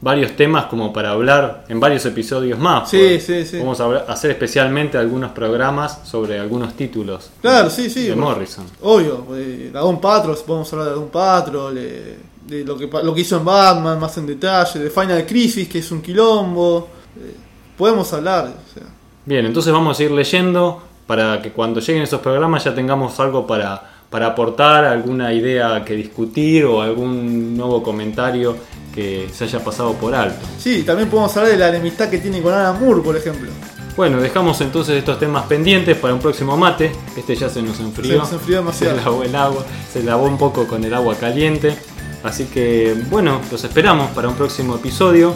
varios 0.00 0.32
temas 0.34 0.64
como 0.64 0.92
para 0.92 1.10
hablar 1.10 1.66
en 1.68 1.78
varios 1.78 2.06
episodios 2.06 2.58
más. 2.58 2.88
Sí, 2.88 3.20
sí, 3.20 3.44
sí. 3.44 3.58
Vamos 3.58 3.80
a 3.80 3.98
hacer 4.08 4.30
especialmente 4.30 4.96
algunos 4.96 5.32
programas 5.32 6.00
sobre 6.04 6.38
algunos 6.38 6.74
títulos 6.74 7.30
Claro, 7.42 7.68
sí, 7.68 7.90
sí. 7.90 8.08
de. 8.08 8.16
Morrison. 8.16 8.64
Obvio, 8.80 9.26
de 9.30 9.70
Dragon 9.70 10.00
Patrol, 10.00 10.38
podemos 10.46 10.72
hablar 10.72 10.86
de 10.86 10.92
Dragon 10.92 11.10
Patrol, 11.10 11.74
de, 11.74 12.16
de 12.46 12.64
lo, 12.64 12.78
que, 12.78 12.88
lo 13.02 13.14
que 13.14 13.20
hizo 13.20 13.36
en 13.36 13.44
Batman 13.44 14.00
más 14.00 14.16
en 14.16 14.26
detalle, 14.26 14.78
de 14.80 14.88
Final 14.90 15.26
Crisis, 15.26 15.68
que 15.68 15.80
es 15.80 15.90
un 15.92 16.00
quilombo. 16.00 16.88
eh, 17.18 17.34
podemos 17.76 18.10
hablar, 18.14 18.46
o 18.46 18.74
sea. 18.74 18.86
Bien, 19.30 19.46
entonces 19.46 19.72
vamos 19.72 20.00
a 20.00 20.02
ir 20.02 20.10
leyendo 20.10 20.82
para 21.06 21.40
que 21.40 21.52
cuando 21.52 21.78
lleguen 21.78 22.02
esos 22.02 22.20
programas 22.20 22.64
ya 22.64 22.74
tengamos 22.74 23.20
algo 23.20 23.46
para, 23.46 23.80
para 24.10 24.26
aportar, 24.26 24.84
alguna 24.84 25.32
idea 25.32 25.84
que 25.84 25.94
discutir 25.94 26.64
o 26.64 26.82
algún 26.82 27.56
nuevo 27.56 27.80
comentario 27.80 28.56
que 28.92 29.28
se 29.32 29.44
haya 29.44 29.62
pasado 29.62 29.92
por 29.92 30.16
alto. 30.16 30.44
Sí, 30.58 30.82
también 30.82 31.08
podemos 31.08 31.36
hablar 31.36 31.52
de 31.52 31.58
la 31.58 31.68
enemistad 31.68 32.10
que 32.10 32.18
tiene 32.18 32.42
con 32.42 32.52
Alan 32.52 32.80
Moore, 32.80 33.02
por 33.02 33.16
ejemplo. 33.16 33.48
Bueno, 33.96 34.20
dejamos 34.20 34.60
entonces 34.62 34.96
estos 34.96 35.20
temas 35.20 35.44
pendientes 35.44 35.96
para 35.96 36.12
un 36.12 36.18
próximo 36.18 36.56
mate. 36.56 36.90
Este 37.16 37.36
ya 37.36 37.48
se 37.48 37.62
nos 37.62 37.78
enfrió. 37.78 38.10
Se 38.10 38.18
nos 38.18 38.32
enfrió 38.32 38.56
demasiado. 38.56 38.98
Se 38.98 39.04
lavó 39.04 39.22
el 39.22 39.36
agua, 39.36 39.64
se 39.92 40.02
lavó 40.02 40.24
un 40.26 40.38
poco 40.38 40.66
con 40.66 40.82
el 40.82 40.92
agua 40.92 41.14
caliente. 41.14 41.76
Así 42.24 42.46
que 42.46 42.96
bueno, 43.08 43.40
los 43.52 43.62
esperamos 43.62 44.10
para 44.10 44.28
un 44.28 44.34
próximo 44.34 44.74
episodio. 44.74 45.34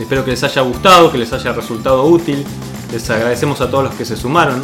Espero 0.00 0.24
que 0.24 0.30
les 0.30 0.42
haya 0.42 0.62
gustado, 0.62 1.12
que 1.12 1.18
les 1.18 1.30
haya 1.34 1.52
resultado 1.52 2.06
útil. 2.06 2.42
Les 2.94 3.10
agradecemos 3.10 3.60
a 3.60 3.68
todos 3.68 3.82
los 3.82 3.94
que 3.94 4.04
se 4.04 4.16
sumaron 4.16 4.62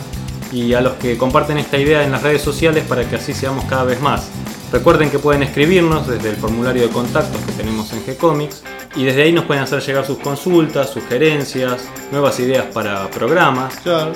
y 0.52 0.72
a 0.74 0.80
los 0.80 0.92
que 0.94 1.18
comparten 1.18 1.58
esta 1.58 1.78
idea 1.78 2.04
en 2.04 2.12
las 2.12 2.22
redes 2.22 2.40
sociales 2.40 2.84
para 2.88 3.08
que 3.08 3.16
así 3.16 3.34
seamos 3.34 3.64
cada 3.64 3.82
vez 3.82 4.00
más. 4.00 4.28
Recuerden 4.70 5.10
que 5.10 5.18
pueden 5.18 5.42
escribirnos 5.42 6.06
desde 6.06 6.30
el 6.30 6.36
formulario 6.36 6.82
de 6.82 6.90
contactos 6.90 7.40
que 7.42 7.50
tenemos 7.54 7.92
en 7.92 8.04
Gcomics 8.06 8.62
y 8.94 9.02
desde 9.02 9.24
ahí 9.24 9.32
nos 9.32 9.46
pueden 9.46 9.64
hacer 9.64 9.82
llegar 9.82 10.06
sus 10.06 10.18
consultas, 10.18 10.90
sugerencias, 10.90 11.82
nuevas 12.12 12.38
ideas 12.38 12.66
para 12.72 13.10
programas 13.10 13.74
Claro. 13.82 14.12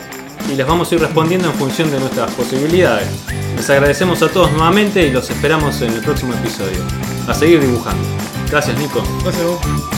y 0.49 0.55
les 0.55 0.65
vamos 0.65 0.93
a 0.93 0.95
ir 0.95 1.01
respondiendo 1.01 1.49
en 1.49 1.55
función 1.55 1.91
de 1.91 1.99
nuestras 1.99 2.31
posibilidades. 2.35 3.09
Les 3.57 3.69
agradecemos 3.69 4.23
a 4.23 4.29
todos 4.29 4.53
nuevamente 4.53 5.05
y 5.05 5.11
los 5.11 5.29
esperamos 5.29 5.83
en 5.83 5.93
el 5.93 6.03
próximo 6.03 6.35
episodio. 6.35 6.79
A 7.27 7.35
seguir 7.35 7.61
dibujando. 7.61 8.05
Gracias 8.49 8.79
Nico. 8.79 9.03
Gracias, 9.25 9.45
vos. 9.45 9.94